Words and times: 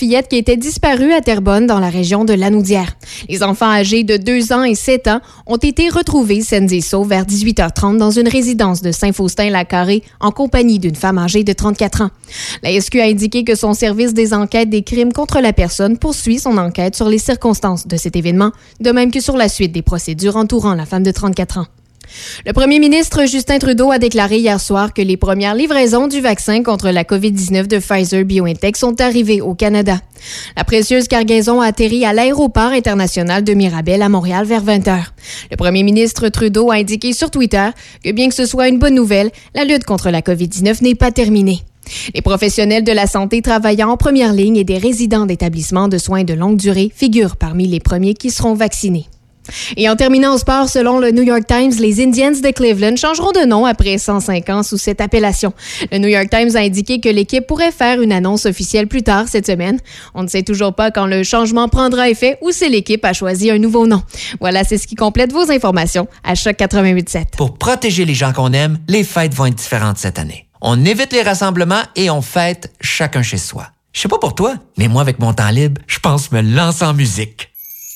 fillette 0.00 0.28
qui 0.28 0.36
était 0.36 0.56
disparue 0.56 1.12
à 1.12 1.20
Terrebonne 1.20 1.66
dans 1.66 1.80
la 1.80 1.90
région 1.90 2.24
de 2.24 2.32
Lanaudière. 2.32 2.96
Les 3.28 3.42
enfants 3.42 3.68
âgés 3.68 4.04
de 4.04 4.16
2 4.16 4.52
ans 4.52 4.62
et 4.62 4.76
7 4.76 5.08
ans 5.08 5.20
ont 5.44 5.56
été 5.56 5.88
retrouvés 5.88 6.40
sains 6.40 6.68
et 6.68 6.78
vers 7.04 7.24
18h30 7.24 7.96
dans 7.96 8.12
une 8.12 8.28
résidence 8.28 8.80
de 8.80 8.92
Saint-Faustin-la-Carré 8.92 10.04
en 10.20 10.30
compagnie 10.30 10.78
d'une 10.78 10.94
femme 10.94 11.18
âgée 11.18 11.42
de 11.42 11.52
34 11.52 12.02
ans. 12.02 12.10
La 12.62 12.80
SQ 12.80 13.00
a 13.00 13.06
indiqué 13.06 13.42
que 13.42 13.56
son 13.56 13.74
service 13.74 14.14
des 14.14 14.34
enquêtes 14.34 14.70
des 14.70 14.84
crimes 14.84 15.12
contre 15.12 15.40
la 15.40 15.52
personne 15.52 15.98
poursuit 15.98 16.38
son 16.38 16.58
enquête 16.58 16.94
sur 16.94 17.08
les 17.08 17.18
circonstances 17.18 17.88
de 17.88 17.96
cet 17.96 18.14
événement, 18.14 18.52
de 18.80 18.92
même 18.92 19.10
que 19.10 19.20
sur 19.20 19.36
la 19.36 19.48
suite 19.48 19.72
des 19.72 19.82
procédures 19.82 20.36
entourant 20.36 20.74
la 20.74 20.86
femme 20.86 21.02
de 21.02 21.10
34 21.10 21.58
ans. 21.58 21.66
Le 22.46 22.52
premier 22.52 22.78
ministre 22.78 23.26
Justin 23.26 23.58
Trudeau 23.58 23.90
a 23.90 23.98
déclaré 23.98 24.38
hier 24.38 24.60
soir 24.60 24.94
que 24.94 25.02
les 25.02 25.16
premières 25.16 25.54
livraisons 25.54 26.08
du 26.08 26.20
vaccin 26.20 26.62
contre 26.62 26.90
la 26.90 27.04
COVID-19 27.04 27.66
de 27.66 27.78
Pfizer 27.78 28.24
BioNTech 28.24 28.76
sont 28.76 29.00
arrivées 29.00 29.40
au 29.40 29.54
Canada. 29.54 30.00
La 30.56 30.64
précieuse 30.64 31.08
cargaison 31.08 31.60
a 31.60 31.66
atterri 31.66 32.04
à 32.04 32.12
l'aéroport 32.12 32.72
international 32.72 33.44
de 33.44 33.54
Mirabel 33.54 34.02
à 34.02 34.08
Montréal 34.08 34.46
vers 34.46 34.62
20 34.62 34.88
heures. 34.88 35.14
Le 35.50 35.56
premier 35.56 35.82
ministre 35.82 36.28
Trudeau 36.28 36.70
a 36.70 36.76
indiqué 36.76 37.12
sur 37.12 37.30
Twitter 37.30 37.68
que 38.04 38.12
bien 38.12 38.28
que 38.28 38.34
ce 38.34 38.46
soit 38.46 38.68
une 38.68 38.78
bonne 38.78 38.94
nouvelle, 38.94 39.30
la 39.54 39.64
lutte 39.64 39.84
contre 39.84 40.10
la 40.10 40.20
COVID-19 40.20 40.82
n'est 40.82 40.94
pas 40.94 41.10
terminée. 41.10 41.62
Les 42.14 42.22
professionnels 42.22 42.84
de 42.84 42.92
la 42.92 43.06
santé 43.06 43.42
travaillant 43.42 43.90
en 43.90 43.96
première 43.96 44.32
ligne 44.32 44.56
et 44.56 44.64
des 44.64 44.78
résidents 44.78 45.26
d'établissements 45.26 45.88
de 45.88 45.98
soins 45.98 46.24
de 46.24 46.34
longue 46.34 46.56
durée 46.56 46.92
figurent 46.94 47.36
parmi 47.36 47.66
les 47.66 47.80
premiers 47.80 48.14
qui 48.14 48.30
seront 48.30 48.54
vaccinés. 48.54 49.06
Et 49.76 49.88
en 49.88 49.96
terminant 49.96 50.34
au 50.34 50.38
sport, 50.38 50.68
selon 50.68 50.98
le 50.98 51.10
New 51.10 51.22
York 51.22 51.42
Times, 51.46 51.72
les 51.78 52.02
Indians 52.02 52.30
de 52.30 52.50
Cleveland 52.50 52.96
changeront 52.96 53.32
de 53.32 53.46
nom 53.46 53.64
après 53.64 53.98
105 53.98 54.48
ans 54.50 54.62
sous 54.62 54.78
cette 54.78 55.00
appellation. 55.00 55.52
Le 55.92 55.98
New 55.98 56.08
York 56.08 56.28
Times 56.30 56.54
a 56.56 56.60
indiqué 56.60 57.00
que 57.00 57.08
l'équipe 57.08 57.46
pourrait 57.46 57.72
faire 57.72 58.00
une 58.00 58.12
annonce 58.12 58.46
officielle 58.46 58.86
plus 58.86 59.02
tard 59.02 59.26
cette 59.28 59.46
semaine. 59.46 59.78
On 60.14 60.22
ne 60.22 60.28
sait 60.28 60.42
toujours 60.42 60.74
pas 60.74 60.90
quand 60.90 61.06
le 61.06 61.22
changement 61.22 61.68
prendra 61.68 62.08
effet 62.08 62.38
ou 62.42 62.50
si 62.50 62.68
l'équipe 62.68 63.04
a 63.04 63.12
choisi 63.12 63.50
un 63.50 63.58
nouveau 63.58 63.86
nom. 63.86 64.02
Voilà, 64.40 64.64
c'est 64.64 64.78
ce 64.78 64.86
qui 64.86 64.94
complète 64.94 65.32
vos 65.32 65.50
informations 65.50 66.08
à 66.24 66.34
Choc 66.34 66.56
88.7. 66.56 67.36
Pour 67.36 67.58
protéger 67.58 68.04
les 68.04 68.14
gens 68.14 68.32
qu'on 68.32 68.52
aime, 68.52 68.78
les 68.88 69.04
fêtes 69.04 69.34
vont 69.34 69.46
être 69.46 69.54
différentes 69.54 69.98
cette 69.98 70.18
année. 70.18 70.46
On 70.60 70.84
évite 70.84 71.12
les 71.12 71.22
rassemblements 71.22 71.82
et 71.94 72.10
on 72.10 72.20
fête 72.20 72.72
chacun 72.80 73.22
chez 73.22 73.38
soi. 73.38 73.68
Je 73.92 74.00
sais 74.00 74.08
pas 74.08 74.18
pour 74.18 74.34
toi, 74.34 74.54
mais 74.76 74.88
moi, 74.88 75.02
avec 75.02 75.18
mon 75.18 75.32
temps 75.32 75.50
libre, 75.50 75.80
je 75.86 75.98
pense 75.98 76.30
me 76.32 76.40
lancer 76.40 76.84
en 76.84 76.94
musique. 76.94 77.50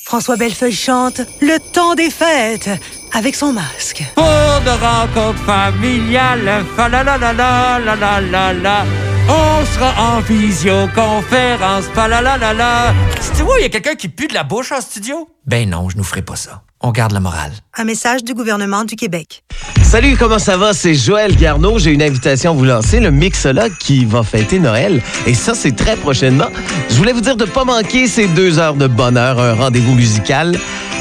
François 0.05 0.37
Bellefeuille 0.37 0.73
chante 0.75 1.21
Le 1.41 1.59
temps 1.59 1.95
des 1.95 2.11
fêtes 2.11 2.69
avec 3.13 3.35
son 3.35 3.53
masque. 3.53 4.05
Pour 4.15 4.25
de 4.25 4.71
rencontres 4.71 5.43
familiales, 5.45 6.65
fa 6.77 6.89
la 6.89 7.05
la 7.05 7.17
la 7.17 7.33
la 7.33 7.79
la 7.79 7.97
la 7.97 8.21
la 8.21 8.53
la. 8.53 8.85
On 9.29 9.65
sera 9.65 10.17
en 10.17 10.21
visioconférence, 10.21 11.85
fa 11.95 12.09
la 12.09 12.21
la 12.21 12.37
la 12.37 12.53
la. 12.53 12.95
Tu 13.37 13.43
vois, 13.43 13.59
il 13.61 13.63
y 13.63 13.67
a 13.67 13.69
quelqu'un 13.69 13.95
qui 13.95 14.09
pue 14.09 14.27
de 14.27 14.35
la 14.35 14.43
bouche 14.43 14.73
en 14.73 14.81
studio? 14.81 15.29
Ben 15.47 15.69
non, 15.71 15.89
je 15.89 15.97
nous 15.97 16.05
ferai 16.05 16.23
pas 16.23 16.37
ça. 16.37 16.63
On 16.83 16.91
garde 16.91 17.13
la 17.13 17.21
morale. 17.21 17.53
Un 17.77 17.85
message 17.85 18.25
du 18.25 18.35
gouvernement 18.35 18.85
du 18.85 18.97
Québec. 18.97 19.45
Salut, 19.83 20.17
comment 20.19 20.39
ça 20.39 20.57
va? 20.57 20.73
C'est 20.73 20.95
Joël 20.95 21.37
Garneau. 21.37 21.79
J'ai 21.79 21.93
une 21.93 22.03
invitation 22.03 22.51
à 22.51 22.55
vous 22.55 22.65
lancer, 22.65 22.99
le 22.99 23.11
Mixologue 23.11 23.73
qui 23.79 24.05
va 24.05 24.23
fêter 24.23 24.59
Noël. 24.59 25.01
Et 25.27 25.35
ça, 25.35 25.55
c'est 25.55 25.77
très 25.77 25.97
prochainement. 25.97 26.49
Je 26.91 26.97
voulais 26.97 27.13
vous 27.13 27.21
dire 27.21 27.37
de 27.37 27.45
ne 27.45 27.51
pas 27.51 27.65
manquer 27.65 28.09
ces 28.09 28.27
deux 28.29 28.59
heures 28.59 28.75
de 28.75 28.87
bonheur, 28.87 29.39
un 29.39 29.55
rendez-vous 29.55 29.95
musical 29.95 30.59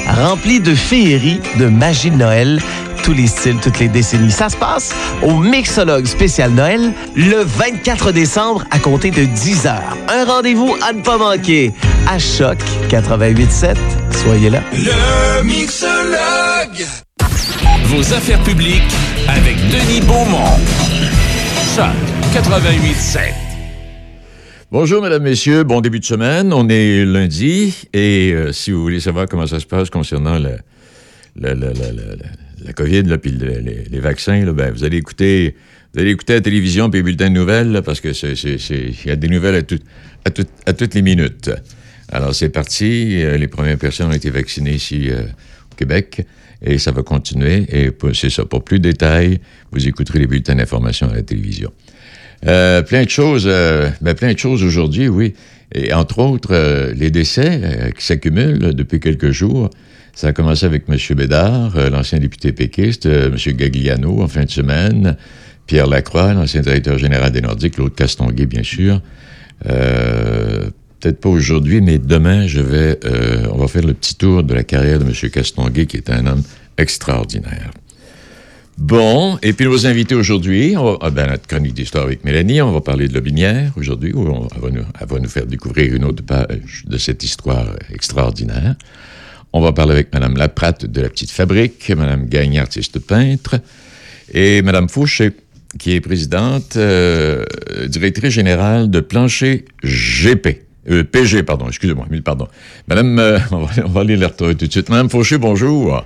rempli 0.07 0.59
de 0.59 0.75
féerie, 0.75 1.39
de 1.57 1.67
magie 1.67 2.11
de 2.11 2.17
Noël, 2.17 2.61
tous 3.03 3.13
les 3.13 3.27
styles, 3.27 3.57
toutes 3.61 3.79
les 3.79 3.87
décennies. 3.87 4.31
Ça 4.31 4.49
se 4.49 4.57
passe 4.57 4.93
au 5.23 5.37
Mixologue 5.37 6.05
spécial 6.05 6.51
Noël 6.51 6.93
le 7.15 7.43
24 7.43 8.11
décembre 8.11 8.63
à 8.71 8.79
compter 8.79 9.11
de 9.11 9.23
10 9.25 9.65
heures. 9.65 9.97
Un 10.09 10.25
rendez-vous 10.25 10.75
à 10.81 10.93
ne 10.93 11.01
pas 11.01 11.17
manquer 11.17 11.73
à 12.11 12.19
Choc 12.19 12.57
88.7. 12.89 13.75
Soyez 14.11 14.49
là. 14.49 14.61
Le 14.73 15.43
Mixologue. 15.43 16.85
Vos 17.85 18.01
affaires 18.13 18.43
publiques 18.43 18.81
avec 19.29 19.55
Denis 19.69 20.01
Beaumont. 20.01 20.57
Choc 21.73 21.85
88.7. 22.33 23.19
Bonjour, 24.73 25.01
mesdames, 25.01 25.23
messieurs. 25.23 25.63
Bon 25.63 25.79
début 25.79 26.01
de 26.01 26.05
semaine. 26.05 26.51
On 26.51 26.67
est 26.67 27.05
lundi. 27.05 27.73
Et 27.93 28.33
euh, 28.33 28.51
si 28.51 28.71
vous 28.71 28.81
voulez 28.81 28.99
savoir 28.99 29.27
comment 29.29 29.47
ça 29.47 29.61
se 29.61 29.65
passe 29.65 29.89
concernant 29.89 30.37
la, 30.37 30.49
la, 31.37 31.53
la, 31.53 31.67
la, 31.71 31.91
la, 31.93 32.03
la 32.65 32.73
COVID, 32.73 33.03
là, 33.03 33.19
puis 33.19 33.31
le- 33.31 33.59
les, 33.59 33.85
les 33.89 33.99
vaccins, 34.01 34.43
là, 34.43 34.51
ben, 34.51 34.71
vous 34.71 34.83
allez 34.83 34.97
écouter. 34.97 35.55
Vous 35.93 36.01
allez 36.01 36.11
écouter 36.11 36.33
la 36.33 36.41
télévision 36.41 36.89
puis 36.89 36.99
les 36.99 37.03
bulletins 37.03 37.29
de 37.29 37.35
nouvelles, 37.35 37.71
là, 37.71 37.81
parce 37.81 38.01
que 38.01 38.11
c'est, 38.11 38.35
c'est, 38.35 38.57
c'est- 38.57 38.93
il 39.05 39.07
y 39.07 39.11
a 39.11 39.15
des 39.15 39.29
nouvelles 39.29 39.55
à, 39.55 39.61
tout- 39.61 39.79
à, 40.25 40.29
tout- 40.29 40.45
à 40.65 40.73
toutes 40.73 40.93
les 40.93 41.01
minutes. 41.01 41.49
Alors, 42.11 42.35
c'est 42.35 42.49
parti. 42.49 43.23
Euh, 43.23 43.37
Les 43.37 43.47
premières 43.47 43.77
personnes 43.77 44.07
ont 44.07 44.13
été 44.13 44.29
vaccinées 44.29 44.73
ici 44.73 45.09
euh, 45.09 45.23
au 45.71 45.75
Québec 45.75 46.25
et 46.61 46.77
ça 46.77 46.91
va 46.91 47.03
continuer. 47.03 47.65
Et 47.69 47.89
c'est 48.13 48.29
ça. 48.29 48.45
Pour 48.45 48.63
plus 48.63 48.79
de 48.79 48.89
détails, 48.89 49.39
vous 49.71 49.87
écouterez 49.87 50.19
les 50.19 50.27
bulletins 50.27 50.55
d'information 50.55 51.09
à 51.09 51.15
la 51.15 51.21
télévision. 51.21 51.71
Euh, 52.45 52.81
plein 52.81 53.03
de 53.03 53.09
choses, 53.09 53.45
euh, 53.47 53.89
ben, 54.01 54.13
plein 54.13 54.33
de 54.33 54.37
choses 54.37 54.61
aujourd'hui, 54.63 55.07
oui. 55.07 55.33
Et 55.73 55.93
entre 55.93 56.19
autres, 56.19 56.91
les 56.93 57.11
décès 57.11 57.93
qui 57.97 58.05
s'accumulent 58.05 58.73
depuis 58.73 58.99
quelques 58.99 59.31
jours. 59.31 59.69
Ça 60.13 60.27
a 60.27 60.33
commencé 60.33 60.65
avec 60.65 60.83
M. 60.89 60.97
Bédard, 61.15 61.77
l'ancien 61.89 62.19
député 62.19 62.51
péquiste, 62.51 63.05
M. 63.05 63.37
Gagliano 63.37 64.21
en 64.21 64.27
fin 64.27 64.43
de 64.43 64.49
semaine, 64.49 65.15
Pierre 65.67 65.87
Lacroix, 65.87 66.33
l'ancien 66.33 66.59
directeur 66.59 66.97
général 66.97 67.31
des 67.31 67.39
Nordiques, 67.39 67.77
l'autre 67.77 67.95
Castonguay, 67.95 68.47
bien 68.47 68.63
sûr. 68.63 69.01
Peut-être 71.01 71.19
pas 71.19 71.29
aujourd'hui, 71.29 71.81
mais 71.81 71.97
demain, 71.97 72.45
je 72.45 72.61
vais, 72.61 72.99
euh, 73.05 73.47
on 73.51 73.57
va 73.57 73.67
faire 73.67 73.81
le 73.83 73.95
petit 73.95 74.13
tour 74.13 74.43
de 74.43 74.53
la 74.53 74.63
carrière 74.63 74.99
de 74.99 75.05
M. 75.05 75.29
Castonguay, 75.31 75.87
qui 75.87 75.97
est 75.97 76.11
un 76.11 76.27
homme 76.27 76.43
extraordinaire. 76.77 77.71
Bon, 78.77 79.39
et 79.41 79.53
puis 79.53 79.65
nos 79.65 79.87
invités 79.87 80.13
aujourd'hui, 80.13 80.75
ah 81.01 81.09
ben, 81.09 81.27
notre 81.27 81.47
chronique 81.47 81.73
d'histoire 81.73 82.03
avec 82.05 82.23
Mélanie, 82.23 82.61
on 82.61 82.71
va 82.71 82.81
parler 82.81 83.07
de 83.07 83.15
Lobinière 83.15 83.71
aujourd'hui, 83.77 84.11
où 84.13 84.27
on- 84.27 84.47
elle, 84.55 84.61
va 85.07 85.19
nous, 85.19 85.27
faire 85.27 85.47
découvrir 85.47 85.91
une 85.93 86.03
autre 86.05 86.23
page 86.23 86.83
de 86.85 86.97
cette 86.99 87.23
histoire 87.23 87.75
extraordinaire. 87.91 88.75
On 89.53 89.59
va 89.61 89.71
parler 89.71 89.93
avec 89.93 90.13
Mme 90.13 90.37
Laprate 90.37 90.85
de 90.85 91.01
la 91.01 91.09
Petite 91.09 91.31
Fabrique, 91.31 91.89
Mme 91.89 92.27
Gagné, 92.27 92.59
artiste 92.59 92.99
peintre, 92.99 93.55
et 94.31 94.61
Mme 94.61 94.87
Fauché, 94.87 95.31
qui 95.79 95.93
est 95.93 96.01
présidente, 96.01 96.75
euh, 96.77 97.43
directrice 97.87 98.33
générale 98.33 98.89
de 98.91 98.99
Plancher 98.99 99.65
GP. 99.83 100.70
Euh, 100.89 101.03
PG, 101.03 101.43
pardon, 101.43 101.67
excusez-moi, 101.67 102.05
mille 102.09 102.23
pardon. 102.23 102.47
Madame, 102.87 103.19
euh, 103.19 103.39
on, 103.51 103.59
va, 103.65 103.83
on 103.85 103.89
va 103.89 104.01
aller 104.01 104.17
la 104.17 104.27
retrouver 104.27 104.55
tout 104.55 104.65
de 104.65 104.71
suite. 104.71 104.89
Madame 104.89 105.09
Fauché, 105.09 105.37
bonjour. 105.37 106.03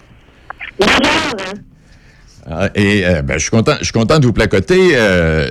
Ah, 2.48 2.70
et 2.76 3.06
euh, 3.06 3.22
ben, 3.24 3.36
je 3.36 3.40
suis 3.44 3.50
content, 3.50 3.74
je 3.80 3.86
suis 3.86 3.94
content 3.94 4.20
de 4.20 4.26
vous 4.26 4.34
placoter. 4.34 4.90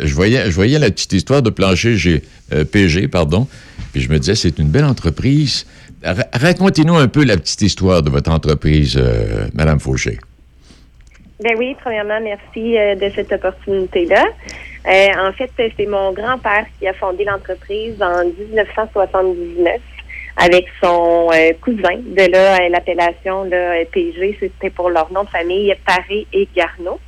Je 0.05 0.15
voyais, 0.15 0.47
je 0.51 0.55
voyais 0.55 0.79
la 0.79 0.91
petite 0.91 1.12
histoire 1.12 1.43
de 1.43 1.51
plancher 1.51 1.97
G, 1.97 2.23
PG, 2.71 3.09
pardon. 3.09 3.49
Puis 3.93 4.03
je 4.03 4.09
me 4.11 4.19
disais, 4.19 4.35
c'est 4.35 4.59
une 4.59 4.69
belle 4.69 4.85
entreprise. 4.85 5.67
Ra- 6.05 6.27
Racontez-nous 6.33 6.95
un 6.97 7.09
peu 7.09 7.25
la 7.25 7.37
petite 7.37 7.62
histoire 7.62 8.03
de 8.03 8.11
votre 8.11 8.31
entreprise, 8.31 9.01
Madame 9.55 9.81
Fauché. 9.81 10.19
Ben 11.43 11.53
oui, 11.59 11.75
premièrement, 11.83 12.21
merci 12.23 12.75
de 12.75 13.11
cette 13.15 13.33
opportunité-là. 13.33 14.25
Euh, 14.87 15.28
en 15.28 15.33
fait, 15.33 15.50
c'est 15.56 15.87
mon 15.87 16.12
grand-père 16.12 16.67
qui 16.78 16.87
a 16.87 16.93
fondé 16.93 17.25
l'entreprise 17.25 18.00
en 18.03 18.25
1979 18.25 19.81
avec 20.37 20.67
son 20.83 21.31
euh, 21.33 21.53
cousin. 21.61 21.97
De 22.05 22.31
là, 22.31 22.56
euh, 22.56 22.69
l'appellation 22.69 23.49
PG, 23.93 24.37
c'était 24.41 24.71
pour 24.71 24.91
leur 24.91 25.11
nom 25.12 25.25
de 25.25 25.28
famille, 25.28 25.75
Paré 25.87 26.27
et 26.33 26.49
Garneau. 26.55 26.99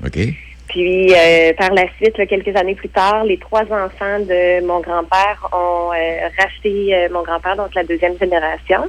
Puis, 0.68 1.12
euh, 1.12 1.52
par 1.56 1.72
la 1.72 1.84
suite, 1.96 2.18
là, 2.18 2.26
quelques 2.26 2.54
années 2.56 2.74
plus 2.74 2.88
tard, 2.88 3.24
les 3.24 3.38
trois 3.38 3.62
enfants 3.62 4.18
de 4.20 4.64
mon 4.64 4.80
grand-père 4.80 5.48
ont 5.52 5.90
racheté 6.38 7.08
mon 7.10 7.22
grand-père, 7.22 7.56
donc 7.56 7.74
la 7.74 7.84
deuxième 7.84 8.18
génération. 8.18 8.84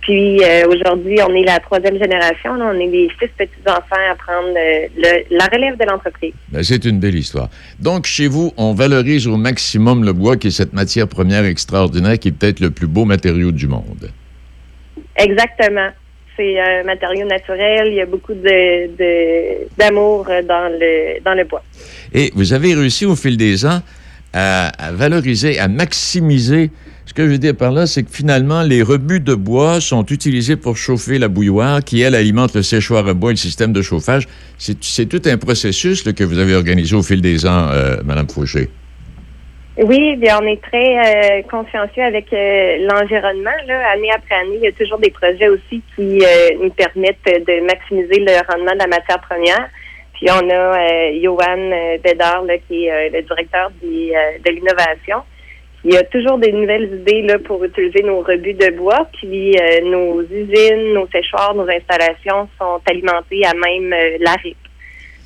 Puis, 0.00 0.42
euh, 0.44 0.66
aujourd'hui, 0.68 1.18
on 1.26 1.34
est 1.34 1.44
la 1.44 1.58
troisième 1.60 1.98
génération. 1.98 2.54
là, 2.56 2.72
on 2.74 2.78
est 2.78 2.86
les 2.86 3.08
six 3.18 3.28
petits-enfants 3.38 4.04
à 4.10 4.14
prendre 4.14 4.54
euh, 4.56 4.86
le- 4.96 5.36
la 5.36 5.46
relève 5.46 5.78
de 5.78 5.84
l'entreprise. 5.90 6.32
Ben, 6.50 6.62
c'est 6.62 6.84
une 6.84 6.98
belle 7.00 7.14
histoire. 7.14 7.48
Donc, 7.80 8.04
chez 8.06 8.26
vous, 8.28 8.52
on 8.58 8.74
valorise 8.74 9.26
au 9.26 9.36
maximum 9.38 10.04
le 10.04 10.12
bois, 10.12 10.36
qui 10.36 10.48
est 10.48 10.50
cette 10.50 10.74
matière 10.74 11.08
première 11.08 11.44
extraordinaire, 11.46 12.18
qui 12.18 12.28
est 12.28 12.32
peut-être 12.32 12.60
le 12.60 12.70
plus 12.70 12.86
beau 12.86 13.04
matériau 13.06 13.50
du 13.50 13.66
monde. 13.66 14.10
Exactement. 15.16 15.88
C'est 16.36 16.58
un 16.60 16.82
matériau 16.84 17.26
naturel. 17.26 17.86
Il 17.88 17.94
y 17.94 18.00
a 18.00 18.06
beaucoup 18.06 18.34
de 18.34 18.96
de- 18.98 19.68
d'amour 19.78 20.26
dans 20.26 20.68
le 20.80 21.22
dans 21.24 21.34
le 21.34 21.44
bois. 21.44 21.62
Et 22.12 22.32
vous 22.34 22.52
avez 22.52 22.74
réussi 22.74 23.06
au 23.06 23.14
fil 23.14 23.36
des 23.36 23.64
ans 23.64 23.80
à, 24.32 24.68
à 24.84 24.92
valoriser, 24.92 25.58
à 25.60 25.68
maximiser. 25.68 26.70
Ce 27.06 27.12
que 27.12 27.24
je 27.24 27.32
veux 27.32 27.38
dire 27.38 27.54
par 27.54 27.70
là, 27.70 27.86
c'est 27.86 28.02
que 28.02 28.10
finalement, 28.10 28.62
les 28.62 28.82
rebuts 28.82 29.20
de 29.20 29.34
bois 29.34 29.80
sont 29.80 30.06
utilisés 30.06 30.56
pour 30.56 30.76
chauffer 30.76 31.18
la 31.18 31.28
bouilloire 31.28 31.84
qui, 31.84 32.00
elle, 32.00 32.14
alimente 32.14 32.54
le 32.54 32.62
séchoir 32.62 33.06
à 33.06 33.12
bois 33.12 33.30
et 33.30 33.34
le 33.34 33.38
système 33.38 33.72
de 33.72 33.82
chauffage. 33.82 34.26
C'est 34.56 35.06
tout 35.06 35.20
un 35.26 35.36
processus 35.36 36.02
que 36.02 36.24
vous 36.24 36.38
avez 36.38 36.54
organisé 36.54 36.96
au 36.96 37.02
fil 37.02 37.20
des 37.20 37.44
ans, 37.46 37.68
euh, 37.70 37.96
Madame 38.04 38.28
Fauché. 38.28 38.70
Oui, 39.76 40.16
bien, 40.16 40.38
on 40.40 40.46
est 40.46 40.62
très 40.62 41.40
euh, 41.40 41.42
consciencieux 41.50 42.04
avec 42.04 42.32
euh, 42.32 42.86
l'environnement. 42.88 43.50
Année 43.92 44.10
après 44.14 44.36
année, 44.36 44.56
il 44.56 44.62
y 44.62 44.68
a 44.68 44.72
toujours 44.72 44.98
des 44.98 45.10
projets 45.10 45.48
aussi 45.48 45.82
qui 45.94 46.22
nous 46.62 46.70
permettent 46.70 47.18
de 47.26 47.66
maximiser 47.66 48.20
le 48.20 48.50
rendement 48.50 48.72
de 48.72 48.78
la 48.78 48.86
matière 48.86 49.20
première. 49.20 49.68
Puis 50.14 50.28
on 50.30 50.48
a 50.48 51.12
Johan 51.20 51.98
Bédard, 52.02 52.44
qui 52.68 52.86
est 52.86 53.10
le 53.10 53.22
directeur 53.22 53.70
de 53.82 54.50
l'innovation. 54.50 55.22
Il 55.84 55.92
y 55.92 55.96
a 55.98 56.02
toujours 56.04 56.38
des 56.38 56.50
nouvelles 56.50 57.00
idées 57.00 57.22
là, 57.22 57.38
pour 57.38 57.62
utiliser 57.62 58.02
nos 58.02 58.20
rebuts 58.20 58.54
de 58.54 58.70
bois. 58.70 59.06
Puis 59.12 59.54
euh, 59.54 59.80
nos 59.82 60.22
usines, 60.22 60.94
nos 60.94 61.06
séchoirs, 61.08 61.54
nos 61.54 61.68
installations 61.68 62.48
sont 62.58 62.80
alimentées 62.88 63.44
à 63.44 63.52
même 63.52 63.92
euh, 63.92 64.16
la 64.20 64.32
RIP. 64.32 64.56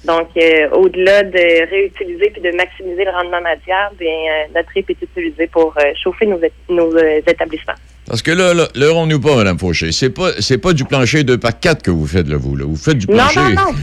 Donc, 0.05 0.29
euh, 0.37 0.71
au-delà 0.71 1.23
de 1.25 1.71
réutiliser 1.71 2.31
puis 2.31 2.41
de 2.41 2.51
maximiser 2.53 3.05
le 3.05 3.11
rendement 3.11 3.41
matière, 3.41 3.91
bien, 3.99 4.09
euh, 4.09 4.45
notre 4.55 4.71
RIP 4.71 4.91
est 4.91 5.03
utilisé 5.03 5.47
pour 5.49 5.75
euh, 5.79 5.93
chauffer 6.03 6.27
nos, 6.27 6.41
nos 6.69 6.97
établissements. 7.27 7.75
Parce 8.09 8.23
que 8.23 8.31
là, 8.31 8.55
là, 8.55 8.69
leurrons-nous 8.75 9.21
pas, 9.21 9.37
Mme 9.37 9.59
Fauché. 9.59 9.93
C'est 9.93 10.09
pas, 10.11 10.31
c'est 10.41 10.57
pas 10.59 10.73
du 10.73 10.85
plancher 10.85 11.25
2 11.25 11.37
par 11.39 11.59
4 11.61 11.83
que 11.83 11.91
vous 11.91 12.07
faites, 12.07 12.27
là, 12.27 12.37
vous. 12.39 12.57
Là. 12.57 12.65
Vous 12.67 12.77
faites 12.77 12.97
du 12.99 13.07
Non, 13.07 13.15
plancher. 13.29 13.55
non, 13.55 13.75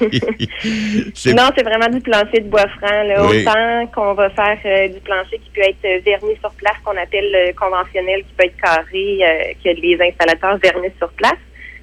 Oui. 0.00 0.20
C'est- 1.14 1.32
Non, 1.34 1.48
c'est 1.56 1.62
vraiment 1.62 1.88
du 1.88 2.00
plancher 2.00 2.40
de 2.40 2.48
bois 2.48 2.66
franc. 2.78 3.02
Là. 3.04 3.24
Oui. 3.26 3.42
Autant 3.42 3.86
qu'on 3.94 4.14
va 4.14 4.30
faire 4.30 4.58
euh, 4.64 4.88
du 4.88 4.98
plancher 5.00 5.38
qui 5.44 5.50
peut 5.54 5.62
être 5.62 5.84
euh, 5.84 6.00
verni 6.04 6.34
sur 6.40 6.50
place, 6.52 6.74
qu'on 6.84 6.96
appelle 7.00 7.32
euh, 7.34 7.52
conventionnel, 7.52 8.20
qui 8.22 8.34
peut 8.36 8.44
être 8.46 8.56
carré, 8.60 9.18
euh, 9.22 9.52
que 9.64 9.68
les 9.80 9.96
installateurs 10.02 10.58
vernissent 10.58 10.98
sur 10.98 11.10
place. 11.10 11.38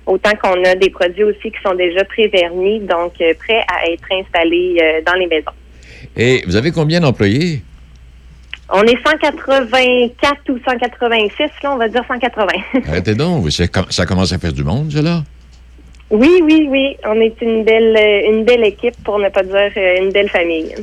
Autant 0.06 0.32
qu'on 0.42 0.62
a 0.66 0.76
des 0.76 0.90
produits 0.90 1.24
aussi 1.24 1.50
qui 1.50 1.62
sont 1.66 1.76
déjà 1.76 2.04
pré-vernis, 2.04 2.82
donc 2.82 3.14
prêts 3.40 3.64
à 3.72 3.90
être 3.90 4.04
installés 4.12 4.76
dans 5.06 5.14
les 5.14 5.28
maisons. 5.28 5.52
Et 6.18 6.44
vous 6.46 6.58
avez 6.58 6.72
combien 6.72 7.00
d'employés? 7.00 7.62
On 8.72 8.82
est 8.84 8.98
184 9.06 10.36
ou 10.50 10.58
186, 10.68 11.44
là, 11.64 11.74
on 11.74 11.78
va 11.78 11.88
dire 11.88 12.04
180. 12.08 12.48
Arrêtez 12.88 13.14
donc, 13.16 13.46
ça 13.90 14.06
commence 14.06 14.32
à 14.34 14.38
faire 14.40 14.54
du 14.54 14.64
monde, 14.64 14.92
ça, 14.92 15.02
là. 15.02 15.22
oui, 16.10 16.40
oui, 16.44 16.68
oui. 16.70 16.96
On 17.06 17.20
est 17.20 17.36
une 17.42 17.64
belle, 17.66 17.96
euh, 17.98 18.32
une 18.32 18.46
belle 18.46 18.64
équipe, 18.66 18.96
pour 19.04 19.20
ne 19.20 19.30
pas 19.30 19.44
dire 19.44 19.70
euh, 19.78 19.98
une 20.02 20.12
belle 20.12 20.30
famille. 20.30 20.74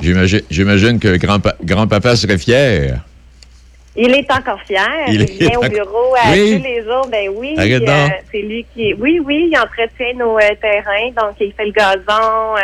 J'imagine, 0.51 0.99
que 0.99 1.17
grand-pa- 1.17 1.57
grand-papa 1.65 2.17
serait 2.17 2.39
fier. 2.39 3.01
Il 3.97 4.13
est 4.15 4.31
encore 4.33 4.61
fier. 4.69 4.87
Il 5.09 5.25
vient 5.25 5.59
au 5.59 5.69
bureau 5.69 6.15
à 6.23 6.31
Oui. 6.33 6.57
tous 6.59 6.63
les 6.63 6.83
jours. 6.85 7.09
Ben 7.11 7.29
oui. 7.35 7.57
Euh, 7.59 7.81
donc. 7.81 8.13
c'est 8.31 8.43
lui 8.43 8.65
qui. 8.73 8.95
Oui, 8.95 9.21
oui, 9.25 9.49
il 9.51 9.59
entretient 9.59 10.15
nos 10.17 10.37
euh, 10.39 10.55
terrains. 10.63 11.11
Donc, 11.17 11.35
il 11.41 11.53
fait 11.53 11.65
le 11.67 11.73
gazon. 11.73 12.57
euh, 12.57 12.61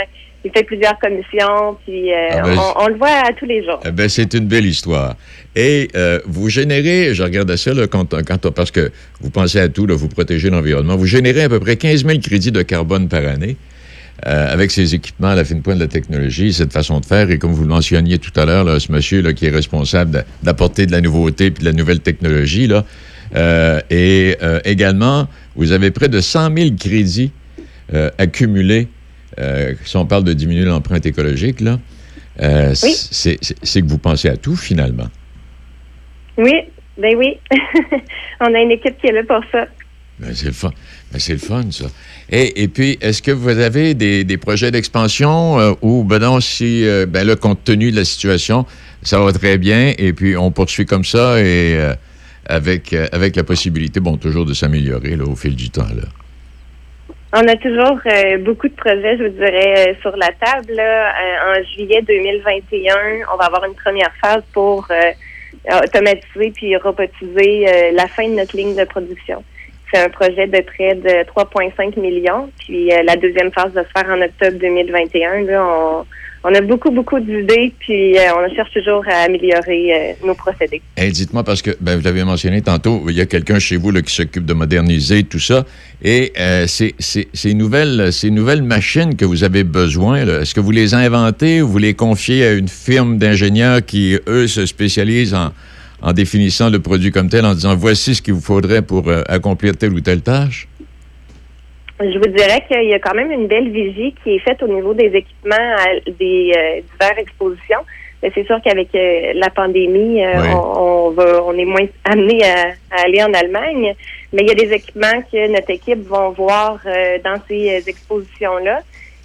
il 0.46 0.52
fait 0.56 0.64
plusieurs 0.64 0.98
commissions. 0.98 1.76
Puis, 1.84 2.12
euh, 2.12 2.16
Ah 2.32 2.42
ben, 2.42 2.56
on, 2.58 2.84
on 2.84 2.88
le 2.88 2.94
voit 2.96 3.08
à 3.28 3.32
tous 3.38 3.46
les 3.46 3.62
jours. 3.64 3.80
Eh 3.84 3.90
ben, 3.90 4.08
c'est 4.08 4.32
une 4.34 4.46
belle 4.46 4.66
histoire. 4.66 5.16
Et 5.54 5.88
euh, 5.96 6.20
vous 6.26 6.48
générez, 6.48 7.14
je 7.14 7.22
regardais 7.22 7.56
ça 7.56 7.74
là, 7.74 7.86
quand, 7.86 8.14
quand, 8.24 8.50
parce 8.50 8.70
que 8.70 8.90
vous 9.20 9.30
pensez 9.30 9.58
à 9.58 9.68
tout, 9.68 9.86
là, 9.86 9.94
vous 9.94 10.08
protégez 10.08 10.50
l'environnement, 10.50 10.96
vous 10.96 11.06
générez 11.06 11.42
à 11.44 11.48
peu 11.48 11.60
près 11.60 11.76
15 11.76 12.04
000 12.06 12.18
crédits 12.20 12.52
de 12.52 12.62
carbone 12.62 13.08
par 13.08 13.26
année. 13.26 13.56
euh, 14.26 14.52
avec 14.52 14.70
ces 14.70 14.94
équipements 14.94 15.28
à 15.28 15.34
la 15.34 15.44
fine 15.44 15.60
pointe 15.60 15.76
de 15.76 15.82
la 15.82 15.88
technologie, 15.88 16.52
cette 16.54 16.72
façon 16.72 17.00
de 17.00 17.04
faire, 17.06 17.30
et 17.30 17.38
comme 17.38 17.52
vous 17.52 17.62
le 17.64 17.68
mentionniez 17.68 18.18
tout 18.18 18.32
à 18.40 18.46
l'heure, 18.46 18.80
ce 18.80 18.90
monsieur 18.90 19.20
là, 19.20 19.34
qui 19.34 19.44
est 19.46 19.50
responsable 19.50 20.24
d'apporter 20.42 20.86
de 20.86 20.92
la 20.92 21.02
nouveauté 21.02 21.50
puis 21.50 21.60
de 21.64 21.68
la 21.68 21.74
nouvelle 21.74 22.00
technologie, 22.00 22.66
là, 22.66 22.84
et 23.90 24.36
également, 24.64 25.28
vous 25.56 25.72
avez 25.72 25.90
près 25.90 26.08
de 26.08 26.20
100 26.20 26.56
000 26.56 26.70
crédits 26.78 27.30
accumulés, 28.16 28.88
euh, 29.38 29.74
si 29.84 29.96
on 29.96 30.06
parle 30.06 30.24
de 30.24 30.32
diminuer 30.32 30.64
l'empreinte 30.64 31.06
écologique, 31.06 31.60
là, 31.60 31.78
euh, 32.42 32.74
Oui. 32.82 32.94
c'est 32.94 33.82
que 33.82 33.88
vous 33.88 33.98
pensez 33.98 34.28
à 34.28 34.36
tout, 34.36 34.56
finalement. 34.56 35.08
Oui, 36.38 36.52
ben 36.98 37.16
oui. 37.16 37.38
on 38.40 38.54
a 38.54 38.60
une 38.60 38.70
équipe 38.72 38.98
qui 38.98 39.06
est 39.08 39.12
là 39.12 39.22
pour 39.26 39.40
ça. 39.50 39.66
Ben, 40.18 40.34
c'est 40.34 40.46
le 40.46 40.52
fun. 40.52 40.70
Ben, 41.12 41.18
c'est 41.18 41.32
le 41.34 41.38
fun, 41.38 41.64
ça. 41.70 41.86
Et, 42.30 42.62
et 42.62 42.68
puis, 42.68 42.96
est-ce 43.00 43.20
que 43.20 43.30
vous 43.30 43.48
avez 43.50 43.94
des, 43.94 44.24
des 44.24 44.36
projets 44.38 44.70
d'expansion 44.70 45.60
euh, 45.60 45.72
ou, 45.82 46.04
ben 46.04 46.18
non, 46.18 46.40
si, 46.40 46.86
euh, 46.86 47.04
ben 47.06 47.26
là, 47.26 47.36
compte 47.36 47.64
tenu 47.64 47.90
de 47.90 47.96
la 47.96 48.04
situation, 48.04 48.64
ça 49.02 49.18
va 49.20 49.32
très 49.32 49.58
bien 49.58 49.92
et 49.98 50.12
puis 50.12 50.36
on 50.36 50.50
poursuit 50.50 50.86
comme 50.86 51.04
ça 51.04 51.38
et 51.38 51.76
euh, 51.76 51.94
avec, 52.46 52.94
avec 53.12 53.36
la 53.36 53.44
possibilité, 53.44 54.00
bon, 54.00 54.16
toujours 54.16 54.46
de 54.46 54.54
s'améliorer 54.54 55.16
au 55.16 55.36
fil 55.36 55.54
du 55.54 55.68
temps, 55.70 55.88
là. 55.94 56.08
On 57.38 57.46
a 57.48 57.56
toujours 57.56 58.00
euh, 58.06 58.38
beaucoup 58.38 58.66
de 58.66 58.74
projets, 58.74 59.18
je 59.18 59.24
vous 59.24 59.28
dirais, 59.28 59.88
euh, 59.88 59.94
sur 60.00 60.16
la 60.16 60.28
table. 60.28 60.72
Euh, 60.78 61.60
en 61.60 61.62
juillet 61.74 62.00
2021, 62.00 63.26
on 63.30 63.36
va 63.36 63.44
avoir 63.44 63.62
une 63.66 63.74
première 63.74 64.10
phase 64.24 64.42
pour 64.54 64.88
automatiser 65.84 66.50
puis 66.52 66.74
robotiser 66.76 67.90
la 67.92 68.06
fin 68.06 68.26
de 68.26 68.36
notre 68.36 68.56
ligne 68.56 68.74
de 68.74 68.84
production. 68.84 69.44
C'est 69.92 70.00
un 70.00 70.08
projet 70.08 70.46
de 70.46 70.62
près 70.62 70.94
de 70.94 71.24
3,5 71.24 72.00
millions. 72.00 72.48
Puis 72.58 72.88
la 73.04 73.16
deuxième 73.16 73.52
phase 73.52 73.72
va 73.72 73.82
se 73.82 73.90
faire 73.90 74.08
en 74.08 74.22
octobre 74.22 74.58
2021. 74.58 75.42
Là, 75.42 75.66
on, 75.66 76.06
on 76.48 76.54
a 76.54 76.60
beaucoup, 76.60 76.92
beaucoup 76.92 77.18
d'idées, 77.18 77.72
puis 77.80 78.16
euh, 78.16 78.20
on 78.36 78.54
cherche 78.54 78.72
toujours 78.72 79.02
à 79.08 79.24
améliorer 79.24 80.14
euh, 80.22 80.26
nos 80.26 80.34
procédés. 80.34 80.80
Dites-moi, 80.96 81.42
parce 81.42 81.60
que 81.60 81.72
ben, 81.80 81.96
vous 81.96 82.04
l'avez 82.04 82.22
mentionné 82.22 82.62
tantôt, 82.62 83.02
il 83.08 83.16
y 83.16 83.20
a 83.20 83.26
quelqu'un 83.26 83.58
chez 83.58 83.76
vous 83.76 83.90
là, 83.90 84.00
qui 84.00 84.14
s'occupe 84.14 84.46
de 84.46 84.54
moderniser 84.54 85.24
tout 85.24 85.40
ça. 85.40 85.64
Et 86.04 86.32
euh, 86.38 86.66
ces, 86.68 86.94
nouvelles, 87.54 88.12
ces 88.12 88.30
nouvelles 88.30 88.62
machines 88.62 89.16
que 89.16 89.24
vous 89.24 89.42
avez 89.42 89.64
besoin, 89.64 90.24
est-ce 90.24 90.54
que 90.54 90.60
vous 90.60 90.70
les 90.70 90.94
inventez 90.94 91.62
ou 91.62 91.68
vous 91.68 91.78
les 91.78 91.94
confiez 91.94 92.46
à 92.46 92.52
une 92.52 92.68
firme 92.68 93.18
d'ingénieurs 93.18 93.84
qui, 93.84 94.16
eux, 94.28 94.46
se 94.46 94.66
spécialisent 94.66 95.34
en, 95.34 95.52
en 96.00 96.12
définissant 96.12 96.70
le 96.70 96.78
produit 96.78 97.10
comme 97.10 97.28
tel, 97.28 97.44
en 97.44 97.54
disant 97.54 97.74
voici 97.74 98.14
ce 98.14 98.22
qu'il 98.22 98.34
vous 98.34 98.40
faudrait 98.40 98.82
pour 98.82 99.10
accomplir 99.28 99.76
telle 99.76 99.94
ou 99.94 100.00
telle 100.00 100.20
tâche? 100.20 100.68
Je 101.98 102.18
vous 102.18 102.26
dirais 102.26 102.62
qu'il 102.68 102.88
y 102.88 102.94
a 102.94 102.98
quand 102.98 103.14
même 103.14 103.32
une 103.32 103.46
belle 103.46 103.70
vigie 103.70 104.14
qui 104.22 104.36
est 104.36 104.38
faite 104.40 104.62
au 104.62 104.68
niveau 104.68 104.92
des 104.92 105.06
équipements 105.06 105.56
à 105.56 105.94
des 106.10 106.52
euh, 106.54 106.80
diverses 106.92 107.18
expositions. 107.18 107.80
Mais 108.22 108.30
c'est 108.34 108.44
sûr 108.46 108.58
qu'avec 108.62 108.94
euh, 108.94 109.32
la 109.34 109.50
pandémie, 109.50 110.22
euh, 110.24 110.32
Oui. 110.42 110.48
on, 110.54 111.06
on 111.06 111.10
va, 111.10 111.42
on 111.44 111.56
est 111.56 111.64
moins 111.64 111.86
amené 112.04 112.42
à, 112.44 112.68
à 112.90 113.02
aller 113.04 113.22
en 113.22 113.32
Allemagne. 113.32 113.94
Mais 114.32 114.42
il 114.42 114.48
y 114.48 114.50
a 114.50 114.54
des 114.54 114.72
équipements 114.74 115.22
que 115.32 115.48
notre 115.48 115.70
équipe 115.70 116.06
va 116.06 116.28
voir 116.30 116.80
euh, 116.86 117.18
dans 117.24 117.36
ces 117.48 117.76
euh, 117.76 117.80
expositions-là. 117.86 118.80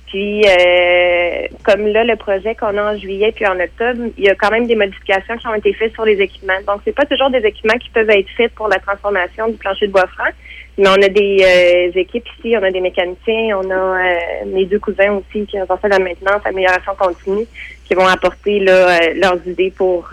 Puis, 0.07 0.44
euh, 0.45 1.47
comme 1.63 1.88
là, 1.88 2.03
le 2.03 2.18
projet 2.18 2.53
qu'on 2.56 2.77
a 2.77 2.94
en 2.94 2.97
juillet 2.97 3.31
puis 3.33 3.45
en 3.47 3.57
octobre, 3.57 4.12
il 4.18 4.25
y 4.25 4.29
a 4.29 4.35
quand 4.35 4.51
même 4.51 4.68
des 4.68 4.75
modifications 4.75 5.38
qui 5.38 5.47
ont 5.47 5.56
été 5.56 5.71
faites 5.73 5.94
sur 5.94 6.03
les 6.03 6.19
équipements. 6.21 6.59
Donc, 6.68 6.81
c'est 6.83 6.94
pas 6.94 7.06
toujours 7.06 7.29
des 7.29 7.39
équipements 7.39 7.77
qui 7.79 7.89
peuvent 7.91 8.09
être 8.09 8.29
faits 8.35 8.51
pour 8.53 8.68
la 8.68 8.79
transformation 8.79 9.47
du 9.47 9.56
plancher 9.57 9.87
de 9.87 9.94
bois 9.94 10.07
franc, 10.07 10.30
mais 10.81 10.90
on 10.90 10.94
a 10.94 11.07
des 11.09 11.38
euh, 11.95 12.00
équipes 12.00 12.26
ici, 12.40 12.56
on 12.59 12.64
a 12.64 12.71
des 12.71 12.81
mécaniciens, 12.81 13.57
on 13.64 13.69
a 13.69 13.73
euh, 13.73 14.18
mes 14.54 14.66
deux 14.66 14.80
cousins 14.80 15.14
aussi 15.14 15.45
qui 15.45 15.57
vont 15.57 15.78
faire 15.78 15.90
la 15.90 16.00
maintenance, 16.00 16.42
amélioration 16.45 16.94
continue, 16.97 17.45
qui 17.88 17.94
vont 17.94 18.07
apporter 18.07 18.66
euh, 18.68 18.97
leurs 19.16 19.38
idées 19.47 19.71
pour 19.76 20.09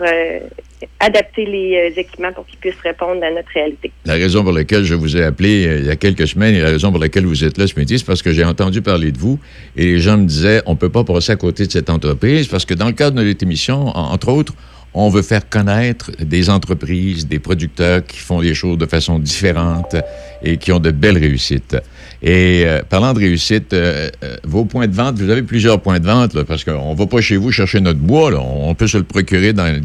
adapter 0.99 1.45
les 1.45 1.93
équipements 1.97 2.31
pour 2.33 2.45
qu'ils 2.45 2.59
puissent 2.59 2.79
répondre 2.83 3.21
à 3.23 3.29
notre 3.31 3.49
réalité. 3.53 3.91
La 4.05 4.13
raison 4.13 4.43
pour 4.43 4.53
laquelle 4.53 4.83
je 4.83 4.95
vous 4.95 5.17
ai 5.17 5.23
appelé 5.23 5.79
il 5.79 5.85
y 5.85 5.89
a 5.89 5.95
quelques 5.95 6.27
semaines 6.27 6.55
et 6.55 6.61
la 6.61 6.69
raison 6.69 6.91
pour 6.91 6.99
laquelle 7.01 7.25
vous 7.25 7.43
êtes 7.43 7.57
là 7.57 7.67
ce 7.67 7.77
midi, 7.77 7.99
c'est 7.99 8.05
parce 8.05 8.21
que 8.21 8.31
j'ai 8.31 8.45
entendu 8.45 8.81
parler 8.81 9.11
de 9.11 9.17
vous 9.17 9.39
et 9.75 9.83
les 9.85 9.99
gens 9.99 10.17
me 10.17 10.25
disaient 10.25 10.61
on 10.65 10.75
peut 10.75 10.89
pas 10.89 11.03
passer 11.03 11.31
à 11.33 11.35
côté 11.35 11.65
de 11.65 11.71
cette 11.71 11.89
entreprise 11.89 12.47
parce 12.47 12.65
que 12.65 12.73
dans 12.73 12.87
le 12.87 12.93
cadre 12.93 13.17
de 13.17 13.23
notre 13.23 13.43
émission, 13.43 13.87
en- 13.87 14.13
entre 14.13 14.29
autres, 14.29 14.53
on 14.93 15.09
veut 15.09 15.21
faire 15.21 15.47
connaître 15.47 16.11
des 16.19 16.49
entreprises, 16.49 17.27
des 17.27 17.39
producteurs 17.39 18.05
qui 18.05 18.19
font 18.19 18.39
les 18.39 18.53
choses 18.53 18.77
de 18.77 18.85
façon 18.85 19.19
différente 19.19 19.95
et 20.43 20.57
qui 20.57 20.71
ont 20.71 20.79
de 20.79 20.91
belles 20.91 21.17
réussites. 21.17 21.77
Et 22.21 22.63
euh, 22.65 22.81
parlant 22.89 23.13
de 23.13 23.19
réussite, 23.19 23.73
euh, 23.73 24.09
euh, 24.23 24.35
vos 24.43 24.65
points 24.65 24.87
de 24.87 24.93
vente, 24.93 25.17
vous 25.17 25.29
avez 25.29 25.43
plusieurs 25.43 25.79
points 25.79 25.99
de 25.99 26.05
vente, 26.05 26.43
parce 26.43 26.63
qu'on 26.63 26.93
va 26.93 27.05
pas 27.05 27.21
chez 27.21 27.37
vous 27.37 27.51
chercher 27.51 27.79
notre 27.79 27.99
bois, 27.99 28.31
on 28.37 28.73
peut 28.75 28.87
se 28.87 28.97
le 28.97 29.03
procurer 29.03 29.53
dans 29.53 29.65
euh, 29.65 29.79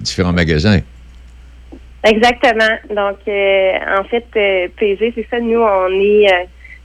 différents 0.00 0.32
magasins. 0.32 0.80
Exactement. 2.04 2.78
Donc, 2.90 3.18
en 3.26 4.04
fait, 4.04 4.24
PG, 4.76 5.12
c'est 5.16 5.26
ça. 5.30 5.40
Nous, 5.40 5.58
on 5.58 5.90
est 6.00 6.26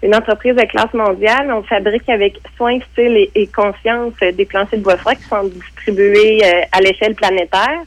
une 0.04 0.14
entreprise 0.16 0.56
de 0.56 0.64
classe 0.64 0.94
mondiale. 0.94 1.52
On 1.52 1.64
fabrique 1.64 2.08
avec 2.10 2.34
soin, 2.58 2.78
style 2.92 3.16
et, 3.18 3.32
et 3.36 3.48
conscience 3.48 4.14
euh, 4.22 4.32
des 4.32 4.46
planchers 4.46 4.78
de 4.80 4.84
bois 4.84 4.98
frais 4.98 5.16
qui 5.16 5.24
sont 5.24 5.44
distribués 5.46 6.42
euh, 6.44 6.62
à 6.72 6.82
l'échelle 6.82 7.16
planétaire. 7.16 7.80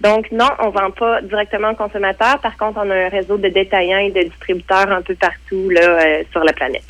Donc, 0.00 0.30
non, 0.32 0.48
on 0.62 0.70
vend 0.70 0.90
pas 0.90 1.22
directement 1.22 1.70
aux 1.70 1.74
consommateurs. 1.76 2.38
Par 2.40 2.56
contre, 2.56 2.80
on 2.84 2.90
a 2.90 2.94
un 2.94 3.08
réseau 3.08 3.36
de 3.38 3.48
détaillants 3.48 3.98
et 3.98 4.10
de 4.10 4.28
distributeurs 4.28 4.90
un 4.90 5.02
peu 5.02 5.14
partout 5.14 5.70
là, 5.70 5.80
euh, 5.82 6.22
sur 6.30 6.44
la 6.44 6.52
planète. 6.52 6.84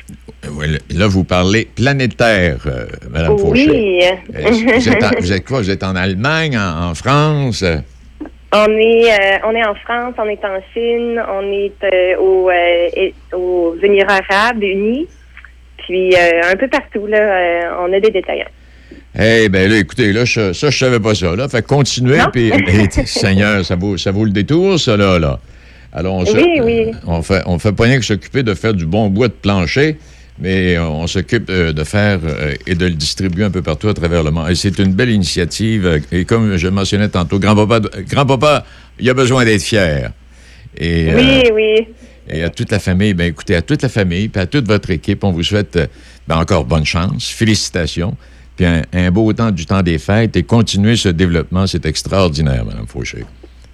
Là- 0.89 1.07
vous 1.07 1.23
parlez 1.23 1.65
planétaire, 1.75 2.57
euh, 2.67 2.85
Madame 3.09 3.37
Fauché. 3.37 3.69
Oui. 3.69 4.01
Euh, 4.35 4.49
Vous 4.51 4.89
êtes, 4.89 5.03
en, 5.03 5.09
vous 5.19 5.33
êtes 5.33 5.45
quoi? 5.47 5.59
Vous 5.59 5.71
êtes 5.71 5.83
en 5.83 5.95
Allemagne, 5.95 6.57
en, 6.57 6.89
en 6.91 6.95
France? 6.95 7.63
On 8.53 8.67
est, 8.77 9.11
euh, 9.11 9.37
on 9.45 9.51
est 9.55 9.65
en 9.65 9.75
France, 9.75 10.13
on 10.17 10.25
est 10.29 10.43
en 10.45 10.59
Chine, 10.73 11.21
on 11.29 11.51
est 11.51 11.73
euh, 11.83 12.17
aux, 12.17 12.49
euh, 12.49 13.09
aux 13.37 13.75
Émirats 13.83 14.21
arabes 14.29 14.63
unis, 14.63 15.07
puis 15.79 16.13
euh, 16.15 16.41
un 16.51 16.55
peu 16.55 16.67
partout, 16.69 17.05
là, 17.07 17.75
on 17.81 17.91
a 17.91 17.99
des 17.99 18.11
détaillants. 18.11 18.45
Eh 19.17 19.49
bien 19.49 19.67
là, 19.67 19.77
écoutez, 19.77 20.13
là, 20.13 20.25
je- 20.25 20.53
ça, 20.53 20.69
je 20.69 20.77
savais 20.77 20.99
pas 20.99 21.15
ça. 21.15 21.35
Là. 21.35 21.47
Fait 21.49 21.61
Non? 22.17 22.25
puis 22.31 22.51
Seigneur, 23.05 23.65
ça 23.65 23.75
vaut, 23.75 23.97
ça 23.97 24.11
vaut 24.11 24.25
le 24.25 24.31
détour, 24.31 24.79
ça, 24.79 24.95
là. 24.95 25.19
là. 25.19 25.39
Alors, 25.93 26.15
on 26.15 26.25
se- 26.25 26.35
Oui, 26.35 26.59
oui. 26.63 26.91
On 27.07 27.21
fait, 27.21 27.41
on 27.45 27.57
fait 27.59 27.71
pas 27.71 27.85
rien 27.85 27.97
que 27.97 28.05
s'occuper 28.05 28.43
de 28.43 28.53
faire 28.53 28.73
du 28.73 28.85
bon 28.85 29.07
bois 29.07 29.27
de 29.29 29.33
plancher, 29.33 29.97
mais 30.39 30.77
on 30.77 31.07
s'occupe 31.07 31.45
de 31.49 31.83
faire 31.83 32.19
euh, 32.25 32.53
et 32.67 32.75
de 32.75 32.85
le 32.85 32.91
distribuer 32.93 33.43
un 33.45 33.51
peu 33.51 33.61
partout 33.61 33.87
à 33.87 33.93
travers 33.93 34.21
le 34.23 34.31
monde. 34.31 34.49
Et 34.49 34.55
c'est 34.55 34.77
une 34.79 34.93
belle 34.93 35.09
initiative. 35.11 35.85
euh, 35.85 35.99
Et 36.11 36.25
comme 36.25 36.57
je 36.57 36.67
mentionnais 36.67 37.07
tantôt, 37.09 37.39
grand-papa, 37.39 37.87
grand-papa, 38.09 38.65
il 38.99 39.09
a 39.09 39.13
besoin 39.13 39.45
d'être 39.45 39.61
fier. 39.63 40.11
Et, 40.77 41.09
euh, 41.11 41.15
Oui, 41.15 41.43
oui. 41.53 41.87
et 42.29 42.43
à 42.43 42.49
toute 42.49 42.71
la 42.71 42.79
famille, 42.79 43.13
ben 43.13 43.27
écoutez, 43.27 43.55
à 43.55 43.61
toute 43.61 43.81
la 43.81 43.89
famille, 43.89 44.27
puis 44.27 44.41
à 44.41 44.45
toute 44.45 44.67
votre 44.67 44.89
équipe, 44.89 45.23
on 45.23 45.31
vous 45.31 45.43
souhaite 45.43 45.79
ben, 46.27 46.37
encore 46.37 46.65
bonne 46.65 46.85
chance, 46.85 47.29
félicitations, 47.29 48.17
puis 48.57 48.65
un, 48.65 48.81
un 48.91 49.11
beau 49.11 49.31
temps 49.31 49.51
du 49.51 49.65
temps 49.65 49.81
des 49.81 49.97
fêtes 49.97 50.35
et 50.35 50.43
continuez 50.43 50.97
ce 50.97 51.09
développement, 51.09 51.65
c'est 51.67 51.85
extraordinaire, 51.85 52.65
Mme 52.65 52.87
Fauché. 52.87 53.23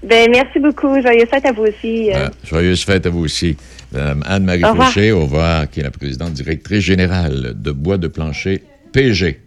Ben, 0.03 0.29
merci 0.31 0.59
beaucoup. 0.59 0.99
Joyeuse 1.01 1.29
fête 1.29 1.45
à 1.45 1.51
vous 1.51 1.63
aussi. 1.63 2.09
euh. 2.11 2.27
Ah, 2.27 2.31
joyeuse 2.43 2.83
fête 2.83 3.05
à 3.05 3.09
vous 3.09 3.19
aussi. 3.23 3.55
Anne-Marie. 3.93 4.61
Fauché, 4.85 5.11
au 5.11 5.21
revoir, 5.21 5.69
qui 5.69 5.81
est 5.81 5.83
la 5.83 5.91
présidente 5.91 6.33
directrice 6.33 6.79
générale 6.83 7.53
de 7.55 7.71
Bois 7.71 7.97
de 7.97 8.07
Plancher 8.07 8.63
PG. 8.93 9.39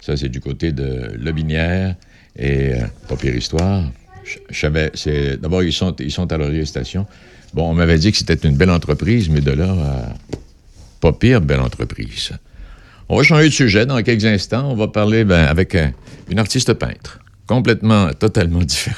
Ça, 0.00 0.16
c'est 0.16 0.28
du 0.28 0.40
côté 0.40 0.70
de 0.72 1.12
Lobinière 1.18 1.94
et 2.38 2.74
euh, 2.74 2.76
pas 3.08 3.16
pire 3.16 3.34
histoire. 3.34 3.82
C'est 4.52 5.40
d'abord 5.40 5.62
ils 5.62 5.72
sont 5.72 5.94
ils 5.98 6.10
sont 6.12 6.30
à 6.32 6.36
Laurier 6.36 6.64
Station. 6.66 7.06
Bon, 7.54 7.70
on 7.70 7.74
m'avait 7.74 7.98
dit 7.98 8.12
que 8.12 8.18
c'était 8.18 8.34
une 8.48 8.56
belle 8.56 8.70
entreprise, 8.70 9.28
mais 9.28 9.40
de 9.40 9.52
là 9.52 9.70
à 9.72 10.14
pas 11.00 11.12
pire 11.12 11.40
belle 11.40 11.60
entreprise. 11.60 12.30
On 13.08 13.16
va 13.16 13.22
changer 13.22 13.48
de 13.48 13.52
sujet 13.54 13.86
dans 13.86 14.00
quelques 14.02 14.24
instants. 14.24 14.70
On 14.70 14.74
va 14.76 14.88
parler 14.88 15.24
ben, 15.24 15.44
avec 15.46 15.74
un- 15.74 15.92
une 16.28 16.38
artiste 16.38 16.72
peintre, 16.74 17.20
complètement, 17.46 18.10
totalement 18.12 18.60
différent. 18.60 18.96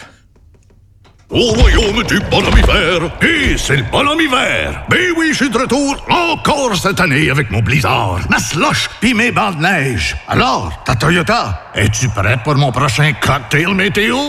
Au 1.30 1.52
royaume 1.52 2.02
du 2.04 2.18
bonhomme 2.30 2.56
hiver, 2.56 3.10
et 3.20 3.58
c'est 3.58 3.76
le 3.76 3.82
bonhomme 3.92 4.18
hiver. 4.18 4.82
Ben 4.88 5.12
oui, 5.14 5.28
je 5.32 5.36
suis 5.44 5.50
de 5.50 5.58
retour 5.58 6.02
encore 6.08 6.74
cette 6.74 6.98
année 7.00 7.28
avec 7.28 7.50
mon 7.50 7.60
blizzard, 7.60 8.20
ma 8.30 8.38
slush 8.38 8.88
pis 8.98 9.12
mes 9.12 9.30
bancs 9.30 9.58
de 9.58 9.60
neige. 9.62 10.16
Alors, 10.26 10.72
ta 10.86 10.94
Toyota, 10.94 11.64
es-tu 11.74 12.08
prête 12.08 12.42
pour 12.44 12.54
mon 12.54 12.72
prochain 12.72 13.12
cocktail 13.20 13.74
météo? 13.74 14.16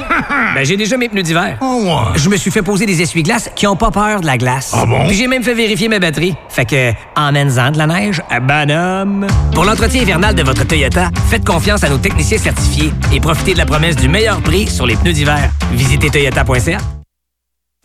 Ben, 0.56 0.66
j'ai 0.66 0.76
déjà 0.76 0.98
mes 0.98 1.08
pneus 1.08 1.22
d'hiver. 1.22 1.58
Oh, 1.62 1.84
ouais. 1.86 2.18
Je 2.20 2.28
me 2.28 2.36
suis 2.36 2.50
fait 2.50 2.64
poser 2.64 2.86
des 2.88 3.02
essuie-glaces 3.02 3.52
qui 3.56 3.68
ont 3.68 3.76
pas 3.76 3.92
peur 3.92 4.20
de 4.20 4.26
la 4.26 4.36
glace. 4.36 4.72
Ah 4.76 4.84
bon? 4.86 5.06
Puis 5.08 5.16
j'ai 5.16 5.28
même 5.28 5.44
fait 5.44 5.54
vérifier 5.54 5.88
mes 5.88 6.00
batteries. 6.00 6.36
Fait 6.50 6.66
que, 6.66 6.92
emmène-en 7.16 7.72
de 7.72 7.78
la 7.78 7.86
neige, 7.86 8.20
bonhomme. 8.42 9.28
Pour 9.54 9.64
l'entretien 9.64 10.02
hivernal 10.02 10.34
de 10.34 10.42
votre 10.42 10.66
Toyota, 10.66 11.12
faites 11.30 11.46
confiance 11.46 11.84
à 11.84 11.90
nos 11.90 12.00
techniciens 12.00 12.40
certifiés 12.40 12.92
et 13.14 13.20
profitez 13.20 13.54
de 13.54 13.60
la 13.60 13.66
promesse 13.68 13.96
du 13.96 14.10
meilleur 14.10 14.42
prix 14.42 14.68
sur 14.68 14.88
les 14.88 14.96
pneus 14.96 15.14
d'hiver. 15.14 15.50
Visitez 15.72 16.10
toyota.ca. 16.10 16.80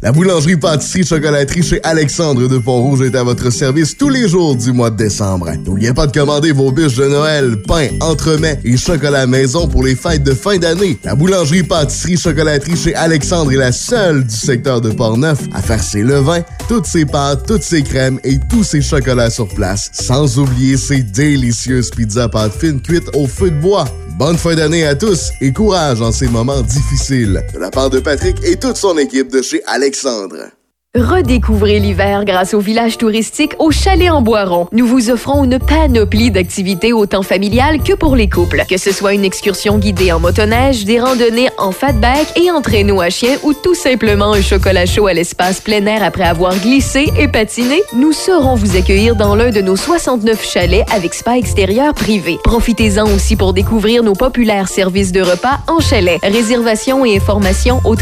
La 0.03 0.13
boulangerie 0.13 0.57
pâtisserie 0.57 1.07
chocolaterie 1.07 1.63
chez 1.63 1.83
Alexandre 1.83 2.47
de 2.47 2.59
Pont-Rouge 2.59 3.03
est 3.03 3.17
à 3.17 3.23
votre 3.23 3.49
service 3.51 3.97
tous 3.97 4.11
les 4.11 4.29
jours 4.29 4.55
du 4.55 4.71
mois 4.73 4.91
de 4.91 4.97
décembre. 4.97 5.51
N'oubliez 5.65 5.95
pas 5.95 6.07
de 6.07 6.13
commander 6.13 6.53
vos 6.53 6.73
bûches 6.73 6.97
de 6.97 7.07
Noël, 7.07 7.63
pain, 7.63 7.89
entremets 8.01 8.59
et 8.65 8.77
chocolat 8.77 9.27
maison 9.27 9.67
pour 9.67 9.83
les 9.83 9.95
fêtes 9.95 10.23
de 10.23 10.35
fin 10.35 10.59
d'année. 10.59 10.99
La 11.05 11.15
boulangerie 11.15 11.63
pâtisserie 11.63 12.19
chocolaterie 12.19 12.77
chez 12.77 12.95
Alexandre 12.95 13.53
est 13.53 13.57
la 13.57 13.73
seule 13.73 14.25
du 14.25 14.35
secteur 14.35 14.83
de 14.83 14.91
Portneuf 14.91 15.39
à 15.55 15.63
faire 15.63 15.83
ses 15.83 16.03
levains, 16.03 16.43
toutes 16.69 16.87
ses 16.87 17.07
pâtes, 17.07 17.47
toutes 17.47 17.63
ses 17.63 17.83
crèmes 17.83 18.19
et 18.25 18.39
tous 18.51 18.65
ses 18.65 18.83
chocolats 18.83 19.31
sur 19.31 19.49
place. 19.49 19.91
Sans 19.95 20.39
oublier 20.39 20.77
ses 20.77 21.03
délicieuses 21.03 21.91
pizzas 21.91 22.29
pâtes 22.29 22.53
fines 22.53 22.83
cuites 22.83 23.09
au 23.15 23.27
feu 23.27 23.51
de 23.51 23.59
bois. 23.59 23.87
Bonne 24.19 24.39
fin 24.39 24.55
d'année 24.55 24.87
à 24.87 24.95
tous 24.95 25.31
et 25.41 25.53
courage 25.53 26.01
en 26.01 26.13
ces 26.13 26.29
moments 26.29 26.63
difficiles. 26.63 27.43
De 27.53 27.59
la 27.59 27.71
part 27.71 27.91
de 27.91 27.99
Patrick 27.99 28.37
et 28.45 28.55
toute 28.55 28.77
son 28.77 28.97
équipe 28.97 29.33
de 29.33 29.43
chez 29.43 29.61
Alexandre. 29.67 29.84
Alexandre. 29.85 30.64
Redécouvrez 30.97 31.81
l'hiver 31.81 32.25
grâce 32.25 32.55
au 32.55 32.61
village 32.61 32.99
touristique 32.99 33.55
au 33.59 33.73
Chalet 33.73 34.11
en 34.11 34.23
Boiron. 34.23 34.69
Nous 34.71 34.87
vous 34.87 35.11
offrons 35.11 35.43
une 35.43 35.59
panoplie 35.59 36.31
d'activités 36.31 36.93
autant 36.93 37.25
familiales 37.25 37.83
que 37.83 37.95
pour 37.95 38.15
les 38.15 38.29
couples. 38.29 38.63
Que 38.69 38.77
ce 38.77 38.93
soit 38.93 39.13
une 39.13 39.25
excursion 39.25 39.79
guidée 39.79 40.13
en 40.13 40.21
motoneige, 40.21 40.85
des 40.85 41.01
randonnées 41.01 41.49
en 41.59 41.73
fatback 41.73 42.39
et 42.39 42.49
en 42.53 42.63
traîneau 42.63 43.01
à 43.01 43.11
chien 43.11 43.39
ou 43.43 43.55
tout 43.55 43.75
simplement 43.75 44.35
un 44.35 44.41
chocolat 44.41 44.87
chaud 44.87 45.09
à 45.09 45.15
l'espace 45.15 45.61
plein 45.61 45.85
air 45.87 46.05
après 46.05 46.23
avoir 46.23 46.57
glissé 46.59 47.13
et 47.19 47.27
patiné, 47.27 47.83
nous 47.97 48.13
saurons 48.13 48.55
vous 48.55 48.77
accueillir 48.77 49.17
dans 49.17 49.35
l'un 49.35 49.51
de 49.51 49.63
nos 49.63 49.75
69 49.75 50.49
chalets 50.49 50.87
avec 50.93 51.13
spa 51.13 51.37
extérieur 51.39 51.93
privé. 51.95 52.39
Profitez-en 52.45 53.13
aussi 53.13 53.35
pour 53.35 53.53
découvrir 53.53 54.05
nos 54.05 54.15
populaires 54.15 54.69
services 54.69 55.11
de 55.11 55.23
repas 55.23 55.59
en 55.67 55.81
chalet. 55.81 56.21
Réservation 56.23 57.05
et 57.05 57.17
informations 57.17 57.81
au 57.83 57.97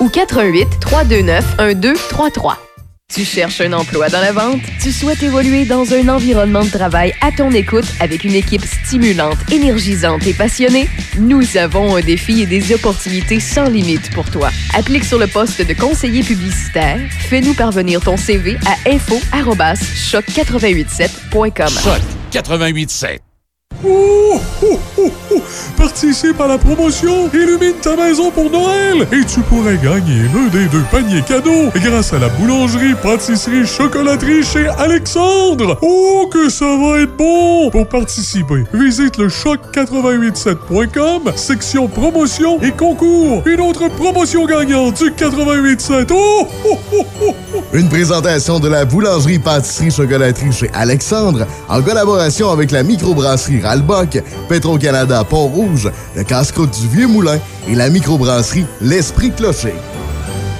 ou 0.00 0.08
88 0.08 0.80
329 0.80 1.58
1233. 1.58 2.58
Tu 3.12 3.24
cherches 3.26 3.60
un 3.60 3.74
emploi 3.74 4.08
dans 4.08 4.22
la 4.22 4.32
vente? 4.32 4.62
Tu 4.80 4.90
souhaites 4.90 5.22
évoluer 5.22 5.66
dans 5.66 5.92
un 5.92 6.08
environnement 6.08 6.64
de 6.64 6.70
travail 6.70 7.12
à 7.20 7.30
ton 7.30 7.50
écoute 7.50 7.84
avec 8.00 8.24
une 8.24 8.32
équipe 8.32 8.64
stimulante, 8.64 9.36
énergisante 9.50 10.26
et 10.26 10.32
passionnée? 10.32 10.88
Nous 11.18 11.58
avons 11.58 11.96
un 11.96 12.00
défi 12.00 12.40
et 12.40 12.46
des 12.46 12.72
opportunités 12.72 13.38
sans 13.38 13.68
limite 13.68 14.10
pour 14.14 14.30
toi. 14.30 14.48
Applique 14.74 15.04
sur 15.04 15.18
le 15.18 15.26
poste 15.26 15.60
de 15.60 15.74
conseiller 15.74 16.22
publicitaire. 16.22 16.98
Fais-nous 17.28 17.52
parvenir 17.52 18.00
ton 18.00 18.16
CV 18.16 18.56
à 18.66 18.76
info-choc887.com. 18.88 21.68
Choc 21.68 22.00
88.7. 22.32 23.18
Participe 25.76 26.40
à 26.40 26.46
la 26.46 26.56
promotion 26.58 27.28
Illumine 27.32 27.74
ta 27.82 27.96
maison 27.96 28.30
pour 28.30 28.48
Noël 28.50 29.08
et 29.10 29.24
tu 29.24 29.40
pourrais 29.40 29.76
gagner 29.76 30.22
l'un 30.32 30.46
des 30.48 30.66
deux 30.66 30.84
paniers 30.90 31.22
cadeaux 31.22 31.70
grâce 31.74 32.12
à 32.12 32.18
la 32.18 32.28
boulangerie, 32.28 32.94
pâtisserie, 33.02 33.66
chocolaterie 33.66 34.44
chez 34.44 34.68
Alexandre. 34.78 35.78
Oh, 35.82 36.28
que 36.32 36.48
ça 36.48 36.76
va 36.76 37.00
être 37.00 37.16
bon! 37.16 37.70
Pour 37.70 37.88
participer, 37.88 38.62
visite 38.72 39.18
le 39.18 39.26
choc887.com, 39.28 41.32
section 41.34 41.88
promotion 41.88 42.60
et 42.62 42.70
concours. 42.70 43.42
Une 43.46 43.60
autre 43.60 43.88
promotion 43.88 44.46
gagnante 44.46 44.98
du 44.98 45.06
887. 45.06 46.12
Oh, 46.12 46.46
oh, 46.64 46.78
oh, 46.92 47.04
oh, 47.22 47.34
oh. 47.56 47.61
Une 47.74 47.88
présentation 47.88 48.60
de 48.60 48.68
la 48.68 48.84
boulangerie 48.84 49.38
pâtisserie 49.38 49.90
chocolaterie 49.90 50.52
chez 50.52 50.70
Alexandre 50.74 51.46
en 51.70 51.80
collaboration 51.80 52.50
avec 52.50 52.70
la 52.70 52.82
microbrasserie 52.82 53.62
Ralbock, 53.62 54.22
Petro-Canada 54.50 55.24
Pont-Rouge, 55.24 55.90
le 56.14 56.22
casse-croûte 56.22 56.78
du 56.82 56.88
Vieux 56.88 57.06
Moulin 57.06 57.38
et 57.66 57.74
la 57.74 57.88
microbrasserie 57.88 58.66
L'Esprit 58.82 59.30
Clocher. 59.30 59.72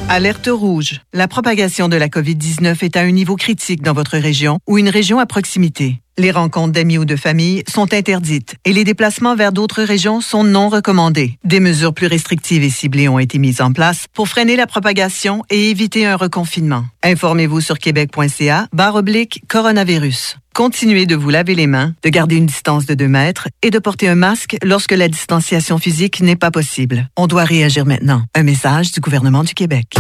Alerte 0.09 0.49
rouge. 0.51 1.03
La 1.13 1.29
propagation 1.29 1.91
de 1.91 1.97
la 1.97 2.09
COVID-19 2.09 2.83
est 2.83 2.97
à 2.97 3.01
un 3.01 3.11
niveau 3.11 3.37
critique 3.37 3.83
dans 3.83 3.93
votre 3.93 4.17
région 4.17 4.59
ou 4.67 4.79
une 4.79 4.89
région 4.89 5.19
à 5.19 5.27
proximité. 5.27 6.01
Les 6.19 6.31
rencontres 6.31 6.73
d'amis 6.73 6.99
ou 6.99 7.07
de 7.07 7.17
famille 7.17 7.63
sont 7.67 7.95
interdites 7.95 8.57
et 8.67 8.75
les 8.75 8.85
déplacements 8.85 9.35
vers 9.35 9.51
d'autres 9.51 9.83
régions 9.83 10.21
sont 10.21 10.45
non 10.45 10.69
recommandés. 10.69 11.39
Des 11.43 11.59
mesures 11.59 11.95
plus 11.95 12.07
restrictives 12.07 12.63
et 12.63 12.69
ciblées 12.69 13.09
ont 13.09 13.19
été 13.19 13.39
mises 13.39 13.63
en 13.63 13.73
place 13.73 14.05
pour 14.13 14.29
freiner 14.29 14.57
la 14.57 14.67
propagation 14.67 15.43
et 15.49 15.71
éviter 15.71 16.05
un 16.05 16.17
reconfinement. 16.17 16.85
Informez-vous 17.03 17.63
sur 17.63 17.79
québec.ca 17.79 18.67
barre 18.75 18.97
oblique 18.97 19.43
coronavirus. 19.49 20.37
Continuez 20.55 21.07
de 21.07 21.17
vous 21.17 21.31
laver 21.31 21.55
les 21.55 21.67
mains, 21.67 21.95
de 22.03 22.11
garder 22.11 22.37
une 22.37 22.45
distance 22.45 22.85
de 22.85 22.93
2 22.93 23.09
mètres 23.09 23.49
et 23.63 23.71
de 23.71 23.79
porter 23.79 24.07
un 24.09 24.15
masque 24.15 24.59
lorsque 24.63 24.93
la 24.93 25.09
distanciation 25.09 25.79
physique 25.79 26.21
n'est 26.21 26.37
pas 26.37 26.51
possible. 26.51 27.09
On 27.17 27.27
doit 27.27 27.45
réagir 27.45 27.87
maintenant. 27.87 28.23
Un 28.35 28.43
message 28.43 28.93
du 28.93 29.01
gouvernement 29.01 29.45
du 29.45 29.55
Québec. 29.55 29.95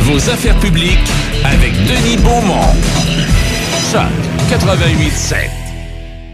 Vos 0.00 0.30
affaires 0.30 0.58
publiques 0.60 1.10
avec 1.44 1.72
Denis 1.74 2.16
Beaumont. 2.16 2.72
Choc 3.92 4.00
88.7. 4.48 5.50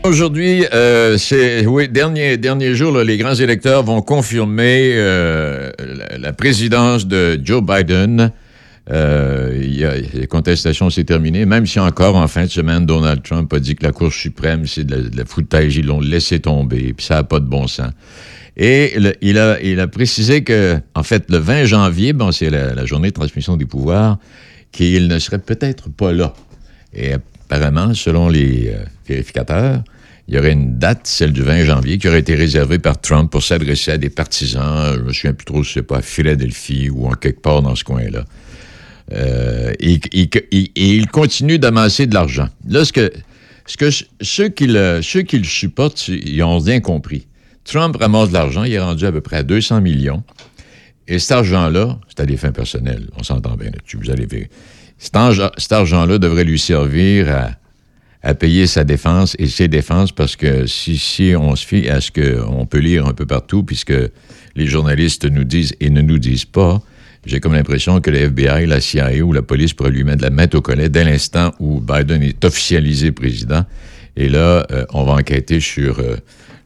Aujourd'hui, 0.04 0.64
euh, 0.72 1.18
c'est 1.18 1.66
oui 1.66 1.88
dernier 1.88 2.36
dernier 2.36 2.76
jour, 2.76 2.96
les 2.98 3.16
grands 3.18 3.34
électeurs 3.34 3.82
vont 3.82 4.00
confirmer 4.00 4.92
euh, 4.94 5.72
la, 6.16 6.32
présidence 6.32 7.08
de 7.08 7.40
Joe 7.42 7.60
Biden. 7.60 8.30
Euh, 8.92 9.60
y 9.60 9.84
a, 9.84 9.96
les 9.96 10.28
contestations 10.28 10.88
c'est 10.88 11.02
terminé, 11.02 11.46
même 11.46 11.66
si 11.66 11.80
encore 11.80 12.14
en 12.14 12.28
fin 12.28 12.44
de 12.44 12.50
semaine 12.50 12.86
Donald 12.86 13.24
Trump 13.24 13.52
a 13.52 13.58
dit 13.58 13.74
que 13.74 13.84
la 13.84 13.90
Cour 13.90 14.12
suprême 14.12 14.68
c'est 14.68 14.84
de 14.84 14.94
la, 14.94 15.02
de 15.08 15.16
la 15.16 15.24
foutage, 15.24 15.76
ils 15.76 15.86
l'ont 15.86 16.00
laissé 16.00 16.38
tomber, 16.38 16.92
puis 16.96 17.06
ça 17.06 17.16
n'a 17.16 17.24
pas 17.24 17.40
de 17.40 17.46
bon 17.46 17.66
sens. 17.66 17.90
Et 18.56 18.94
il, 19.20 19.36
a, 19.36 19.60
il 19.60 19.80
a 19.80 19.88
précisé 19.88 20.44
que, 20.44 20.78
en 20.94 21.02
fait, 21.02 21.24
le 21.28 21.38
20 21.38 21.64
janvier, 21.64 22.12
bon, 22.12 22.30
c'est 22.30 22.50
la, 22.50 22.72
la 22.72 22.84
journée 22.84 23.08
de 23.08 23.14
transmission 23.14 23.56
des 23.56 23.66
pouvoirs, 23.66 24.18
qu'il 24.70 25.08
ne 25.08 25.18
serait 25.18 25.40
peut-être 25.40 25.90
pas 25.90 26.12
là. 26.12 26.34
Et 26.94 27.14
apparemment, 27.50 27.94
selon 27.94 28.28
les 28.28 28.68
euh, 28.68 28.84
vérificateurs, 29.08 29.82
il 30.28 30.34
y 30.34 30.38
aurait 30.38 30.52
une 30.52 30.78
date, 30.78 31.06
celle 31.06 31.32
du 31.32 31.42
20 31.42 31.64
janvier, 31.64 31.96
qui 31.96 32.06
aurait 32.06 32.18
été 32.18 32.34
réservée 32.34 32.78
par 32.78 33.00
Trump 33.00 33.30
pour 33.30 33.42
s'adresser 33.42 33.92
à 33.92 33.98
des 33.98 34.10
partisans, 34.10 34.94
je 34.94 35.00
me 35.00 35.12
souviens 35.12 35.32
plus 35.32 35.46
trop, 35.46 35.62
je 35.62 35.72
sais 35.72 35.82
pas, 35.82 35.98
à 35.98 36.02
Philadelphie 36.02 36.90
ou 36.90 37.06
en 37.06 37.12
quelque 37.12 37.40
part 37.40 37.62
dans 37.62 37.74
ce 37.74 37.84
coin-là. 37.84 38.24
Euh, 39.12 39.72
et, 39.80 39.98
il 40.76 41.06
continue 41.06 41.58
d'amasser 41.58 42.06
de 42.06 42.12
l'argent. 42.12 42.48
Là, 42.68 42.84
ce 42.84 42.92
que, 42.92 43.10
ceux, 44.20 44.48
qui 44.50 44.66
le, 44.66 45.00
supportent, 45.02 46.08
ils 46.08 46.42
ont 46.42 46.60
bien 46.60 46.80
compris. 46.80 47.26
Trump 47.64 47.96
ramasse 47.96 48.28
de 48.28 48.34
l'argent, 48.34 48.64
il 48.64 48.72
est 48.74 48.80
rendu 48.80 49.06
à 49.06 49.12
peu 49.12 49.22
près 49.22 49.38
à 49.38 49.42
200 49.42 49.80
millions. 49.80 50.22
Et 51.06 51.18
cet 51.18 51.32
argent-là, 51.32 51.98
c'est 52.08 52.20
à 52.20 52.26
des 52.26 52.36
fins 52.36 52.52
personnelles, 52.52 53.08
on 53.16 53.22
s'entend 53.22 53.56
bien 53.56 53.70
là-dessus, 53.70 53.96
vous 53.96 54.10
allez. 54.10 54.26
Cet, 54.98 55.16
cet 55.56 55.72
argent-là 55.72 56.18
devrait 56.18 56.44
lui 56.44 56.58
servir 56.58 57.54
à, 58.22 58.34
payer 58.34 58.66
sa 58.66 58.84
défense 58.84 59.36
et 59.38 59.46
ses 59.46 59.68
défenses 59.68 60.12
parce 60.12 60.36
que 60.36 60.66
si, 60.66 61.34
on 61.38 61.56
se 61.56 61.64
fie 61.64 61.88
à 61.88 62.00
ce 62.00 62.10
qu'on 62.10 62.66
peut 62.66 62.78
lire 62.78 63.06
un 63.06 63.14
peu 63.14 63.24
partout, 63.24 63.62
puisque 63.62 63.94
les 64.54 64.66
journalistes 64.66 65.24
nous 65.24 65.44
disent 65.44 65.74
et 65.80 65.88
ne 65.88 66.02
nous 66.02 66.18
disent 66.18 66.44
pas, 66.44 66.82
j'ai 67.24 67.40
comme 67.40 67.54
l'impression 67.54 68.00
que 68.00 68.10
le 68.10 68.18
FBI, 68.18 68.66
la 68.66 68.80
CIA 68.80 69.22
ou 69.22 69.32
la 69.32 69.42
police 69.42 69.72
pourraient 69.72 69.90
lui 69.90 70.04
mettre 70.04 70.22
la 70.22 70.30
main 70.30 70.46
au 70.52 70.60
collet 70.60 70.88
dès 70.88 71.04
l'instant 71.04 71.54
où 71.58 71.80
Biden 71.80 72.22
est 72.22 72.44
officialisé 72.44 73.12
président. 73.12 73.64
Et 74.16 74.28
là, 74.28 74.66
euh, 74.72 74.84
on 74.92 75.04
va 75.04 75.12
enquêter 75.12 75.60
sur 75.60 76.00
euh, 76.00 76.16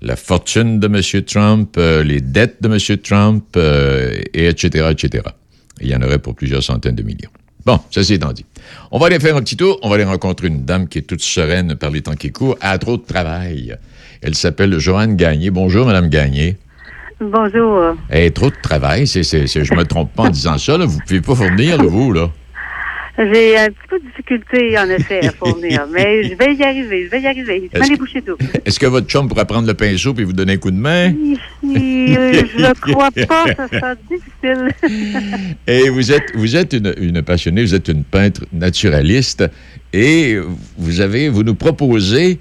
la 0.01 0.17
fortune 0.17 0.81
de 0.81 0.87
M. 0.87 1.23
Trump, 1.25 1.75
euh, 1.77 2.03
les 2.03 2.21
dettes 2.21 2.63
de 2.63 2.69
M. 2.69 2.99
Trump, 2.99 3.57
et 3.57 4.47
etc., 4.47 4.89
etc. 4.91 5.25
Il 5.81 5.89
y 5.89 5.95
en 5.95 6.03
aurait 6.03 6.19
pour 6.19 6.35
plusieurs 6.35 6.63
centaines 6.63 6.97
de 6.97 7.03
millions. 7.03 7.31
Bon, 7.65 7.79
ceci 7.91 8.15
étant 8.15 8.33
dit. 8.33 8.45
On 8.91 8.99
va 8.99 9.07
aller 9.07 9.21
faire 9.21 9.37
un 9.37 9.41
petit 9.41 9.57
tour. 9.57 9.79
On 9.83 9.89
va 9.89 9.95
aller 9.97 10.05
rencontrer 10.05 10.49
une 10.49 10.65
dame 10.65 10.89
qui 10.89 10.99
est 10.99 11.03
toute 11.03 11.23
sereine 11.23 11.77
par 11.77 11.91
les 11.91 12.03
temps 12.03 12.15
qui 12.15 12.33
courent, 12.33 12.57
à 12.61 12.77
trop 12.79 12.97
de 12.97 13.03
travail. 13.03 13.77
Elle 14.21 14.35
s'appelle 14.35 14.79
Joanne 14.79 15.17
Gagné. 15.17 15.51
Bonjour, 15.51 15.87
Madame 15.87 16.09
Gagné. 16.09 16.57
Bonjour. 17.21 17.95
Eh, 18.11 18.31
trop 18.33 18.51
de 18.51 18.57
travail, 18.63 19.07
c'est, 19.07 19.23
c'est, 19.23 19.47
c'est- 19.47 19.65
je 19.65 19.75
me 19.75 19.85
trompe 19.85 20.13
pas 20.13 20.25
en 20.25 20.31
disant 20.31 20.59
ça. 20.59 20.77
Là. 20.77 20.87
Vous 20.87 20.99
pouvez 21.07 21.21
pas 21.21 21.35
fournir, 21.37 21.79
là, 21.79 21.85
vous, 21.89 22.13
là. 22.13 22.31
J'ai 23.33 23.59
un 23.59 23.67
petit 23.67 23.89
peu 23.89 23.99
de 23.99 24.05
difficulté, 24.07 24.79
en 24.79 24.89
effet, 24.89 25.27
à 25.27 25.33
fournir, 25.33 25.87
mais 25.93 26.25
je 26.25 26.35
vais 26.35 26.55
y 26.55 26.63
arriver, 26.63 27.05
je 27.05 27.11
vais 27.11 27.21
y 27.21 27.27
arriver. 27.27 27.71
Je 27.73 27.79
vais 27.79 27.87
les 27.87 27.97
boucher 27.97 28.23
tout. 28.23 28.37
Est-ce 28.65 28.81
que 28.81 28.87
votre 28.87 29.07
chum 29.07 29.29
pourrait 29.29 29.45
prendre 29.45 29.67
le 29.67 29.75
pinceau 29.75 30.15
et 30.19 30.25
vous 30.25 30.33
donner 30.33 30.55
un 30.55 30.57
coup 30.57 30.71
de 30.71 30.77
main? 30.77 31.15
je 31.63 32.73
crois 32.81 33.11
pas, 33.11 33.47
ça 33.55 33.69
sera 33.69 33.95
difficile. 34.11 35.57
Et 35.67 35.89
vous 35.91 36.13
êtes, 36.13 36.35
vous 36.35 36.57
êtes 36.57 36.73
une, 36.73 36.95
une 36.99 37.23
passionnée, 37.23 37.63
vous 37.63 37.75
êtes 37.75 37.89
une 37.89 38.05
peintre 38.05 38.43
naturaliste 38.53 39.45
et 39.93 40.39
vous 40.79 41.01
avez, 41.01 41.29
vous 41.29 41.43
nous 41.43 41.55
proposez 41.55 42.39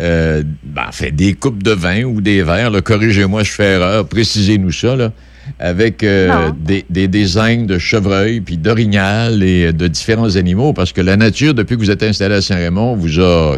euh, 0.00 0.42
ben, 0.64 0.86
en 0.88 0.92
fait, 0.92 1.12
des 1.12 1.34
coupes 1.34 1.62
de 1.62 1.72
vin 1.72 2.02
ou 2.04 2.20
des 2.20 2.42
verres. 2.42 2.82
Corrigez-moi, 2.82 3.42
je 3.44 3.52
fais 3.52 3.74
erreur, 3.74 4.06
précisez-nous 4.08 4.72
ça, 4.72 4.96
là, 4.96 5.12
avec 5.58 6.02
euh, 6.02 6.50
des, 6.56 6.84
des 6.90 7.08
designs 7.08 7.66
de 7.66 7.78
chevreuil, 7.78 8.40
puis 8.40 8.56
d'orignal 8.56 9.42
et 9.42 9.72
de 9.72 9.86
différents 9.88 10.36
animaux, 10.36 10.72
parce 10.72 10.92
que 10.92 11.00
la 11.00 11.16
nature, 11.16 11.54
depuis 11.54 11.76
que 11.76 11.80
vous 11.80 11.90
êtes 11.90 12.02
installé 12.02 12.34
à 12.36 12.40
Saint-Raymond, 12.40 12.96
vous 12.96 13.20
a, 13.20 13.56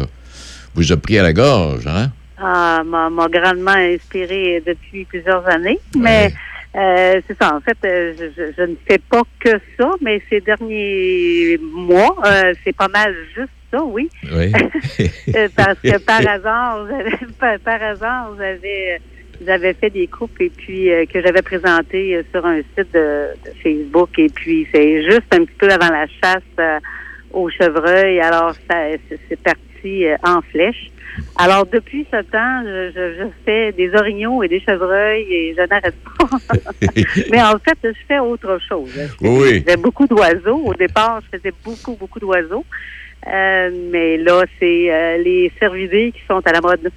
vous 0.73 0.91
a 0.91 0.97
pris 0.97 1.17
à 1.19 1.23
la 1.23 1.33
gorge, 1.33 1.87
hein? 1.87 2.11
Ah, 2.37 2.81
m'a 2.85 3.09
grandement 3.29 3.71
inspiré 3.71 4.61
depuis 4.65 5.05
plusieurs 5.05 5.47
années, 5.47 5.79
mais 5.97 6.33
euh, 6.75 7.21
c'est 7.27 7.37
ça. 7.41 7.55
En 7.55 7.61
fait, 7.61 7.77
euh, 7.85 8.13
je, 8.19 8.25
je- 8.35 8.51
je 8.57 8.61
ne 8.63 8.75
fais 8.87 8.97
pas 9.09 9.21
que 9.39 9.51
ça, 9.79 9.89
mais 10.01 10.21
ces 10.29 10.41
derniers 10.41 11.57
mois, 11.61 12.13
euh, 12.25 12.53
c'est 12.63 12.75
pas 12.75 12.89
mal 12.89 13.15
juste 13.33 13.49
ça, 13.71 13.81
oui. 13.83 14.09
Oui. 14.33 14.51
Parce 15.55 15.79
que 15.81 15.97
par 15.99 16.19
hasard, 16.27 16.85
par, 17.39 17.57
par 17.59 17.81
hasard, 17.81 18.31
j'avais 18.37 18.99
j'avais 19.45 19.73
fait 19.73 19.89
des 19.89 20.07
coupes 20.07 20.39
et 20.39 20.49
puis 20.49 20.91
euh, 20.91 21.05
que 21.05 21.21
j'avais 21.21 21.41
présenté 21.41 22.15
euh, 22.15 22.23
sur 22.31 22.45
un 22.45 22.57
site 22.57 22.93
de, 22.93 23.27
de 23.45 23.51
Facebook 23.63 24.09
et 24.17 24.29
puis 24.29 24.67
c'est 24.73 25.03
juste 25.03 25.33
un 25.33 25.45
petit 25.45 25.57
peu 25.57 25.69
avant 25.69 25.89
la 25.89 26.07
chasse 26.07 26.43
euh, 26.59 26.79
au 27.33 27.49
chevreuil. 27.49 28.19
Alors 28.21 28.53
ça 28.69 28.75
c'est 29.29 29.39
parti 29.41 30.05
euh, 30.05 30.15
en 30.23 30.41
flèche. 30.41 30.91
Alors 31.37 31.65
depuis 31.65 32.05
ce 32.11 32.21
temps, 32.23 32.63
je, 32.65 32.91
je, 32.93 33.23
je 33.23 33.27
fais 33.45 33.71
des 33.71 33.93
orignaux 33.95 34.43
et 34.43 34.47
des 34.47 34.59
chevreuils 34.59 35.25
et 35.29 35.55
je 35.57 35.61
n'arrête 35.61 35.95
pas. 36.19 36.27
Mais 37.31 37.41
en 37.41 37.57
fait, 37.59 37.77
je 37.83 37.99
fais 38.07 38.19
autre 38.19 38.59
chose. 38.67 38.91
Oui. 39.21 39.59
Je 39.59 39.71
fais 39.71 39.77
beaucoup 39.77 40.07
d'oiseaux. 40.07 40.61
Au 40.65 40.73
départ, 40.73 41.21
je 41.21 41.37
faisais 41.37 41.53
beaucoup, 41.63 41.95
beaucoup 41.95 42.19
d'oiseaux. 42.19 42.65
Euh, 43.27 43.71
mais 43.91 44.17
là, 44.17 44.43
c'est 44.59 44.93
euh, 44.93 45.17
les 45.17 45.51
cervidés 45.59 46.11
qui 46.13 46.21
sont 46.27 46.41
à 46.45 46.51
la 46.51 46.61
mode. 46.61 46.91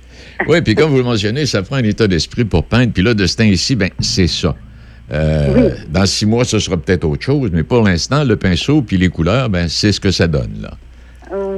Oui, 0.46 0.60
puis 0.60 0.74
comme 0.74 0.90
vous 0.90 0.98
le 0.98 1.04
mentionnez, 1.04 1.46
ça 1.46 1.62
prend 1.62 1.76
un 1.76 1.84
état 1.84 2.06
d'esprit 2.06 2.44
pour 2.44 2.64
peindre. 2.64 2.92
Puis 2.92 3.02
là, 3.02 3.14
de 3.14 3.24
ce 3.26 3.36
temps-ci, 3.36 3.76
ben, 3.76 3.88
c'est 3.98 4.26
ça. 4.26 4.54
Euh, 5.10 5.70
Dans 5.88 6.04
six 6.04 6.26
mois, 6.26 6.44
ce 6.44 6.58
sera 6.58 6.76
peut-être 6.76 7.04
autre 7.04 7.22
chose, 7.22 7.50
mais 7.52 7.62
pour 7.62 7.82
l'instant, 7.82 8.24
le 8.24 8.36
pinceau 8.36 8.82
puis 8.82 8.98
les 8.98 9.08
couleurs, 9.08 9.48
ben, 9.48 9.68
c'est 9.68 9.92
ce 9.92 10.00
que 10.00 10.10
ça 10.10 10.26
donne, 10.26 10.60
là. 10.60 10.72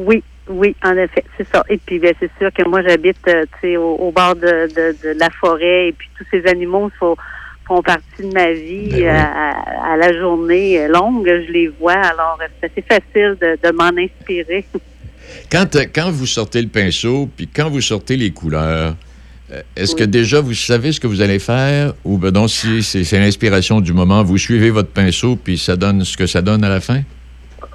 Oui, 0.06 0.22
oui, 0.48 0.76
en 0.84 0.96
effet, 0.96 1.24
c'est 1.36 1.46
ça. 1.52 1.64
Et 1.68 1.78
puis, 1.78 1.98
ben, 1.98 2.14
c'est 2.20 2.30
sûr 2.38 2.52
que 2.52 2.68
moi, 2.68 2.82
j'habite 2.82 3.18
au, 3.76 3.78
au 3.78 4.12
bord 4.12 4.36
de, 4.36 4.68
de, 4.68 4.96
de 5.02 5.18
la 5.18 5.30
forêt 5.30 5.88
et 5.88 5.92
puis 5.92 6.08
tous 6.16 6.26
ces 6.30 6.46
animaux 6.48 6.90
font, 6.98 7.16
font 7.70 7.82
partie 7.82 8.22
de 8.22 8.32
ma 8.34 8.50
vie 8.52 8.88
Ben 8.90 9.04
euh, 9.04 9.10
à, 9.12 9.92
à 9.92 9.96
la 9.96 10.12
journée 10.18 10.88
longue. 10.88 11.24
Je 11.46 11.52
les 11.52 11.68
vois, 11.68 11.92
alors 11.92 12.36
euh, 12.42 12.46
c'est 12.60 12.66
assez 12.72 12.82
facile 12.82 13.36
de, 13.40 13.56
de 13.62 13.72
m'en 13.72 13.92
inspirer. 13.96 14.64
Quand, 15.52 15.76
euh, 15.76 15.84
quand 15.94 16.10
vous 16.10 16.26
sortez 16.26 16.60
le 16.60 16.66
pinceau, 16.66 17.28
puis 17.36 17.46
quand 17.46 17.70
vous 17.70 17.80
sortez 17.80 18.16
les 18.16 18.32
couleurs, 18.32 18.96
est-ce 19.76 19.94
que 19.94 20.02
déjà 20.02 20.40
vous 20.40 20.54
savez 20.54 20.90
ce 20.90 20.98
que 20.98 21.06
vous 21.06 21.20
allez 21.22 21.38
faire? 21.38 21.92
Ou 22.04 22.18
ben 22.18 22.32
non, 22.32 22.48
si 22.48 22.82
c'est 22.82 23.18
l'inspiration 23.18 23.80
du 23.80 23.92
moment, 23.92 24.24
vous 24.24 24.38
suivez 24.38 24.70
votre 24.70 24.90
pinceau, 24.90 25.36
puis 25.36 25.56
ça 25.56 25.76
donne 25.76 26.04
ce 26.04 26.16
que 26.16 26.26
ça 26.26 26.42
donne 26.42 26.64
à 26.64 26.68
la 26.68 26.80
fin? 26.80 27.02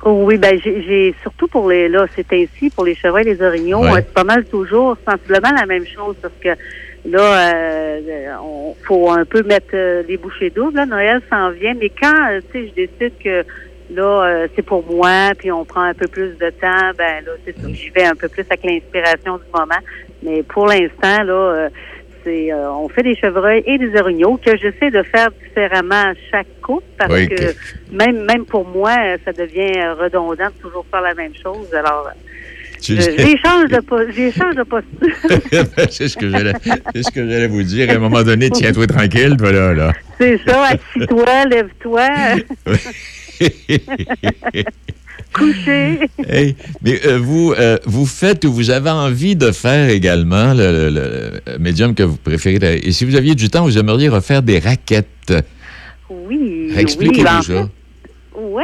Oui, 0.06 0.38
ben 0.38 0.60
j'ai 0.64 1.16
surtout 1.22 1.48
pour 1.48 1.70
les 1.70 1.88
là, 1.88 2.06
c'est 2.16 2.28
ainsi 2.34 2.70
pour 2.70 2.84
les 2.86 2.96
chevreuils, 2.96 3.26
les 3.26 3.42
orignaux, 3.42 3.82
Ouais. 3.84 3.92
c'est 3.96 4.14
pas 4.14 4.24
mal 4.26 4.44
toujours 4.46 4.98
sensiblement 5.08 5.52
la 5.58 5.66
même 5.66 5.86
chose 5.86 6.16
parce 6.22 6.34
que 6.44 6.50
là, 7.06 7.54
euh, 7.54 8.28
on 8.42 8.76
faut 8.86 9.10
un 9.12 9.26
peu 9.26 9.44
mettre 9.44 9.74
euh, 9.74 10.04
les 10.08 10.18
bouchées 10.18 10.50
doubles. 10.50 10.76
Là, 10.76 10.86
Noël 10.86 11.22
s'en 11.30 11.52
vient, 11.52 11.74
mais 11.74 11.90
quand 11.90 12.30
euh, 12.30 12.42
tu 12.52 12.60
sais, 12.60 12.68
je 12.70 12.74
décide 12.74 13.18
que 13.24 13.44
là, 13.94 14.24
euh, 14.26 14.48
c'est 14.56 14.64
pour 14.64 14.86
moi, 14.86 15.32
puis 15.38 15.52
on 15.52 15.66
prend 15.66 15.84
un 15.84 15.94
peu 15.94 16.08
plus 16.08 16.38
de 16.38 16.50
temps, 16.50 16.92
ben 16.98 17.24
là, 17.26 17.32
c'est 17.46 17.58
ça, 17.60 17.68
j'y 17.72 17.90
vais 17.90 18.06
un 18.06 18.16
peu 18.16 18.28
plus 18.28 18.46
avec 18.50 18.64
l'inspiration 18.64 19.38
du 19.38 19.44
moment. 19.54 19.82
Mais 20.24 20.44
pour 20.44 20.68
l'instant, 20.68 21.24
là, 21.24 21.34
euh, 21.34 21.70
c'est 22.24 22.52
euh, 22.52 22.72
on 22.72 22.90
fait 22.90 23.04
des 23.04 23.16
chevreuils 23.16 23.64
et 23.68 23.78
des 23.78 23.96
orignaux 24.00 24.38
que 24.44 24.58
j'essaie 24.58 24.90
de 24.90 25.04
faire 25.04 25.30
différemment 25.48 26.10
à 26.10 26.14
chaque 26.32 26.48
coupe 26.62 26.84
parce 26.98 27.14
Oui, 27.14 27.30
que 27.30 27.54
même 27.92 28.26
même 28.26 28.46
pour 28.46 28.68
moi, 28.68 28.96
ça 29.24 29.32
devient 29.32 29.78
euh, 29.78 29.94
redondant 29.94 30.48
de 30.48 30.62
toujours 30.62 30.86
faire 30.90 31.02
la 31.02 31.14
même 31.14 31.36
chose. 31.36 31.72
Alors, 31.74 32.10
j'échange 32.88 33.70
de 33.70 33.80
po- 33.82 34.00
de 34.00 34.64
posture. 34.64 35.88
c'est 35.92 36.08
ce 36.08 36.18
que 36.18 36.30
j'allais 36.30 36.54
c'est 36.94 37.04
ce 37.04 37.12
que 37.12 37.28
j'allais 37.28 37.48
vous 37.48 37.64
dire. 37.64 37.90
À 37.90 37.94
un 37.94 38.00
moment 38.00 38.24
donné, 38.24 38.50
tiens-toi 38.50 38.88
tranquille, 38.88 39.36
voilà, 39.40 39.74
là. 39.74 39.94
C'est 40.20 40.40
ça, 40.48 40.64
assis-toi, 40.72 41.46
lève-toi, 41.50 42.08
coucher. 45.34 46.00
Hey, 46.28 46.56
mais 46.82 47.00
euh, 47.06 47.18
vous, 47.20 47.54
euh, 47.58 47.78
vous 47.86 48.06
faites 48.06 48.46
ou 48.46 48.54
vous 48.54 48.70
avez 48.70 48.90
envie 48.90 49.36
de 49.36 49.52
faire 49.52 49.90
également 49.90 50.54
le, 50.54 50.90
le- 50.90 51.42
le 51.46 51.58
médium 51.60 51.94
que 51.94 52.04
vous 52.04 52.16
préférez. 52.18 52.78
Et 52.84 52.92
si 52.92 53.06
vous 53.06 53.16
aviez 53.16 53.36
du 53.36 53.50
temps, 53.50 53.64
vous 53.64 53.78
aimeriez 53.78 54.08
refaire 54.10 54.42
des 54.42 54.60
raquettes. 54.60 55.34
Oui. 56.10 56.72
Expliquez-nous 56.78 57.18
oui, 57.20 57.24
ben, 57.24 57.38
en 57.38 57.42
ça. 57.42 57.70
Oui, 58.38 58.64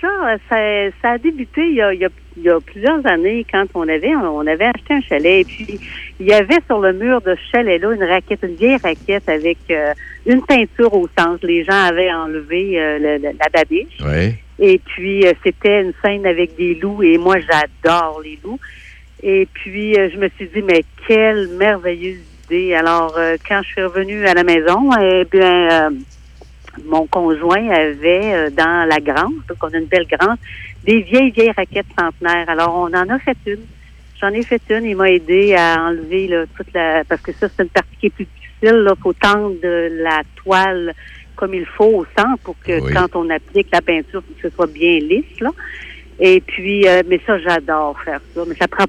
ça, 0.00 0.08
ça, 0.48 0.56
ça 1.00 1.10
a 1.12 1.18
débuté 1.18 1.62
il 1.68 1.74
y 1.76 1.80
a, 1.82 1.92
il 1.94 2.00
y 2.00 2.04
a- 2.04 2.08
il 2.36 2.42
y 2.44 2.50
a 2.50 2.58
plusieurs 2.60 3.04
années 3.06 3.44
quand 3.50 3.64
on 3.74 3.82
avait 3.88 4.14
on 4.16 4.46
avait 4.46 4.66
acheté 4.66 4.94
un 4.94 5.00
chalet 5.02 5.40
et 5.40 5.44
puis 5.44 5.78
il 6.20 6.26
y 6.26 6.32
avait 6.32 6.58
sur 6.66 6.80
le 6.80 6.92
mur 6.92 7.20
de 7.20 7.34
ce 7.34 7.50
chalet-là 7.56 7.92
une 7.92 8.04
raquette, 8.04 8.40
une 8.42 8.54
vieille 8.56 8.78
raquette 8.82 9.28
avec 9.28 9.58
euh, 9.70 9.92
une 10.26 10.42
teinture 10.42 10.94
au 10.94 11.08
centre. 11.18 11.46
Les 11.46 11.64
gens 11.64 11.84
avaient 11.88 12.12
enlevé 12.12 12.80
euh, 12.80 12.98
le- 12.98 13.16
le- 13.18 13.36
la 13.38 13.48
babiche. 13.52 13.98
Oui. 14.04 14.34
Et 14.58 14.78
puis, 14.78 15.26
euh, 15.26 15.32
c'était 15.44 15.82
une 15.82 15.92
scène 16.04 16.24
avec 16.26 16.54
des 16.56 16.74
loups 16.76 17.02
et 17.02 17.18
moi, 17.18 17.36
j'adore 17.40 18.20
les 18.22 18.38
loups. 18.44 18.60
Et 19.22 19.46
puis, 19.52 19.94
je 19.94 20.16
me 20.18 20.28
suis 20.36 20.46
dit, 20.48 20.62
mais 20.62 20.84
quelle 21.08 21.48
merveilleuse 21.58 22.18
idée. 22.44 22.74
Alors, 22.74 23.16
quand 23.48 23.60
je 23.62 23.68
suis 23.68 23.82
revenue 23.82 24.24
à 24.26 24.34
la 24.34 24.42
maison, 24.44 24.90
eh 25.00 25.24
bien, 25.30 25.90
mon 26.84 27.06
conjoint 27.06 27.68
avait 27.70 28.34
euh, 28.34 28.50
dans 28.50 28.88
la 28.88 28.98
grange, 29.00 29.34
donc 29.48 29.58
on 29.62 29.68
a 29.68 29.78
une 29.78 29.86
belle 29.86 30.06
grange, 30.06 30.38
des 30.84 31.02
vieilles, 31.02 31.30
vieilles 31.30 31.52
raquettes 31.52 31.86
centenaires. 31.98 32.48
Alors, 32.48 32.74
on 32.74 32.94
en 32.94 33.08
a 33.08 33.18
fait 33.18 33.36
une. 33.46 33.60
J'en 34.20 34.28
ai 34.28 34.42
fait 34.42 34.62
une. 34.70 34.84
Il 34.84 34.96
m'a 34.96 35.10
aidé 35.10 35.54
à 35.54 35.84
enlever 35.84 36.28
là, 36.28 36.44
toute 36.56 36.72
la... 36.74 37.04
Parce 37.04 37.20
que 37.20 37.32
ça, 37.32 37.48
c'est 37.48 37.62
une 37.62 37.68
partie 37.68 37.96
qui 38.00 38.06
est 38.06 38.10
plus 38.10 38.24
difficile. 38.26 38.86
Il 38.88 39.02
faut 39.02 39.12
tendre 39.12 39.54
la 39.62 40.22
toile 40.36 40.94
comme 41.36 41.54
il 41.54 41.66
faut 41.66 41.84
au 42.02 42.06
centre 42.16 42.38
pour 42.44 42.56
que 42.60 42.80
Oui. 42.80 42.92
quand 42.92 43.16
on 43.16 43.28
applique 43.30 43.68
la 43.72 43.80
peinture, 43.80 44.22
que 44.22 44.48
ce 44.48 44.54
soit 44.54 44.66
bien 44.68 44.98
lisse. 45.00 45.40
Là. 45.40 45.50
Et 46.20 46.40
puis, 46.40 46.86
euh, 46.86 47.02
mais 47.08 47.20
ça, 47.26 47.38
j'adore 47.38 47.98
faire 48.04 48.20
ça. 48.34 48.42
Mais 48.46 48.54
ça 48.54 48.68
prend 48.68 48.84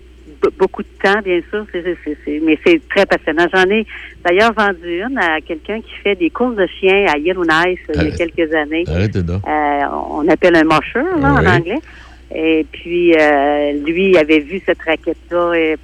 beaucoup 0.58 0.84
de 0.84 0.88
temps, 1.02 1.20
bien 1.24 1.40
sûr. 1.50 1.66
Mais 2.44 2.58
c'est 2.66 2.82
très 2.90 3.06
passionnant. 3.06 3.46
J'en 3.54 3.70
ai 3.70 3.86
d'ailleurs 4.24 4.54
vendu 4.54 5.02
une 5.02 5.18
à 5.18 5.42
quelqu'un 5.42 5.82
qui 5.82 5.94
fait 6.04 6.16
des 6.16 6.30
courses 6.30 6.56
de 6.56 6.68
chiens 6.80 7.06
à 7.14 7.18
Yellowknife 7.18 7.80
euh, 7.90 7.94
il 7.96 8.10
y 8.10 8.14
a 8.14 8.18
quelques 8.18 8.54
années. 8.54 8.84
Euh, 8.88 9.82
on 10.12 10.28
appelle 10.28 10.56
un 10.56 10.64
mosher 10.64 11.04
Oui. 11.16 11.24
en 11.24 11.46
anglais. 11.46 11.80
Et 12.36 12.66
puis, 12.72 13.14
euh, 13.14 13.74
lui, 13.86 14.10
il 14.10 14.18
avait 14.18 14.40
vu 14.40 14.60
cette 14.66 14.82
raquette-là 14.82 15.76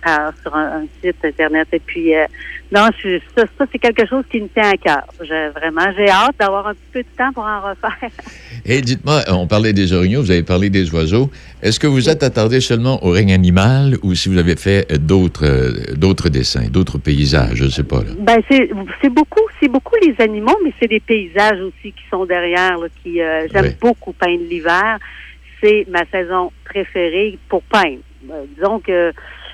sur 0.41 0.56
un, 0.56 0.82
un 0.82 0.86
site 1.04 1.24
Internet. 1.24 1.67
Et 1.74 1.80
puis, 1.80 2.15
euh, 2.15 2.26
non, 2.71 2.88
je, 3.03 3.19
ça, 3.36 3.43
ça 3.58 3.65
c'est 3.71 3.79
quelque 3.79 4.08
chose 4.08 4.23
qui 4.32 4.41
me 4.41 4.47
tient 4.49 4.69
à 4.69 4.77
cœur. 4.77 5.03
Je- 5.21 5.51
vraiment, 5.51 5.86
j'ai 5.97 6.10
hâte 6.10 6.36
d'avoir 6.39 6.67
un 6.67 6.73
petit 6.73 6.89
peu 6.93 6.99
de 6.99 7.08
temps 7.17 7.32
pour 7.34 7.43
en 7.43 7.62
refaire. 7.62 8.10
Et 8.65 8.82
dites-moi, 8.82 9.21
on 9.29 9.47
parlait 9.47 9.73
des 9.73 9.91
orignaux, 9.93 10.21
vous 10.21 10.29
avez 10.32 10.43
parlé 10.43 10.69
des 10.69 10.93
oiseaux. 10.93 11.32
Est-ce 11.63 11.79
que 11.79 11.88
vous 11.88 12.10
êtes 12.10 12.21
attardé 12.23 12.60
seulement 12.62 13.03
au 13.03 13.10
règne 13.12 13.34
animal 13.34 13.97
ou 14.03 14.13
si 14.13 14.29
vous 14.29 14.38
avez 14.38 14.55
fait 14.55 14.86
euh, 14.91 14.97
d'autres 14.97 15.45
euh, 15.45 15.95
d'autres 15.95 16.29
dessins, 16.29 16.67
d'autres 16.69 16.97
paysages, 16.99 17.55
je 17.55 17.63
ne 17.65 17.69
sais 17.69 17.84
pas. 17.84 17.97
Là? 18.03 18.12
Ben 18.19 18.39
c'est 18.49 18.69
c'est 19.01 19.10
beaucoup 19.10 19.41
c'est 19.60 19.67
beaucoup 19.67 19.95
les 20.05 20.13
animaux, 20.23 20.58
mais 20.63 20.71
c'est 20.79 20.88
des 20.88 20.99
paysages 20.99 21.60
aussi 21.62 21.91
qui 21.91 22.03
sont 22.12 22.25
derrière. 22.25 22.77
Là, 22.77 22.88
qui 23.03 23.21
euh, 23.21 23.47
j'aime 23.51 23.65
Oui. 23.65 23.75
beaucoup 23.82 24.13
peindre 24.13 24.43
l'hiver. 24.49 24.99
C'est 25.62 25.86
ma 25.89 26.05
saison 26.12 26.51
préférée 26.65 27.38
pour 27.49 27.62
peindre. 27.63 27.99
Euh, 28.32 28.43
disons 28.55 28.79
que 28.79 29.12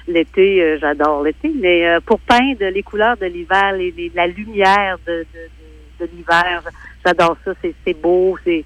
l'été, 0.08 0.62
euh, 0.62 0.78
j'adore 0.80 1.24
l'été, 1.24 1.52
mais 1.60 1.88
euh, 1.88 2.00
pour 2.06 2.20
peindre 2.20 2.66
les 2.74 2.84
couleurs 2.84 3.18
de 3.18 3.26
l'hiver, 3.26 3.74
les, 3.78 3.92
les- 3.98 4.12
la 4.16 4.28
lumière 4.28 4.98
de, 5.08 5.26
de, 5.34 5.40
de, 6.00 6.06
de 6.06 6.12
l'hiver, 6.16 6.62
j'adore 7.06 7.38
ça. 7.44 7.52
C'est 7.62 7.74
c'est 7.86 8.00
beau, 8.00 8.38
c'est 8.44 8.64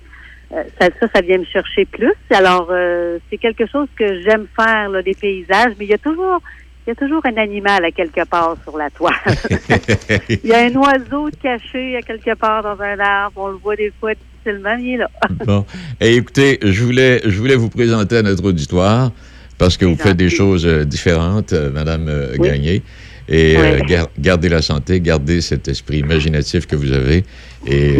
euh, 0.53 0.63
ça, 0.79 0.87
ça, 0.99 1.07
ça 1.13 1.21
vient 1.21 1.37
me 1.37 1.45
chercher 1.45 1.85
plus. 1.85 2.13
Alors, 2.31 2.67
euh, 2.71 3.19
c'est 3.29 3.37
quelque 3.37 3.67
chose 3.67 3.87
que 3.95 4.21
j'aime 4.23 4.47
faire, 4.59 4.89
là, 4.89 5.01
des 5.03 5.13
paysages, 5.13 5.73
mais 5.77 5.85
il 5.85 5.89
y 5.91 5.93
a 5.93 5.97
toujours 5.99 6.41
il 6.87 6.89
y 6.89 6.91
a 6.93 6.95
toujours 6.95 7.21
un 7.25 7.37
animal 7.37 7.85
à 7.85 7.91
quelque 7.91 8.25
part 8.27 8.55
sur 8.63 8.75
la 8.75 8.89
toile. 8.89 9.13
Il 10.29 10.45
y 10.49 10.53
a 10.53 10.59
un 10.65 10.73
oiseau 10.75 11.29
caché 11.39 11.95
à 11.97 12.01
quelque 12.01 12.33
part 12.35 12.63
dans 12.63 12.81
un 12.81 12.97
arbre. 12.99 13.41
On 13.41 13.47
le 13.49 13.57
voit 13.57 13.75
des 13.75 13.91
fois 13.99 14.13
difficilement, 14.15 14.75
il 14.79 14.93
est 14.93 14.97
là. 14.97 15.09
Bon. 15.45 15.65
Et 16.01 16.15
écoutez, 16.15 16.57
je 16.63 16.83
voulais, 16.83 17.21
je 17.25 17.37
voulais 17.37 17.57
vous 17.57 17.69
présenter 17.69 18.17
à 18.17 18.21
notre 18.23 18.43
auditoire 18.43 19.11
parce 19.59 19.77
que 19.77 19.85
vous 19.85 19.95
faites 19.95 20.17
des 20.17 20.29
choses 20.31 20.65
euh, 20.65 20.83
différentes, 20.85 21.53
euh, 21.53 21.69
Madame 21.71 22.07
euh, 22.09 22.33
Oui. 22.39 22.47
Gagné. 22.49 22.81
Et 23.27 23.55
Oui. 23.57 23.85
gar- 23.87 24.09
gardez 24.17 24.49
la 24.49 24.63
santé, 24.63 24.99
gardez 25.01 25.41
cet 25.41 25.67
esprit 25.67 25.99
imaginatif 25.99 26.65
que 26.65 26.75
vous 26.75 26.91
avez. 26.91 27.23
Et 27.67 27.97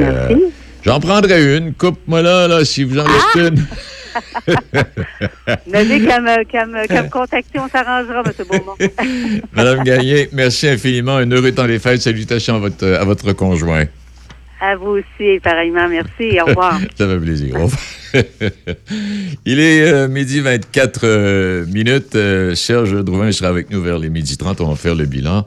j'en 0.84 1.00
prendrai 1.00 1.56
une. 1.58 1.74
Coupe-moi 1.76 2.24
là, 2.24 2.48
là, 2.48 2.66
si 2.66 2.84
vous 2.84 2.98
en 2.98 3.04
reste 3.04 3.36
une. 3.36 3.64
N'avez 5.68 6.02
qu'à 6.04 6.20
me, 6.20 6.44
qu'à 6.46 6.66
me, 6.66 6.88
qu'à 6.88 7.04
me 7.04 7.10
contacter, 7.12 7.60
on 7.60 7.68
s'arrangera, 7.70 8.24
M. 8.26 8.32
Beaumont. 8.50 8.76
Madame 9.54 9.84
Gagné, 9.84 10.30
merci 10.34 10.68
infiniment. 10.68 11.18
Un 11.18 11.30
heureux 11.32 11.52
temps 11.52 11.68
des 11.68 11.78
fêtes. 11.80 12.02
Salutations 12.02 12.56
à 12.56 12.60
votre, 12.60 12.88
à 12.88 13.04
votre 13.06 13.32
conjoint. 13.34 13.86
À 14.62 14.76
vous 14.76 15.00
aussi, 15.00 15.40
pareillement. 15.42 15.88
Merci 15.88 16.24
et 16.24 16.42
au 16.42 16.46
revoir. 16.46 16.80
Ça 16.98 17.08
fait 17.08 17.20
plaisir. 17.20 17.56
Au 17.56 17.64
revoir. 17.64 17.82
Il 19.46 19.60
est 19.60 19.82
euh, 19.82 20.08
midi 20.08 20.40
24 20.40 21.02
euh, 21.04 21.66
minutes. 21.68 22.16
Euh, 22.16 22.56
Serge 22.56 23.04
Drouin 23.04 23.32
sera 23.32 23.50
avec 23.50 23.70
nous 23.70 23.82
vers 23.82 24.00
les 24.00 24.10
midi 24.10 24.38
30. 24.38 24.62
On 24.62 24.70
va 24.70 24.76
faire 24.76 24.96
le 24.96 25.06
bilan. 25.06 25.46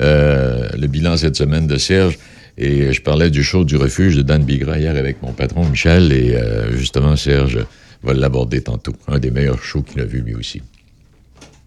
Euh, 0.00 0.68
le 0.78 0.86
bilan 0.86 1.16
cette 1.16 1.36
semaine 1.36 1.66
de 1.66 1.76
Serge. 1.76 2.18
Et 2.56 2.92
je 2.92 3.02
parlais 3.02 3.30
du 3.30 3.42
show 3.42 3.64
du 3.64 3.76
refuge 3.76 4.16
de 4.16 4.22
Dan 4.22 4.42
Bigra 4.42 4.78
hier 4.78 4.96
avec 4.96 5.22
mon 5.22 5.32
patron 5.32 5.64
Michel. 5.64 6.12
Et 6.12 6.34
euh, 6.34 6.76
justement, 6.76 7.16
Serge 7.16 7.58
va 8.02 8.14
l'aborder 8.14 8.62
tantôt. 8.62 8.94
Un 9.06 9.18
des 9.18 9.30
meilleurs 9.30 9.62
shows 9.62 9.82
qu'il 9.82 10.00
a 10.00 10.04
vu 10.04 10.20
lui 10.20 10.34
aussi. 10.34 10.62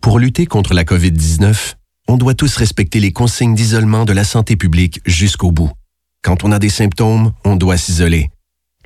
Pour 0.01 0.19
lutter 0.19 0.45
contre 0.45 0.73
la 0.73 0.83
COVID-19, 0.83 1.75
on 2.07 2.17
doit 2.17 2.33
tous 2.33 2.55
respecter 2.57 2.99
les 2.99 3.11
consignes 3.11 3.55
d'isolement 3.55 4.05
de 4.05 4.13
la 4.13 4.23
santé 4.23 4.55
publique 4.55 4.99
jusqu'au 5.05 5.51
bout. 5.51 5.71
Quand 6.23 6.43
on 6.43 6.51
a 6.51 6.59
des 6.59 6.69
symptômes, 6.69 7.33
on 7.43 7.55
doit 7.55 7.77
s'isoler. 7.77 8.29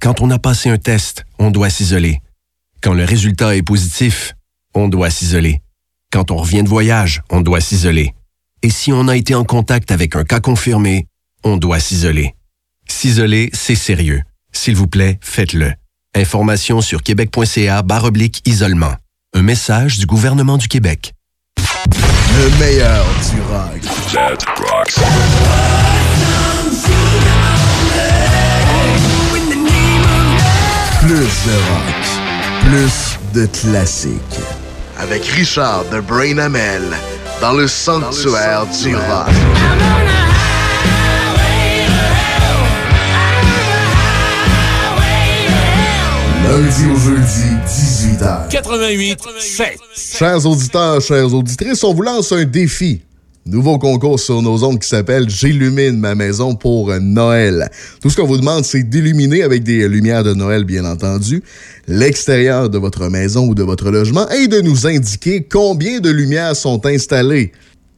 Quand 0.02 0.22
on 0.22 0.32
a 0.32 0.40
passé 0.40 0.70
un 0.70 0.78
test, 0.78 1.26
on 1.38 1.52
doit 1.52 1.70
s'isoler. 1.70 2.22
Quand 2.82 2.94
le 2.94 3.04
résultat 3.04 3.56
est 3.56 3.62
positif, 3.62 4.36
on 4.74 4.88
doit 4.88 5.10
s'isoler. 5.10 5.62
Quand 6.12 6.32
on 6.32 6.38
revient 6.38 6.64
de 6.64 6.70
voyage, 6.70 7.22
on 7.30 7.42
doit 7.42 7.60
s'isoler. 7.60 8.14
Et 8.62 8.70
si 8.70 8.94
on 8.94 9.08
a 9.08 9.18
été 9.18 9.36
en 9.36 9.44
contact 9.44 9.92
avec 9.92 10.16
un 10.16 10.24
cas 10.24 10.40
confirmé, 10.40 11.08
on 11.44 11.58
doit 11.58 11.80
s'isoler. 11.80 12.36
S'isoler, 12.88 13.50
c'est 13.54 13.76
sérieux. 13.76 14.22
S'il 14.54 14.76
vous 14.76 14.88
plaît, 14.88 15.20
faites-le. 15.22 15.74
Information 16.16 16.80
sur 16.80 17.04
québec.ca 17.04 17.82
baroblique 17.82 18.42
isolement. 18.46 18.96
Un 19.34 19.42
message 19.42 20.00
du 20.00 20.06
gouvernement 20.06 20.58
du 20.58 20.70
Québec. 20.70 21.14
Le 21.68 22.60
meilleur 22.60 23.06
du. 23.30 23.42
Plus 31.16 31.24
de 31.24 31.54
rock. 31.54 32.70
Plus 32.70 33.40
de 33.40 33.46
classiques. 33.46 34.42
Avec 35.00 35.24
Richard 35.24 35.86
de 35.86 36.02
Brain 36.02 36.38
Amel 36.40 36.82
dans 37.40 37.54
le 37.54 37.70
sanctuaire 37.70 38.66
du 38.66 38.94
rock. 38.98 39.30
Lundi 46.44 46.84
au 46.94 47.00
jeudi, 47.00 47.56
18h. 47.66 48.50
88 48.50 49.20
7. 49.40 49.80
Chers 49.96 50.46
auditeurs, 50.46 51.00
chères 51.00 51.34
auditrices, 51.34 51.82
on 51.86 51.94
vous 51.94 52.02
lance 52.02 52.34
un 52.34 52.44
défi. 52.44 53.04
Nouveau 53.48 53.78
concours 53.78 54.20
sur 54.20 54.42
nos 54.42 54.64
ondes 54.64 54.80
qui 54.80 54.88
s'appelle 54.88 55.30
J'illumine 55.30 56.00
ma 56.00 56.16
maison 56.16 56.56
pour 56.56 56.92
Noël. 57.00 57.70
Tout 58.02 58.10
ce 58.10 58.16
qu'on 58.16 58.26
vous 58.26 58.40
demande, 58.40 58.66
c'est 58.66 58.82
d'illuminer 58.82 59.44
avec 59.44 59.62
des 59.62 59.88
lumières 59.88 60.24
de 60.24 60.34
Noël, 60.34 60.64
bien 60.64 60.84
entendu, 60.84 61.44
l'extérieur 61.88 62.72
de 62.72 62.80
votre 62.80 63.08
maison 63.08 63.46
ou 63.46 63.54
de 63.54 63.62
votre 63.62 63.92
logement 63.92 64.28
et 64.32 64.48
de 64.48 64.62
nous 64.62 64.88
indiquer 64.88 65.44
combien 65.44 66.00
de 66.00 66.10
lumières 66.10 66.56
sont 66.56 66.84
installées. 66.88 67.52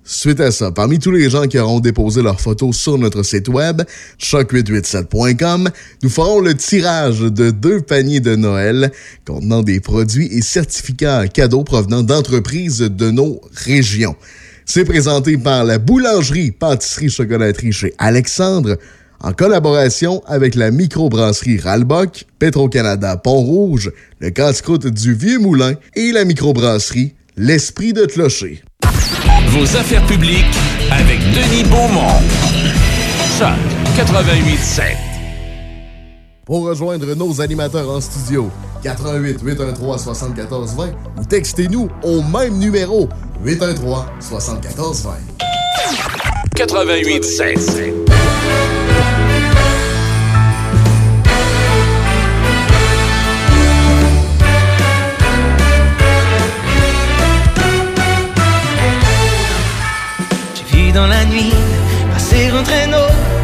Suite 0.03 0.41
à 0.41 0.51
ça, 0.51 0.73
parmi 0.73 0.99
tous 0.99 1.11
les 1.11 1.29
gens 1.29 1.47
qui 1.47 1.57
auront 1.57 1.79
déposé 1.79 2.21
leurs 2.21 2.41
photos 2.41 2.75
sur 2.75 2.97
notre 2.97 3.23
site 3.23 3.47
web, 3.47 3.83
choc887.com, 4.19 5.69
nous 6.03 6.09
ferons 6.09 6.41
le 6.41 6.55
tirage 6.55 7.21
de 7.21 7.51
deux 7.51 7.79
paniers 7.79 8.19
de 8.19 8.35
Noël 8.35 8.91
contenant 9.25 9.63
des 9.63 9.79
produits 9.79 10.27
et 10.27 10.41
certificats 10.41 11.29
cadeaux 11.29 11.63
provenant 11.63 12.03
d'entreprises 12.03 12.79
de 12.79 13.11
nos 13.11 13.39
régions. 13.53 14.17
C'est 14.69 14.83
présenté 14.83 15.37
par 15.37 15.63
la 15.63 15.79
boulangerie, 15.79 16.51
pâtisserie, 16.51 17.09
chocolaterie 17.09 17.71
chez 17.71 17.93
Alexandre, 17.97 18.77
en 19.21 19.31
collaboration 19.31 20.21
avec 20.27 20.55
la 20.55 20.71
microbrasserie 20.71 21.57
Ralbock, 21.57 22.25
Petro-Canada 22.37 23.15
Pont-Rouge, 23.15 23.93
le 24.19 24.29
casse-croûte 24.29 24.87
du 24.87 25.13
Vieux 25.13 25.39
Moulin 25.39 25.73
et 25.95 26.11
la 26.11 26.25
microbrasserie 26.25 27.15
L'Esprit 27.37 27.93
de 27.93 28.05
Clocher. 28.05 28.61
Vos 29.51 29.77
affaires 29.77 30.05
publiques 30.05 30.43
avec 30.91 31.19
Denis 31.31 31.63
Beaumont. 31.63 32.19
Choc 33.39 33.55
88 33.95 34.57
7. 34.57 35.06
Pour 36.47 36.63
rejoindre 36.63 37.13
nos 37.13 37.41
animateurs 37.41 37.89
en 37.91 37.99
studio, 37.99 38.49
88 38.81 39.41
813 39.43 40.01
74 40.01 40.75
20 40.77 40.85
ou 41.19 41.25
textez-nous 41.25 41.89
au 42.03 42.21
même 42.21 42.57
numéro 42.57 43.09
813 43.43 43.81
74 44.21 45.03
20. 45.03 45.11
88 46.55 47.23
7. 47.25 47.59
J'ai 60.55 60.77
vu 60.77 60.91
dans 60.93 61.07
la 61.07 61.25
nuit 61.25 61.51
passer 62.13 62.47
un 62.47 62.63
traîneau 62.63 63.36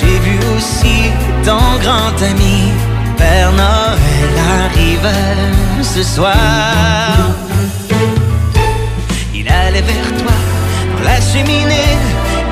j'ai 0.00 0.18
vu 0.18 0.38
aussi 0.56 1.10
ton 1.44 1.78
grand 1.82 2.16
ami 2.22 2.72
Père 3.16 3.52
Noël 3.52 4.32
arrive 4.64 5.10
ce 5.82 6.02
soir. 6.02 6.34
Il 9.34 9.46
allait 9.48 9.82
vers 9.82 10.10
toi 10.20 10.36
dans 10.96 11.04
la 11.04 11.20
cheminée, 11.20 11.96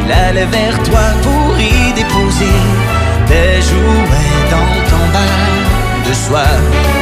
il 0.04 0.12
allait 0.12 0.46
vers 0.46 0.82
toi 0.82 1.04
pour 1.22 1.58
y 1.58 1.92
déposer 1.94 2.58
des 3.28 3.62
jouets 3.62 4.42
dans 4.50 4.90
ton 4.90 5.04
bar 5.14 6.08
de 6.08 6.14
soir. 6.14 6.97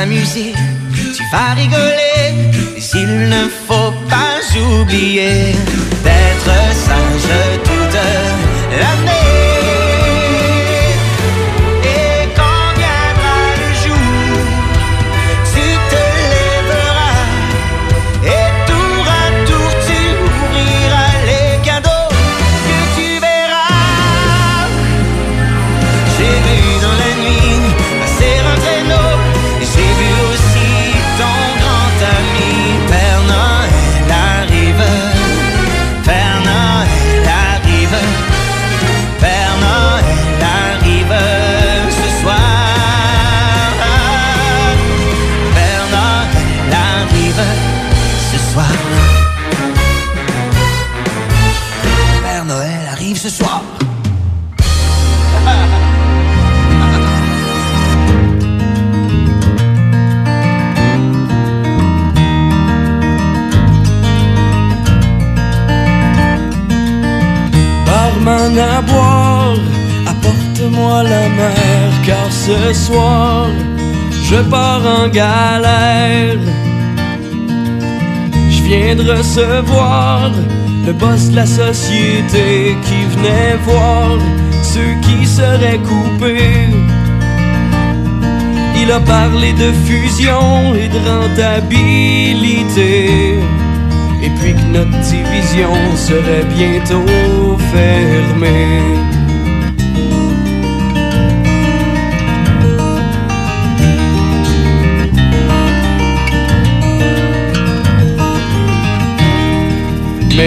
T'amuser, 0.00 0.54
tu 1.14 1.22
vas 1.30 1.52
rigoler, 1.54 1.89
apporte-moi 70.06 71.02
la 71.02 71.28
mer, 71.28 71.90
car 72.06 72.30
ce 72.30 72.72
soir, 72.72 73.46
je 74.24 74.36
pars 74.50 74.82
en 75.00 75.08
galère. 75.08 76.38
Je 78.50 78.62
viens 78.62 78.94
de 78.96 79.02
recevoir 79.10 80.30
le 80.86 80.92
boss 80.92 81.30
de 81.30 81.36
la 81.36 81.46
société 81.46 82.76
qui 82.84 83.04
venait 83.14 83.56
voir 83.64 84.18
ceux 84.62 84.94
qui 85.02 85.26
seraient 85.26 85.78
coupés. 85.78 86.68
Il 88.82 88.90
a 88.92 89.00
parlé 89.00 89.52
de 89.52 89.72
fusion 89.86 90.74
et 90.74 90.88
de 90.88 90.98
rentabilité. 91.08 93.00
Et 94.22 94.30
puis 94.38 94.52
que 94.54 94.66
notre 94.76 94.98
division 95.00 95.72
serait 95.96 96.44
bientôt 96.56 97.06
Mais 98.40 99.00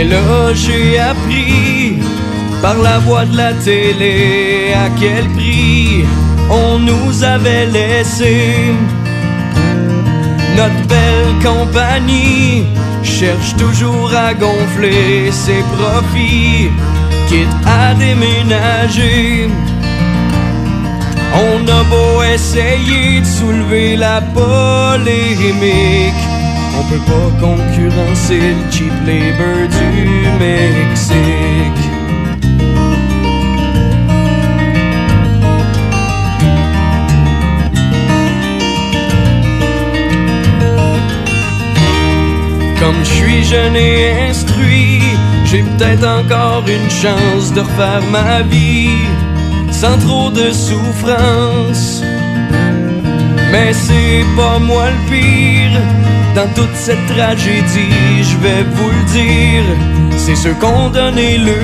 là 0.05 0.53
j'ai 0.53 0.99
appris 0.99 1.99
par 2.63 2.77
la 2.81 2.97
voix 2.99 3.25
de 3.25 3.37
la 3.37 3.53
télé 3.53 4.73
à 4.73 4.89
quel 4.99 5.29
prix 5.35 6.03
on 6.49 6.79
nous 6.79 7.23
avait 7.23 7.67
laissé. 7.67 8.73
Notre 10.57 10.87
belle 10.87 11.35
compagnie 11.43 12.63
cherche 13.03 13.55
toujours 13.57 14.11
à 14.15 14.33
gonfler 14.33 15.31
ses 15.31 15.63
profits, 15.77 16.71
à 17.65 17.93
déménager. 17.95 19.49
On 21.33 21.67
a 21.67 21.83
beau 21.83 22.21
essayer 22.21 23.21
de 23.21 23.25
soulever 23.25 23.97
la 23.97 24.21
polémique, 24.21 26.13
on 26.77 26.83
peut 26.91 27.05
pas 27.11 27.29
concurrencer 27.39 28.39
le 28.57 28.71
cheap 28.71 28.93
labor 29.07 29.67
du 29.77 30.27
Mexique. 30.39 31.83
Comme 42.79 42.99
je 43.03 43.13
suis 43.13 43.43
jeune 43.45 43.75
et 43.75 44.29
instruit, 44.29 45.01
j'ai 45.53 45.61
peut-être 45.61 46.03
encore 46.03 46.63
une 46.67 46.89
chance 46.89 47.53
de 47.53 47.61
refaire 47.61 48.01
ma 48.11 48.41
vie 48.41 48.89
sans 49.71 49.99
trop 49.99 50.31
de 50.31 50.51
souffrance. 50.51 52.01
Mais 53.51 53.71
c'est 53.71 54.25
pas 54.35 54.57
moi 54.57 54.85
le 54.89 55.11
pire 55.11 55.79
dans 56.33 56.47
toute 56.55 56.75
cette 56.75 57.05
tragédie, 57.05 58.23
je 58.23 58.37
vais 58.37 58.63
vous 58.63 58.89
le 58.89 59.03
dire, 59.11 59.63
c'est 60.17 60.35
ceux 60.35 60.55
qu'on 60.55 60.89
donné 60.89 61.37
le 61.37 61.59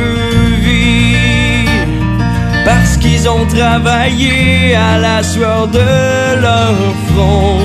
vie 0.61 1.65
parce 2.63 2.95
qu'ils 2.97 3.27
ont 3.27 3.47
travaillé 3.47 4.75
à 4.75 4.99
la 4.99 5.23
sueur 5.23 5.67
de 5.67 6.39
leur 6.39 6.75
front. 7.07 7.57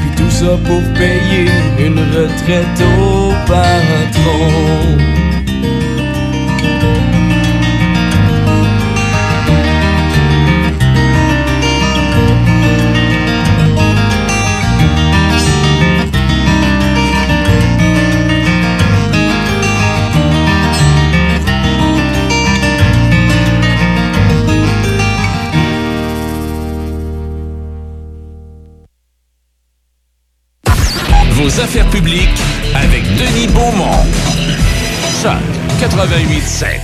Puis 0.00 0.10
tout 0.18 0.30
ça 0.30 0.58
pour 0.66 0.82
payer 0.92 1.48
une 1.78 2.00
retraite 2.14 2.82
au 3.00 3.32
patron. 3.46 5.23
Affaires 31.74 31.90
publiques 31.90 32.28
avec 32.76 33.02
Denis 33.02 33.48
Beaumont. 33.48 34.04
Choc 35.20 35.42
88.7. 35.80 36.78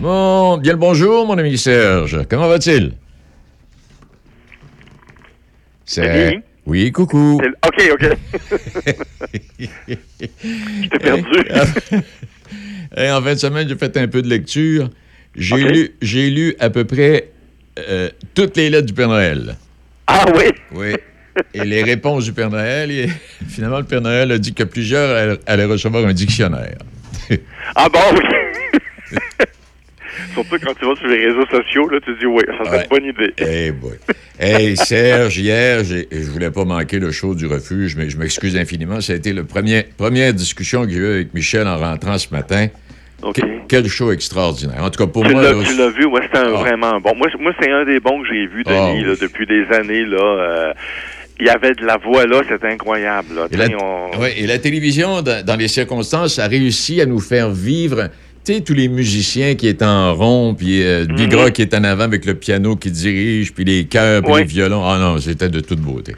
Bon, 0.00 0.56
bien 0.58 0.72
le 0.72 0.78
bonjour, 0.78 1.24
mon 1.24 1.38
ami 1.38 1.56
Serge. 1.56 2.18
Comment 2.28 2.48
va-t-il? 2.48 2.94
C'est... 5.84 6.42
Oui, 6.66 6.90
coucou. 6.90 7.40
OK, 7.64 7.92
OK. 7.92 8.06
Je 9.60 10.88
t'ai 10.88 10.98
perdu. 10.98 11.38
Et 12.96 13.08
en 13.08 13.22
fin 13.22 13.34
de 13.34 13.38
semaine, 13.38 13.68
j'ai 13.68 13.76
fait 13.76 13.96
un 13.98 14.08
peu 14.08 14.20
de 14.22 14.28
lecture. 14.28 14.90
J'ai 15.36 15.62
lu, 15.62 15.94
j'ai 16.02 16.28
lu 16.28 16.56
à 16.58 16.70
peu 16.70 16.84
près 16.84 17.30
euh, 17.78 18.08
toutes 18.34 18.56
les 18.56 18.68
lettres 18.68 18.86
du 18.86 18.94
Père 18.94 19.08
Noël. 19.08 19.56
Ah 20.08 20.24
oui? 20.34 20.50
Oui. 20.72 20.94
Et 21.54 21.64
les 21.64 21.82
réponses 21.82 22.24
du 22.24 22.32
Père 22.32 22.50
Noël, 22.50 22.90
et 22.90 23.08
finalement, 23.48 23.78
le 23.78 23.84
Père 23.84 24.00
Noël 24.02 24.30
a 24.32 24.38
dit 24.38 24.52
que 24.54 24.64
plusieurs 24.64 25.38
allaient- 25.46 25.64
recevoir 25.64 26.04
un 26.06 26.12
dictionnaire. 26.12 26.78
Ah 27.74 27.88
bon, 27.88 28.00
oui. 28.14 29.16
Surtout 30.34 30.56
quand 30.64 30.74
tu 30.78 30.84
vas 30.86 30.94
sur 30.96 31.06
les 31.08 31.26
réseaux 31.26 31.46
sociaux, 31.46 31.88
là, 31.88 31.98
tu 32.04 32.14
dis, 32.18 32.26
oui, 32.26 32.42
ça 32.58 32.64
serait 32.64 32.76
Ouais. 32.76 32.82
une 32.82 32.88
bonne 32.88 33.04
idée. 33.06 33.32
Hey 33.38 33.70
boy. 33.70 33.92
Hey 34.38 34.76
Serge, 34.76 35.38
hier, 35.38 35.84
je 35.84 36.30
voulais 36.30 36.50
pas 36.50 36.64
manquer 36.64 36.98
le 36.98 37.10
show 37.12 37.34
du 37.34 37.46
refuge, 37.46 37.96
mais 37.96 38.10
je 38.10 38.18
m'excuse 38.18 38.56
infiniment. 38.56 39.00
Ça 39.00 39.14
a 39.14 39.16
été 39.16 39.32
la 39.32 39.42
première, 39.44 40.34
discussion 40.34 40.84
que 40.84 40.90
j'ai 40.90 40.98
eue 40.98 41.06
avec 41.14 41.34
Michel 41.34 41.66
en 41.66 41.78
rentrant 41.78 42.18
ce 42.18 42.28
matin. 42.32 42.68
Que- 43.34 43.40
quel 43.68 43.86
show 43.88 44.10
extraordinaire. 44.12 44.82
En 44.82 44.90
tout 44.90 44.98
cas, 45.04 45.10
pour 45.10 45.24
Tu 45.24 45.32
moi... 45.32 45.42
là, 45.42 45.52
tu 45.64 45.76
l'as 45.76 45.90
vu, 45.90 46.04
ouais, 46.06 46.22
c'était 46.24 46.38
un 46.38 46.52
Ah. 46.54 46.58
vraiment 46.58 47.00
bon. 47.00 47.14
Moi, 47.16 47.28
moi 47.38 47.52
c'est 47.60 47.70
un 47.70 47.84
des 47.84 48.00
bons 48.00 48.20
que 48.22 48.28
j'ai 48.28 48.46
vu, 48.46 48.64
Denis, 48.64 48.76
Ah, 48.78 48.92
oui. 48.94 49.04
là, 49.04 49.14
depuis 49.20 49.46
des 49.46 49.64
années. 49.74 50.04
Là, 50.04 50.18
euh, 50.18 50.72
il 51.40 51.46
y 51.46 51.50
avait 51.50 51.72
de 51.72 51.84
la 51.84 51.96
voix 51.98 52.24
là, 52.26 52.40
c'était 52.48 52.68
incroyable. 52.68 53.34
Là. 53.34 53.46
Et 53.50 53.56
la, 53.56 53.68
Tu 53.68 53.72
sais, 53.72 53.76
on- 53.82 54.20
ouais, 54.20 54.38
et 54.38 54.46
la 54.46 54.58
télévision, 54.58 55.22
dans, 55.22 55.44
dans 55.44 55.56
les 55.56 55.68
circonstances, 55.68 56.38
a 56.38 56.46
réussi 56.46 57.00
à 57.00 57.06
nous 57.06 57.20
faire 57.20 57.50
vivre. 57.50 58.08
Tu 58.44 58.54
sais, 58.54 58.60
tous 58.60 58.74
les 58.74 58.88
musiciens 58.88 59.54
qui 59.54 59.68
étaient 59.68 59.84
en 59.84 60.14
rond, 60.14 60.54
puis 60.54 60.82
euh, 60.82 61.04
Mhm. 61.08 61.14
Bigra 61.16 61.50
qui 61.52 61.62
est 61.62 61.74
en 61.74 61.84
avant 61.84 62.04
avec 62.04 62.24
le 62.24 62.34
piano 62.34 62.74
qui 62.76 62.90
dirige, 62.90 63.52
puis 63.54 63.64
les 63.64 63.84
chœurs, 63.84 64.22
puis 64.22 64.34
les 64.34 64.44
violons. 64.44 64.82
Ah 64.84 64.98
non, 64.98 65.18
c'était 65.18 65.48
de 65.48 65.60
toute 65.60 65.78
beauté. 65.80 66.14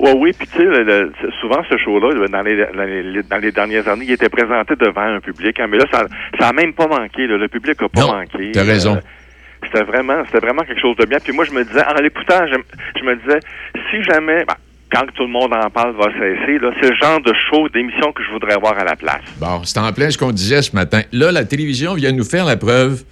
Ouais, 0.00 0.12
oui, 0.16 0.32
puis 0.36 0.48
tu 0.48 0.58
sais, 0.58 0.64
c'est- 0.66 1.30
souvent 1.40 1.62
ce 1.70 1.76
show-là, 1.78 2.12
là, 2.12 2.26
dans 2.28 2.42
les, 2.42 2.56
dans, 2.56 2.82
les, 2.84 3.22
dans 3.22 3.36
les 3.38 3.52
dernières 3.52 3.86
années, 3.88 4.04
il 4.06 4.12
était 4.12 4.28
présenté 4.28 4.74
devant 4.74 5.00
un 5.02 5.20
public, 5.20 5.58
hein, 5.60 5.66
mais 5.70 5.78
là, 5.78 5.84
ça 5.92 6.06
n'a 6.40 6.52
même 6.52 6.72
pas 6.74 6.88
manqué. 6.88 7.26
là. 7.26 7.36
le 7.38 7.48
public 7.48 7.80
n'a 7.80 7.88
pas 7.88 8.00
Non, 8.00 8.12
manqué. 8.14 8.50
t'as 8.52 8.64
raison. 8.64 8.96
Euh, 8.96 9.00
C'était 9.64 9.84
vraiment, 9.84 10.22
c'était 10.26 10.44
vraiment 10.44 10.62
quelque 10.62 10.80
chose 10.80 10.96
de 10.96 11.06
bien. 11.06 11.18
Puis 11.22 11.32
moi, 11.32 11.44
je 11.44 11.52
me 11.52 11.64
disais, 11.64 11.84
en 11.84 11.94
l'écoutant, 12.00 12.46
je, 12.46 12.56
je 12.98 13.04
me 13.04 13.16
disais, 13.16 13.40
si 13.90 14.02
jamais, 14.02 14.44
ben, 14.44 14.54
quand 14.92 15.06
tout 15.14 15.22
le 15.22 15.28
monde 15.30 15.52
en 15.54 15.70
parle 15.70 15.94
va 15.96 16.04
cesser, 16.12 16.58
là, 16.58 16.70
c'est 16.80 16.90
le 16.90 16.96
genre 16.96 17.20
de 17.20 17.32
show, 17.50 17.68
d'émission 17.70 18.12
que 18.12 18.22
je 18.22 18.30
voudrais 18.30 18.56
voir 18.56 18.78
à 18.78 18.84
la 18.84 18.96
place. 18.96 19.22
Bon, 19.38 19.62
c'est 19.64 19.78
en 19.78 19.92
plein 19.92 20.10
ce 20.10 20.18
qu'on 20.18 20.32
disait 20.32 20.62
ce 20.62 20.74
matin. 20.74 21.02
Là, 21.12 21.32
la 21.32 21.44
télévision 21.44 21.94
vient 21.94 22.12
nous 22.12 22.24
faire 22.24 22.44
la 22.44 22.56
preuve 22.56 23.04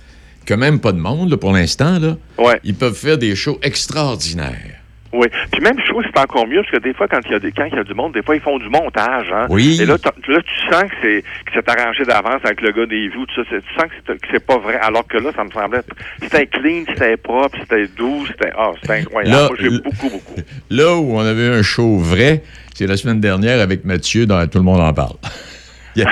que 0.47 0.55
même 0.55 0.81
pas 0.81 0.93
de 0.93 0.99
monde, 0.99 1.31
là, 1.31 1.37
pour 1.37 1.53
l'instant, 1.53 1.99
là, 1.99 2.17
ils 2.65 2.75
peuvent 2.75 2.95
faire 2.95 3.19
des 3.19 3.35
shows 3.35 3.59
extraordinaires. 3.63 4.80
Oui. 5.13 5.27
Puis 5.51 5.61
même 5.61 5.79
show, 5.87 6.01
c'est 6.03 6.21
encore 6.21 6.47
mieux, 6.47 6.63
parce 6.63 6.71
que 6.71 6.79
des 6.79 6.95
fois, 6.95 7.09
quand 7.09 7.21
il 7.25 7.33
y 7.33 7.35
a 7.35 7.39
des, 7.41 7.51
quand 7.51 7.65
il 7.65 7.75
y 7.75 7.79
a 7.79 7.85
du 7.85 7.95
monde, 7.95 8.13
des 8.15 8.23
fois, 8.23 8.37
ils 8.37 8.41
font 8.41 8.59
du 8.59 8.69
montage, 8.69 9.27
hein. 9.33 9.47
Oui. 9.49 9.79
Et 9.81 9.87
là, 9.87 9.97
là, 9.97 10.39
tu 10.43 10.71
sens 10.71 10.85
que 10.85 10.97
c'est, 11.03 11.23
que 11.23 11.51
c'est 11.53 11.69
arrangé 11.69 12.05
d'avance 12.05 12.41
avec 12.45 12.61
le 12.61 12.71
gars 12.71 12.87
des 12.87 13.09
vues, 13.09 13.27
tout 13.35 13.45
ça. 13.45 13.51
Tu 13.51 13.75
sens 13.75 13.85
que 14.07 14.13
c'est, 14.31 14.45
pas 14.45 14.59
vrai. 14.59 14.79
Alors 14.81 15.07
que 15.07 15.19
là, 15.19 15.31
ça 15.35 15.45
me 15.45 15.51
semblait, 15.51 15.81
c'était 16.23 16.47
clean, 16.47 16.85
c'était 16.89 17.17
propre, 17.17 17.59
c'était 17.61 17.89
doux, 17.89 18.25
c'était, 18.29 18.53
ah, 18.57 18.71
c'était 18.81 19.01
incroyable. 19.01 19.37
Là, 19.37 19.49
Moi, 19.49 19.57
j'ai 19.61 19.71
beaucoup, 19.71 20.11
beaucoup. 20.11 20.41
Là 20.71 20.97
où 20.97 21.17
on 21.17 21.21
avait 21.21 21.49
un 21.49 21.63
show 21.63 21.99
vrai, 21.99 22.43
c'est 22.75 22.87
la 22.87 22.97
semaine 22.97 23.21
dernière 23.21 23.61
avec 23.61 23.85
Mathieu 23.85 24.27
dans 24.27 24.47
Tout 24.47 24.59
le 24.59 24.65
monde 24.65 24.81
en 24.81 24.93
parle. 24.93 25.17
Il 25.97 26.07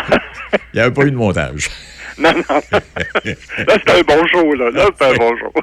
n'y 0.74 0.80
avait 0.80 0.92
pas 0.92 1.04
eu 1.04 1.10
de 1.10 1.16
montage. 1.16 1.68
Non, 2.22 2.32
non. 2.34 2.60
là, 2.72 3.74
c'était 3.74 3.92
un 3.92 4.02
bon 4.02 4.26
show, 4.26 4.52
là. 4.54 4.70
Là, 4.70 4.86
c'était 4.92 5.04
un 5.04 5.14
bon 5.14 5.36
show. 5.36 5.52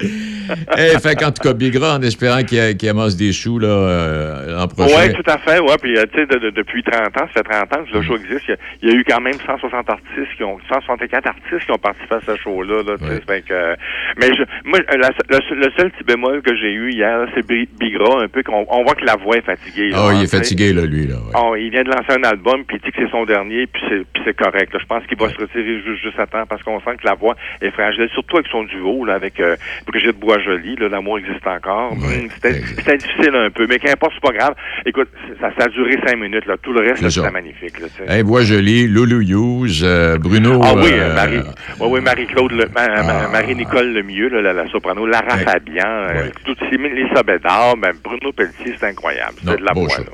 Eh, 0.78 0.98
fait 1.00 1.16
qu'en 1.16 1.32
tout 1.32 1.42
cas, 1.42 1.52
Bigra, 1.54 1.96
en 1.96 2.02
espérant 2.02 2.42
qu'il 2.44 2.88
amasse 2.88 3.16
des 3.16 3.32
sous 3.32 3.58
là, 3.58 3.66
euh, 3.68 4.56
l'an 4.56 4.68
prochain. 4.68 4.94
Oui, 5.08 5.12
tout 5.12 5.28
à 5.28 5.38
fait. 5.38 5.58
Ouais, 5.60 5.74
puis 5.82 5.96
euh, 5.98 6.04
tu 6.12 6.20
sais, 6.20 6.26
de- 6.26 6.38
de- 6.38 6.50
depuis 6.50 6.84
30 6.84 7.08
ans, 7.20 7.26
ça 7.34 7.42
fait 7.42 7.42
30 7.42 7.72
ans 7.74 7.84
que 7.84 7.96
le 7.96 8.02
show 8.02 8.16
existe. 8.16 8.44
Il 8.46 8.50
y, 8.50 8.52
a, 8.52 8.56
il 8.82 8.88
y 8.90 8.92
a 8.92 8.94
eu 9.00 9.04
quand 9.04 9.20
même 9.20 9.34
160 9.44 9.90
artistes 9.90 10.36
qui 10.36 10.44
ont, 10.44 10.56
164 10.68 11.26
artistes 11.26 11.64
qui 11.66 11.72
ont 11.72 11.78
participé 11.78 12.14
à 12.14 12.20
ce 12.24 12.36
show-là. 12.36 12.82
Là, 12.84 12.96
tu 12.96 13.06
sais, 13.06 13.20
fait 13.26 13.42
que, 13.42 13.74
mais 14.18 14.28
je, 14.36 14.44
moi, 14.64 14.78
euh, 14.92 14.96
la- 14.98 15.10
le, 15.36 15.56
le 15.56 15.70
seul 15.76 15.90
petit 15.90 16.04
bémol 16.04 16.42
que 16.42 16.54
j'ai 16.56 16.72
eu 16.72 16.92
hier, 16.92 17.26
c'est 17.34 17.44
Bi- 17.44 17.68
Bigra, 17.78 18.22
un 18.22 18.28
peu 18.28 18.44
qu'on 18.44 18.64
on 18.68 18.84
voit 18.84 18.94
que 18.94 19.04
la 19.04 19.16
voix 19.16 19.36
est 19.36 19.44
fatiguée. 19.44 19.90
Ah, 19.94 20.10
il 20.12 20.18
hein, 20.18 20.22
est 20.22 20.30
fatigué, 20.30 20.72
là, 20.72 20.82
lui. 20.86 21.08
Là, 21.08 21.16
ouais. 21.16 21.32
Oh, 21.42 21.56
il 21.56 21.70
vient 21.70 21.82
de 21.82 21.90
lancer 21.90 22.12
un 22.12 22.22
album, 22.22 22.64
puis 22.64 22.78
il 22.80 22.84
dit 22.86 22.92
que 22.96 23.02
c'est 23.04 23.10
son 23.10 23.24
dernier, 23.24 23.66
puis 23.66 23.82
c'est, 23.88 24.04
puis 24.12 24.22
c'est 24.24 24.36
correct. 24.36 24.72
là. 24.72 24.78
Je 24.80 24.86
pense 24.86 25.04
qu'il 25.06 25.18
va 25.18 25.28
se 25.30 25.36
retirer 25.38 25.82
juste, 25.84 26.02
juste 26.04 26.18
à 26.20 26.26
temps 26.26 26.45
parce 26.46 26.62
qu'on 26.62 26.80
sent 26.80 26.96
que 27.00 27.06
la 27.06 27.14
voix 27.14 27.34
est 27.60 27.70
fragile, 27.70 28.08
surtout 28.14 28.36
avec 28.36 28.48
son 28.50 28.64
duo 28.64 29.04
là, 29.04 29.14
avec 29.14 29.38
euh, 29.40 29.56
Brigitte 29.86 30.18
Boisjoli. 30.18 30.76
Là, 30.76 30.88
l'amour 30.88 31.18
existe 31.18 31.46
encore. 31.46 31.92
Hum, 31.92 32.28
c'était, 32.34 32.60
c'était 32.76 32.96
difficile 32.98 33.34
un 33.34 33.50
peu, 33.50 33.66
mais 33.68 33.78
qu'importe, 33.78 34.12
c'est 34.14 34.22
pas 34.32 34.36
grave. 34.36 34.54
Écoute, 34.84 35.08
ça, 35.40 35.50
ça 35.58 35.64
a 35.64 35.68
duré 35.68 35.92
cinq 36.06 36.16
minutes. 36.16 36.46
Là. 36.46 36.56
Tout 36.62 36.72
le 36.72 36.80
reste, 36.80 37.02
c'était 37.10 37.30
magnifique. 37.32 37.78
Là. 37.80 37.86
Hey, 38.08 38.22
Voix 38.22 38.42
jolie, 38.42 38.86
Loulou 38.86 39.20
Hughes, 39.20 39.82
euh, 39.82 40.16
Bruno. 40.18 40.60
Ah 40.62 40.74
oui, 40.76 40.90
euh, 40.92 41.14
Marie, 41.14 41.36
ouais, 41.38 41.86
oui, 41.88 42.00
Marie-Claude, 42.00 42.52
le- 42.52 42.68
ma- 42.74 43.02
ma- 43.02 43.28
Marie-Nicole 43.28 43.92
Lemieux, 43.92 44.28
là, 44.28 44.40
la, 44.42 44.52
la 44.52 44.66
soprano, 44.68 45.06
Lara 45.06 45.38
Fabian, 45.38 45.84
euh, 45.86 46.28
toutes 46.44 46.58
ces 46.70 46.76
Lisa 46.76 47.22
Bédard, 47.22 47.76
ben, 47.76 47.92
Bruno 48.02 48.32
Pelletier, 48.32 48.74
c'est 48.78 48.86
incroyable. 48.86 49.34
C'est 49.44 49.58
de 49.60 49.64
la 49.64 49.72
voix, 49.72 49.88
là. 49.98 50.12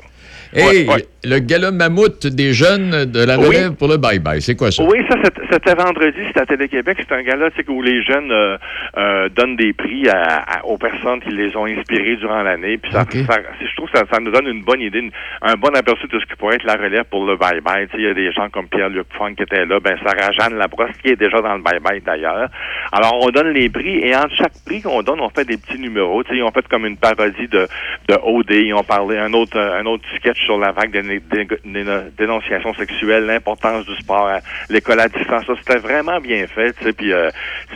Hey, 0.55 0.87
Ouais, 0.87 0.93
ouais. 0.93 1.05
le 1.23 1.39
gala 1.39 1.71
mammouth 1.71 2.27
des 2.27 2.53
jeunes 2.53 3.05
de 3.05 3.23
la 3.25 3.37
Oui. 3.39 3.47
relève 3.47 3.73
pour 3.75 3.87
le 3.87 3.95
bye-bye, 3.97 4.39
c'est 4.39 4.55
quoi 4.55 4.71
ça? 4.71 4.83
Oui, 4.83 4.99
ça, 5.09 5.15
c'était- 5.51 5.73
vendredi, 5.75 6.17
c'était 6.27 6.41
à 6.41 6.45
Télé-Québec. 6.45 6.97
C'est 6.99 7.15
un 7.15 7.23
gala 7.23 7.49
où 7.69 7.81
les 7.81 8.03
jeunes 8.03 8.31
euh, 8.31 8.57
euh, 8.97 9.29
donnent 9.29 9.55
des 9.55 9.73
prix 9.73 10.07
à- 10.09 10.43
à- 10.59 10.65
aux 10.65 10.77
personnes 10.77 11.19
qui 11.21 11.29
les 11.31 11.55
ont 11.57 11.65
inspirés 11.65 12.15
durant 12.17 12.43
l'année. 12.43 12.77
Puis 12.77 12.91
ça, 12.91 13.05
ça- 13.11 13.39
je 13.61 13.75
trouve 13.75 13.89
que 13.89 13.97
ça, 13.97 14.05
ça 14.11 14.19
nous 14.19 14.31
donne 14.31 14.47
une 14.47 14.63
bonne 14.63 14.81
idée, 14.81 14.99
une- 14.99 15.11
un 15.41 15.55
bon 15.55 15.69
aperçu 15.75 16.07
de 16.07 16.19
ce 16.19 16.25
qui 16.25 16.35
pourrait 16.37 16.55
être 16.55 16.65
la 16.65 16.75
relève 16.75 17.05
pour 17.09 17.25
le 17.25 17.35
bye-bye. 17.35 17.87
Il 17.95 18.01
y 18.01 18.07
a 18.07 18.13
des 18.13 18.31
gens 18.31 18.49
comme 18.49 18.67
Pierre-Luc 18.67 19.07
Funk 19.17 19.33
qui 19.35 19.43
était 19.43 19.65
là, 19.65 19.79
ben 19.79 19.97
Sarah-Jeanne 20.05 20.57
Labrosse 20.57 20.91
qui 21.01 21.09
est 21.11 21.15
déjà 21.15 21.41
dans 21.41 21.55
le 21.55 21.61
bye-bye 21.63 22.03
d'ailleurs. 22.03 22.49
Alors, 22.91 23.17
on 23.21 23.29
donne 23.29 23.49
les 23.53 23.69
prix 23.69 23.99
et 23.99 24.15
entre 24.15 24.35
chaque 24.35 24.53
prix 24.65 24.81
qu'on 24.81 25.01
donne, 25.01 25.19
on 25.21 25.29
fait 25.29 25.45
des 25.45 25.57
petits 25.57 25.79
numéros. 25.79 26.23
Tu 26.23 26.29
sais, 26.31 26.37
Ils 26.37 26.43
ont 26.43 26.51
fait 26.51 26.67
comme 26.67 26.85
une 26.85 26.97
parodie 26.97 27.47
de, 27.47 27.67
de 28.09 28.15
OD. 28.23 28.51
Ils 28.51 28.73
ont 28.73 28.83
parlé 28.83 29.17
un 29.17 29.33
autre, 29.33 29.57
un 29.57 29.85
autre 29.85 30.03
sketch 30.17 30.42
sur 30.45 30.57
la 30.57 30.71
vague 30.71 30.91
de 30.91 32.09
dénonciation 32.17 32.73
sexuelle, 32.73 33.25
l'importance 33.25 33.85
du 33.85 33.95
sport, 33.95 34.29
l'école 34.69 34.99
à 34.99 35.07
distance. 35.07 35.45
Ça, 35.45 35.53
c'était 35.59 35.79
vraiment 35.79 36.19
bien 36.19 36.45
fait. 36.47 36.75
Puis, 36.95 37.11
euh, 37.11 37.29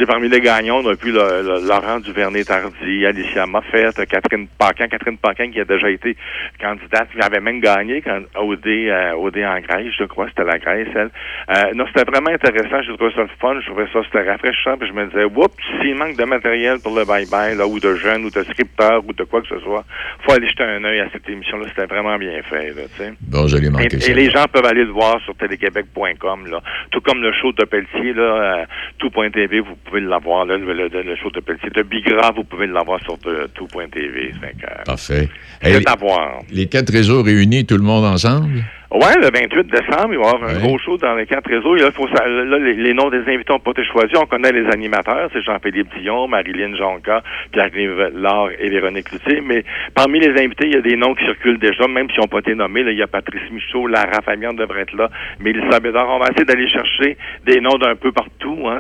parmi 0.08 0.30
les 0.30 0.42
gagnants, 0.42 0.82
on 0.84 0.90
a 0.90 0.96
pu 0.96 1.12
Laurent 1.12 2.00
Duvernay-Tardy, 2.00 3.06
Alicia 3.06 3.46
Moffett, 3.46 3.96
Catherine 4.08 4.48
Paquin. 4.58 4.88
Catherine 4.88 5.18
Paquin 5.18 5.52
qui 5.52 5.60
a 5.60 5.66
déjà 5.66 5.90
été 5.90 6.16
candidate, 6.60 7.10
qui 7.12 7.22
avait 7.22 7.40
même 7.40 7.60
gagné 7.60 8.02
quand 8.02 8.20
OD, 8.36 8.68
euh, 8.68 9.14
en 9.14 9.60
Grèce, 9.60 9.94
je 9.98 10.06
crois, 10.06 10.28
c'était 10.30 10.44
la 10.44 10.58
Grèce, 10.58 10.88
elle. 10.96 11.10
Euh, 11.50 11.74
non, 11.74 11.86
c'était 11.88 12.10
vraiment 12.10 12.30
intéressant. 12.30 12.82
J'ai 12.82 12.96
trouvé 12.96 13.12
ça 13.16 13.26
fun. 13.40 13.60
Je 13.60 13.66
trouvais 13.68 13.88
ça, 13.92 14.00
c'était 14.06 14.30
rafraîchissant. 14.30 14.78
Puis 14.78 14.88
je 14.88 14.94
me 14.94 15.06
disais, 15.08 15.24
oups, 15.24 15.56
s'il 15.82 15.96
manque 15.96 16.18
de 16.18 16.24
matériel 16.24 16.80
pour 16.82 16.96
le 16.96 17.04
bye-bye, 17.04 17.56
là, 17.58 17.68
ou 17.68 17.80
de 17.80 17.96
jeunes, 17.96 18.26
ou 18.26 18.30
de 18.30 18.44
scripteurs, 18.44 19.04
ou 19.08 19.14
de 19.14 19.24
quoi 19.24 19.42
que 19.42 19.48
ce 19.48 19.60
soit, 19.60 19.84
faut 20.26 20.34
aller 20.34 20.48
jeter 20.48 20.64
un 20.64 20.84
œil 20.84 21.00
à 21.00 21.10
cette 21.12 21.28
émission-là. 21.30 21.66
C'était 21.70 21.86
vraiment 21.86 22.18
bien 22.18 22.42
fait, 22.44 22.57
là. 22.76 23.12
Bon, 23.22 23.48
je 23.48 23.58
l'ai 23.58 23.70
manqué. 23.70 23.96
Et, 23.96 24.00
ça. 24.00 24.12
et 24.12 24.16
les 24.16 24.30
gens 24.30 24.46
peuvent 24.52 24.66
aller 24.66 24.84
le 24.86 24.92
voir 24.92 25.20
sur 25.26 25.36
téléquébec.com, 25.36 26.48
là. 26.48 26.62
Tout 26.92 27.02
comme 27.02 27.22
le 27.22 27.32
show 27.34 27.52
de 27.54 27.66
Pelletier, 27.66 28.14
là, 28.14 28.22
euh, 28.62 28.66
tout.tv, 29.00 29.60
vous 29.60 29.76
pouvez 29.86 30.02
l'avoir, 30.02 30.46
là, 30.46 30.58
le, 30.58 30.74
le, 30.74 30.88
le 30.90 31.16
show 31.16 31.30
de 31.32 31.40
Pelletier. 31.40 31.70
De 31.70 31.84
Bigra, 31.84 32.32
vous 32.36 32.44
pouvez 32.44 32.68
l'avoir 32.68 33.00
sur 33.04 33.18
de- 33.20 33.48
tout.tv. 33.54 34.32
Euh, 34.44 34.84
Parfait. 34.86 35.30
Hey, 35.62 35.84
voir. 36.00 36.40
les 36.52 36.68
quatre 36.68 36.92
réseaux 36.92 37.24
réunis, 37.24 37.66
tout 37.66 37.78
le 37.78 37.84
monde 37.84 38.06
ensemble? 38.06 38.64
Ouais, 38.90 39.16
le 39.20 39.28
28 39.30 39.68
décembre, 39.68 40.14
il 40.14 40.18
va 40.18 40.24
y 40.24 40.28
avoir 40.34 40.44
un 40.50 40.60
gros 40.60 40.78
show 40.80 40.98
dans 40.98 41.14
les 41.16 41.26
quatre 41.26 41.50
réseaux. 41.50 41.76
Et 41.76 41.82
là, 41.82 41.92
faut 41.92 42.08
là, 42.08 42.58
les, 42.58 42.74
les 42.74 42.94
noms 42.94 43.10
des 43.10 43.20
invités 43.20 43.52
n'ont 43.52 43.60
pas 43.60 43.72
été 43.72 43.84
choisis. 43.84 44.18
On 44.18 44.26
connaît 44.26 44.52
les 44.54 44.66
animateurs, 44.72 45.30
c'est 45.34 45.42
Jean-Philippe 45.42 45.90
Dion, 46.00 46.28
Marilyn 46.30 46.74
Jonca, 46.76 47.22
Pierre-Yves 47.52 48.12
Laure 48.16 48.50
et 48.58 48.70
Véronique 48.70 49.10
Cloutier. 49.10 49.42
Mais 49.46 49.66
parmi 49.94 50.22
les 50.22 50.30
invités, 50.42 50.68
il 50.68 50.74
y 50.74 50.78
a 50.78 50.82
des 50.82 50.96
noms 50.96 51.14
qui 51.16 51.26
circulent 51.26 51.60
déjà, 51.60 51.86
même 51.88 52.10
s'ils 52.12 52.22
n'ont 52.22 52.28
pas 52.28 52.40
été 52.40 52.56
nommés. 52.56 52.84
Là, 52.84 52.92
il 52.92 52.98
y 52.98 53.04
a 53.04 53.08
Patrice 53.08 53.42
Michaud, 53.52 53.88
Lara 53.88 54.22
Fabian 54.24 54.54
devrait 54.54 54.82
être 54.84 54.96
là, 54.96 55.10
Mélissa 55.42 55.82
Bédard. 55.82 56.08
On 56.10 56.20
va 56.20 56.30
essayer 56.30 56.46
d'aller 56.46 56.70
chercher 56.70 57.18
des 57.46 57.60
noms 57.60 57.78
d'un 57.78 57.96
peu 57.96 58.14
partout. 58.14 58.58
Hein. 58.70 58.80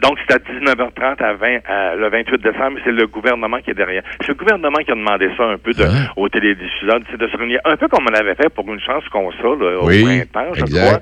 Donc, 0.00 0.18
c'est 0.28 0.34
à 0.34 0.38
19h30 0.38 1.20
à 1.22 1.32
20, 1.34 1.58
à- 1.66 1.96
le 1.96 2.08
28 2.08 2.40
décembre. 2.40 2.78
C'est 2.84 2.92
le 2.92 3.08
gouvernement 3.08 3.58
qui 3.58 3.70
est 3.70 3.74
derrière. 3.74 4.02
C'est 4.20 4.28
le 4.28 4.34
gouvernement 4.34 4.78
qui 4.78 4.92
a 4.92 4.94
demandé 4.94 5.28
ça 5.36 5.44
un 5.44 5.58
peu 5.58 5.72
de, 5.72 5.84
aux 6.16 6.28
télédiffuseurs, 6.28 7.00
de 7.00 7.26
se 7.26 7.36
réunir 7.36 7.58
un 7.64 7.76
peu 7.76 7.88
comme 7.88 8.06
on 8.08 8.14
avait 8.14 8.36
fait 8.36 8.48
pour 8.48 8.72
une 8.72 8.80
chance 8.80 9.02
qu'on 9.08 9.23
ça 9.32 9.42
là, 9.48 9.78
au 9.80 9.86
Oui, 9.88 10.02
printemps, 10.02 10.54
je 10.54 10.60
exact. 10.62 10.80
crois. 10.86 11.00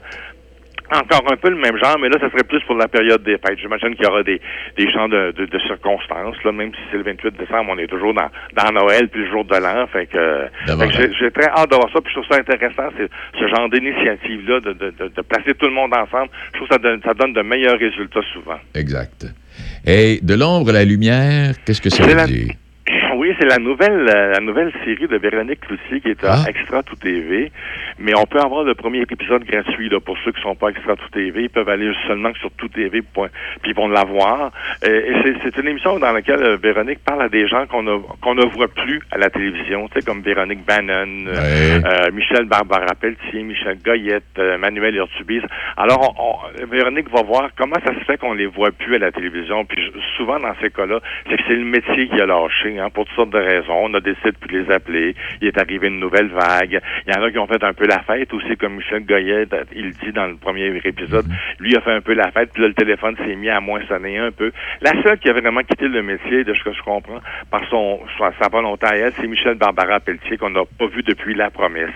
Encore 0.94 1.22
un 1.32 1.36
peu 1.36 1.48
le 1.48 1.56
même 1.56 1.78
genre, 1.78 1.96
mais 1.98 2.10
là, 2.10 2.18
ça 2.20 2.28
serait 2.30 2.44
plus 2.44 2.60
pour 2.66 2.74
la 2.76 2.86
période 2.86 3.22
des 3.22 3.38
fêtes. 3.38 3.58
J'imagine 3.58 3.94
qu'il 3.94 4.04
y 4.04 4.08
aura 4.08 4.22
des, 4.22 4.38
des 4.76 4.92
chants 4.92 5.08
de, 5.08 5.32
de, 5.32 5.46
de 5.46 5.58
circonstances. 5.60 6.36
Là, 6.44 6.52
même 6.52 6.70
si 6.74 6.80
c'est 6.90 6.98
le 6.98 7.02
28 7.04 7.34
décembre, 7.38 7.70
on 7.74 7.78
est 7.78 7.86
toujours 7.86 8.12
dans, 8.12 8.28
dans 8.54 8.72
Noël 8.72 9.08
puis 9.08 9.22
le 9.22 9.30
jour 9.30 9.42
de 9.46 9.56
l'an. 9.56 9.86
Fait 9.90 10.04
que, 10.04 10.48
fait 10.66 10.88
que 10.88 11.14
j'ai- 11.18 11.30
très 11.30 11.48
hâte 11.48 11.70
de 11.70 11.76
voir 11.76 11.88
ça. 11.94 12.00
Puis 12.02 12.12
je 12.14 12.20
trouve 12.20 12.28
ça 12.30 12.40
intéressant, 12.40 12.92
c'est 12.98 13.08
ce 13.40 13.48
genre 13.48 13.70
d'initiative-là, 13.70 14.60
de, 14.60 14.72
de, 14.74 14.90
de, 14.90 15.08
de 15.08 15.22
placer 15.22 15.54
tout 15.54 15.64
le 15.66 15.72
monde 15.72 15.94
ensemble. 15.94 16.28
Je 16.52 16.56
trouve 16.58 16.68
que 16.68 16.74
ça 16.74 16.78
donne, 16.78 17.00
ça 17.02 17.14
donne 17.14 17.32
de 17.32 17.40
meilleurs 17.40 17.78
résultats 17.78 18.20
souvent. 18.34 18.58
Exact. 18.74 19.24
Et 19.86 20.18
de 20.22 20.34
l'ombre 20.34 20.70
à 20.70 20.72
la 20.74 20.84
lumière, 20.84 21.54
qu'est-ce 21.64 21.80
que 21.80 21.88
ça 21.88 22.02
C'est 22.04 22.10
veut 22.10 22.16
la- 22.16 22.26
dire? 22.26 22.52
Oui, 23.32 23.38
c'est 23.40 23.48
la 23.48 23.56
nouvelle 23.58 24.06
euh, 24.14 24.32
la 24.32 24.40
nouvelle 24.40 24.70
série 24.84 25.06
de 25.08 25.16
Véronique 25.16 25.60
Cloutier 25.60 26.00
qui 26.02 26.08
est 26.10 26.22
à 26.22 26.34
Extra 26.50 26.82
Tout 26.82 26.96
TV. 26.96 27.50
Mais 27.98 28.12
on 28.14 28.26
peut 28.26 28.40
avoir 28.40 28.62
le 28.62 28.74
premier 28.74 28.98
épisode 29.00 29.44
gratuit 29.44 29.88
là, 29.88 30.00
pour 30.00 30.18
ceux 30.22 30.32
qui 30.32 30.42
sont 30.42 30.54
pas 30.54 30.68
Extra 30.68 30.96
Tout 30.96 31.08
TV. 31.12 31.44
Ils 31.44 31.48
peuvent 31.48 31.68
aller 31.70 31.90
seulement 32.06 32.32
sur 32.34 32.50
Tout 32.52 32.68
TV 32.68 33.00
puis 33.00 33.30
ils 33.64 33.74
vont 33.74 33.88
l'avoir. 33.88 34.50
Euh, 34.84 35.00
et 35.24 35.32
c'est- 35.44 35.58
une 35.62 35.68
émission 35.68 35.98
dans 35.98 36.12
laquelle 36.12 36.42
euh, 36.42 36.56
Véronique 36.56 36.98
parle 37.06 37.22
à 37.22 37.28
des 37.30 37.46
gens 37.48 37.66
qu'on 37.66 37.82
ne 37.82 37.96
qu'on 38.20 38.34
ne 38.34 38.44
voit 38.44 38.68
plus 38.68 39.00
à 39.12 39.16
la 39.18 39.30
télévision, 39.30 39.88
tu 39.88 40.00
sais, 40.00 40.04
comme 40.06 40.20
Véronique 40.20 40.64
Bannon, 40.66 41.24
euh, 41.28 42.10
Michel 42.12 42.44
Barbara 42.46 42.94
Pelletier, 43.00 43.42
Michel 43.44 43.78
Goyette, 43.82 44.24
euh, 44.38 44.58
Manuel 44.58 44.96
Urtubise. 44.96 45.42
Alors, 45.78 46.14
on- 46.18 46.64
on- 46.64 46.66
Véronique 46.66 47.08
va 47.10 47.22
voir 47.22 47.50
comment 47.56 47.76
ça 47.84 47.94
se 47.94 48.04
fait 48.04 48.18
qu'on 48.18 48.34
les 48.34 48.46
voit 48.46 48.72
plus 48.72 48.96
à 48.96 48.98
la 48.98 49.12
télévision. 49.12 49.64
Puis 49.64 49.90
souvent 50.18 50.38
dans 50.38 50.54
ces 50.60 50.70
cas-là, 50.70 51.00
c'est 51.30 51.36
que 51.36 51.42
c'est 51.46 51.54
le 51.56 51.64
métier 51.64 52.08
qui 52.08 52.20
a 52.20 52.26
lâché, 52.26 52.78
hein, 52.78 52.88
pour 52.90 53.04
toutes 53.06 53.14
sortes 53.22 53.30
de 53.30 53.38
raisons. 53.38 53.84
On 53.84 53.94
a 53.94 54.00
décidé 54.00 54.32
de 54.32 54.36
plus 54.36 54.62
les 54.62 54.72
appeler. 54.72 55.14
Il 55.40 55.48
est 55.48 55.58
arrivé 55.58 55.88
une 55.88 56.00
nouvelle 56.00 56.28
vague. 56.28 56.80
Il 57.06 57.14
y 57.14 57.16
en 57.16 57.22
a 57.22 57.30
qui 57.30 57.38
ont 57.38 57.46
fait 57.46 57.62
un 57.62 57.72
peu 57.72 57.86
la 57.86 58.00
fête 58.00 58.32
aussi, 58.34 58.56
comme 58.56 58.76
Michel 58.76 59.04
Goyette, 59.04 59.54
il 59.74 59.92
dit 59.92 60.12
dans 60.12 60.26
le 60.26 60.36
premier 60.36 60.66
épisode. 60.84 61.26
Lui 61.58 61.76
a 61.76 61.80
fait 61.80 61.92
un 61.92 62.00
peu 62.00 62.14
la 62.14 62.30
fête, 62.30 62.50
puis 62.52 62.62
là, 62.62 62.68
le 62.68 62.74
téléphone 62.74 63.16
s'est 63.16 63.36
mis 63.36 63.48
à 63.48 63.60
moins 63.60 63.80
sonner 63.86 64.18
un 64.18 64.30
peu. 64.30 64.52
La 64.80 64.92
seule 65.02 65.18
qui 65.18 65.28
a 65.28 65.32
vraiment 65.32 65.62
quitté 65.62 65.88
le 65.88 66.02
métier, 66.02 66.44
de 66.44 66.54
ce 66.54 66.62
que 66.64 66.72
je 66.72 66.82
comprends, 66.82 67.20
par 67.50 67.68
son, 67.68 68.00
sa 68.18 68.48
volonté 68.48 68.86
à 68.86 68.96
elle, 68.96 69.12
c'est 69.20 69.26
Michel 69.26 69.54
Barbara 69.54 70.00
Pelletier, 70.00 70.36
qu'on 70.36 70.50
n'a 70.50 70.62
pas 70.78 70.86
vu 70.86 71.02
depuis 71.02 71.34
La 71.34 71.50
Promesse. 71.50 71.90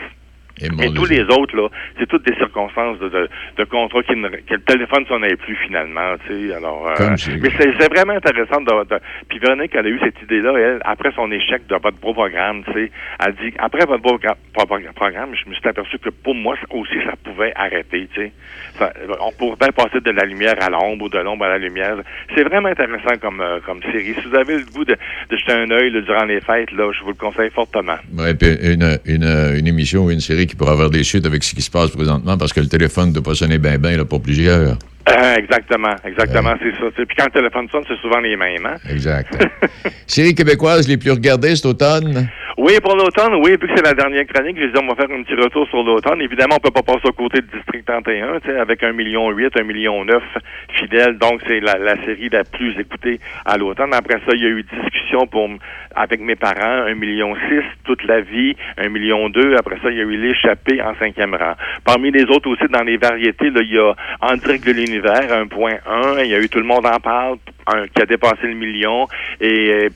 Et 0.61 0.69
Mais 0.71 0.87
tous 0.95 1.05
les 1.05 1.21
autres, 1.23 1.55
là, 1.55 1.69
c'est 1.99 2.07
toutes 2.07 2.25
des 2.27 2.35
circonstances 2.37 2.99
de, 2.99 3.09
de, 3.11 3.29
de 3.59 3.65
contrat 3.65 4.03
qui 4.03 4.17
ne, 4.17 4.29
que 4.29 4.55
le 4.55 4.61
téléphone 4.61 5.03
ne 5.03 5.07
sonnait 5.07 5.37
plus 5.37 5.57
finalement, 5.57 6.15
tu 6.27 6.49
sais. 6.49 6.55
Alors, 6.55 6.89
euh, 6.89 6.95
mais 7.43 7.51
c'est 7.59 7.93
vraiment 7.95 8.15
intéressant 8.15 8.61
de, 8.63 8.85
de- 8.89 9.01
Puis 9.29 9.39
Véronique, 9.39 9.73
elle 9.75 9.87
a 9.87 9.89
eu 9.91 9.99
cette 10.03 10.21
idée-là, 10.23 10.55
elle, 10.59 10.81
après 10.85 11.13
son 11.15 11.31
échec 11.31 11.67
de 11.67 11.75
votre 11.75 11.99
beau 11.99 12.15
programme, 12.15 12.63
tu 12.65 12.73
sais. 12.73 12.91
Elle 13.25 13.35
dit, 13.35 13.53
après 13.59 13.85
votre 13.85 14.03
beau 14.03 14.17
gra- 14.17 14.37
pro- 14.55 14.67
pro- 14.67 14.79
programme, 14.95 15.31
je 15.35 15.49
me 15.51 15.55
suis 15.55 15.69
aperçu 15.69 15.99
que 15.99 16.09
pour 16.11 16.35
moi 16.35 16.55
aussi, 16.71 16.95
ça 17.05 17.13
pouvait 17.23 17.53
arrêter, 17.55 18.09
tu 18.15 18.21
sais. 18.23 18.33
Ça- 18.79 18.93
On 19.21 19.33
pourrait 19.33 19.73
passer 19.73 20.01
de 20.01 20.11
la 20.11 20.25
lumière 20.25 20.57
à 20.63 20.71
l'ombre 20.71 21.05
ou 21.05 21.09
de 21.11 21.19
l'ombre 21.19 21.45
à 21.45 21.49
la 21.51 21.59
lumière. 21.59 21.97
C'est 22.35 22.45
vraiment 22.45 22.69
intéressant 22.69 23.17
comme, 23.21 23.41
euh, 23.43 23.61
comme 23.67 23.83
série. 23.83 24.15
Si 24.23 24.29
vous 24.29 24.37
avez 24.37 24.59
le 24.59 24.65
goût 24.65 24.85
de, 24.85 24.97
de 25.31 25.37
jeter 25.37 25.53
un 25.53 25.71
œil 25.71 25.91
là, 25.91 26.01
durant 26.01 26.25
les 26.25 26.41
fêtes, 26.41 26.73
là, 26.73 26.91
je 26.93 27.03
vous 27.03 27.11
le 27.11 27.15
conseille 27.17 27.51
fortement. 27.51 27.97
Ouais, 28.17 28.35
puis 28.35 28.49
une, 28.63 28.99
une, 29.05 29.25
une 29.59 29.67
émission 29.67 30.05
ou 30.07 30.11
une 30.11 30.21
série 30.21 30.46
qui 30.47 30.57
pourrait 30.57 30.73
avoir 30.73 30.91
des 30.91 31.05
suites 31.05 31.27
avec 31.27 31.45
ce 31.45 31.55
qui 31.55 31.63
se 31.63 31.71
passe 31.71 31.91
présentement 31.91 32.37
parce 32.39 32.53
que 32.53 32.61
le 32.61 32.69
téléphone 32.69 33.09
ne 33.09 33.15
doit 33.15 33.23
pas 33.23 33.35
sonner 33.35 33.59
bien 33.59 33.79
bien 33.79 33.97
là, 33.97 34.05
pour 34.05 34.21
plusieurs. 34.23 34.79
Euh, 35.09 35.37
exactement, 35.37 35.95
exactement, 36.05 36.55
c'est 36.61 36.73
ça. 36.81 36.91
Puis 36.91 37.17
quand 37.17 37.27
le 37.27 37.31
téléphone 37.31 37.69
sonne, 37.71 37.85
c'est 37.87 37.99
souvent 38.01 38.19
les 38.19 38.37
mêmes. 38.37 38.67
Hein? 38.67 38.77
Exact. 38.91 39.47
Séries 40.07 40.35
québécoises 40.35 40.89
les 40.89 40.97
plus 40.97 41.13
regardées 41.13 41.55
cet 41.55 41.67
automne? 41.67 42.29
Oui, 42.59 42.73
pour 42.83 42.97
l'automne, 42.97 43.35
oui, 43.45 43.51
vu 43.51 43.59
que 43.59 43.67
c'est 43.77 43.85
la 43.85 43.93
dernière 43.93 44.27
chronique, 44.27 44.57
je 44.59 44.67
dis 44.69 44.79
on 44.83 44.87
va 44.87 44.95
faire 44.95 45.15
un 45.15 45.23
petit 45.23 45.35
retour 45.35 45.69
sur 45.69 45.83
l'automne. 45.83 46.23
Évidemment, 46.23 46.57
on 46.57 46.59
peut 46.59 46.71
pas 46.71 46.83
passer 46.83 47.07
au 47.07 47.13
côté 47.13 47.43
de 47.43 47.47
District 47.55 47.85
31, 47.87 48.41
tu 48.41 48.49
sais, 48.49 48.59
avec 48.59 48.83
un 48.83 48.93
million 48.93 49.31
huit, 49.31 49.53
un 49.61 49.63
million 49.63 50.05
neuf 50.07 50.23
fidèles. 50.71 51.19
Donc, 51.19 51.43
c'est 51.47 51.61
la, 51.61 51.77
la 51.77 51.97
série 52.05 52.31
la 52.31 52.45
plus 52.45 52.75
écoutée 52.81 53.21
à 53.45 53.59
l'automne. 53.59 53.93
Après 53.93 54.21
ça, 54.27 54.33
il 54.33 54.43
y 54.43 54.47
a 54.47 54.49
eu 54.49 54.65
discussion 54.65 55.27
pour 55.27 55.51
avec 55.95 56.21
mes 56.21 56.37
parents, 56.37 56.87
un 56.87 56.95
million 56.95 57.35
six, 57.49 57.63
toute 57.85 58.03
la 58.05 58.21
vie, 58.21 58.57
un 58.79 58.89
million 58.89 59.29
deux. 59.29 59.55
Après 59.59 59.77
ça, 59.83 59.91
il 59.91 59.99
y 59.99 60.01
a 60.01 60.05
eu 60.05 60.17
l'échappée 60.17 60.81
en 60.81 60.95
cinquième 60.99 61.35
rang. 61.35 61.55
Parmi 61.85 62.11
les 62.11 62.25
autres 62.25 62.51
aussi, 62.51 62.65
dans 62.71 62.83
les 62.83 62.97
variétés, 62.97 63.51
là, 63.51 63.61
il 63.63 63.73
y 63.73 63.79
a 63.79 63.95
En 64.21 64.37
direct 64.37 64.67
de 64.67 64.73
l'univers, 64.97 65.45
1.1. 65.45 66.25
Il 66.25 66.31
y 66.31 66.35
a 66.35 66.39
eu 66.41 66.49
Tout 66.49 66.59
le 66.59 66.65
monde 66.65 66.87
en 66.87 66.99
parle, 67.01 67.37
un- 67.67 67.87
qui 67.89 68.03
a 68.03 68.07
dépassé 68.07 68.43
le 68.45 68.55
million. 68.55 69.07
Et 69.41 69.71
euh, 69.71 69.89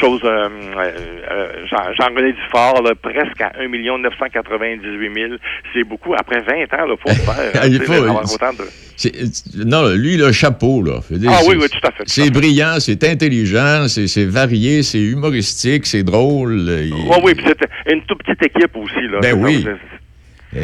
chose, 0.00 0.20
euh, 0.24 0.48
euh, 0.78 1.66
Jean- 1.70 1.92
Jean-René 1.98 2.32
Dufort, 2.32 2.82
là, 2.82 2.92
presque 3.00 3.40
à 3.40 3.52
1 3.60 3.68
998 3.98 5.14
000. 5.14 5.32
C'est 5.74 5.84
beaucoup. 5.84 6.14
Après 6.14 6.40
20 6.40 6.62
ans, 6.74 6.86
il 6.86 6.96
faut 6.96 7.08
le 7.08 7.14
faire. 7.14 7.64
Il 7.66 7.82
faut- 7.82 8.34
autant 8.34 8.52
de- 8.52 9.64
Non, 9.64 9.88
lui, 9.94 10.16
le 10.16 10.30
chapeau, 10.32 10.82
là. 10.82 11.00
Dire, 11.10 11.30
Ah 11.32 11.40
oui, 11.46 11.50
c'est- 11.52 11.56
oui, 11.56 11.68
tout 11.70 11.86
à 11.88 11.90
fait. 11.92 12.02
C'est 12.06 12.30
brillant, 12.30 12.76
c'est 12.80 13.02
intelligent, 13.04 13.86
c'est 13.88 14.24
varié, 14.26 14.82
c'est 14.82 15.00
humoristique, 15.00 15.86
c'est 15.86 16.02
drôle. 16.02 16.60
il- 16.68 16.92
Oui, 16.92 17.16
oui, 17.24 17.34
puis 17.34 17.46
c'est 17.48 17.92
une 17.92 18.02
toute 18.02 18.22
petite 18.22 18.42
équipe 18.44 18.76
aussi. 18.76 19.06
Là. 19.10 19.20
Ben 19.20 19.34
oui. 19.34 19.64
ça, 19.64 20.60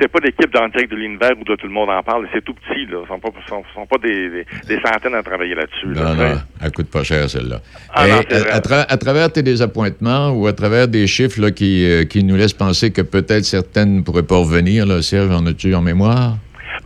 c'est- 0.00 0.08
pas 0.08 0.18
l'équipe 0.22 0.52
direct 0.52 0.90
de 0.90 0.96
l'univers 0.96 1.30
où 1.40 1.44
de 1.44 1.56
tout 1.56 1.66
le 1.66 1.72
monde 1.72 1.90
en 1.90 2.02
parle. 2.02 2.26
C'est 2.32 2.44
tout 2.44 2.54
petit. 2.54 2.86
Là. 2.86 2.98
Ils 3.04 3.08
sont 3.08 3.18
pas, 3.18 3.28
sont, 3.48 3.62
sont 3.74 3.86
pas 3.86 3.98
des, 3.98 4.28
des, 4.30 4.46
des 4.68 4.80
centaines 4.80 5.14
à 5.14 5.22
travailler 5.22 5.54
là-dessus. 5.54 5.92
là, 5.94 6.02
Non, 6.02 6.14
non, 6.14 6.38
elle 6.62 6.72
coûte 6.72 6.90
pas 6.90 7.02
cher, 7.02 7.28
celle-là. 7.28 7.56
Ah 7.92 8.02
à, 8.02 8.06
vrai. 8.06 8.50
à 8.50 8.60
tra- 8.60 8.86
à 8.88 8.96
travers 8.96 9.32
tes 9.32 9.42
désappointements 9.42 10.30
ou 10.30 10.46
à 10.46 10.52
travers 10.52 10.88
des 10.88 11.06
chiffres 11.06 11.40
là, 11.40 11.50
qui, 11.50 11.84
euh, 11.88 12.04
qui 12.04 12.22
nous 12.24 12.36
laissent 12.36 12.52
penser 12.54 12.92
que 12.92 13.02
peut-être 13.02 13.44
certaines 13.44 13.96
ne 13.96 14.02
pourraient 14.02 14.22
pas 14.26 14.36
revenir, 14.38 14.86
là, 14.86 15.02
Serge, 15.02 15.30
en 15.30 15.44
as-tu 15.46 15.74
en 15.74 15.82
mémoire? 15.82 16.34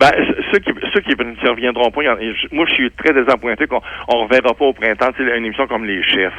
Ben, 0.00 0.10
ceux 0.52 0.58
qui 0.60 0.70
ceux 0.94 1.00
qui 1.00 1.10
ne 1.10 1.48
reviendront 1.50 1.90
pas, 1.90 2.00
moi 2.52 2.64
je 2.68 2.74
suis 2.74 2.90
très 2.92 3.12
désappointé 3.12 3.66
qu'on 3.66 3.80
on 4.08 4.24
reverra 4.24 4.54
pas 4.54 4.64
au 4.64 4.72
printemps 4.72 5.10
une 5.18 5.44
émission 5.44 5.66
comme 5.66 5.84
Les 5.84 6.02
Chefs. 6.02 6.32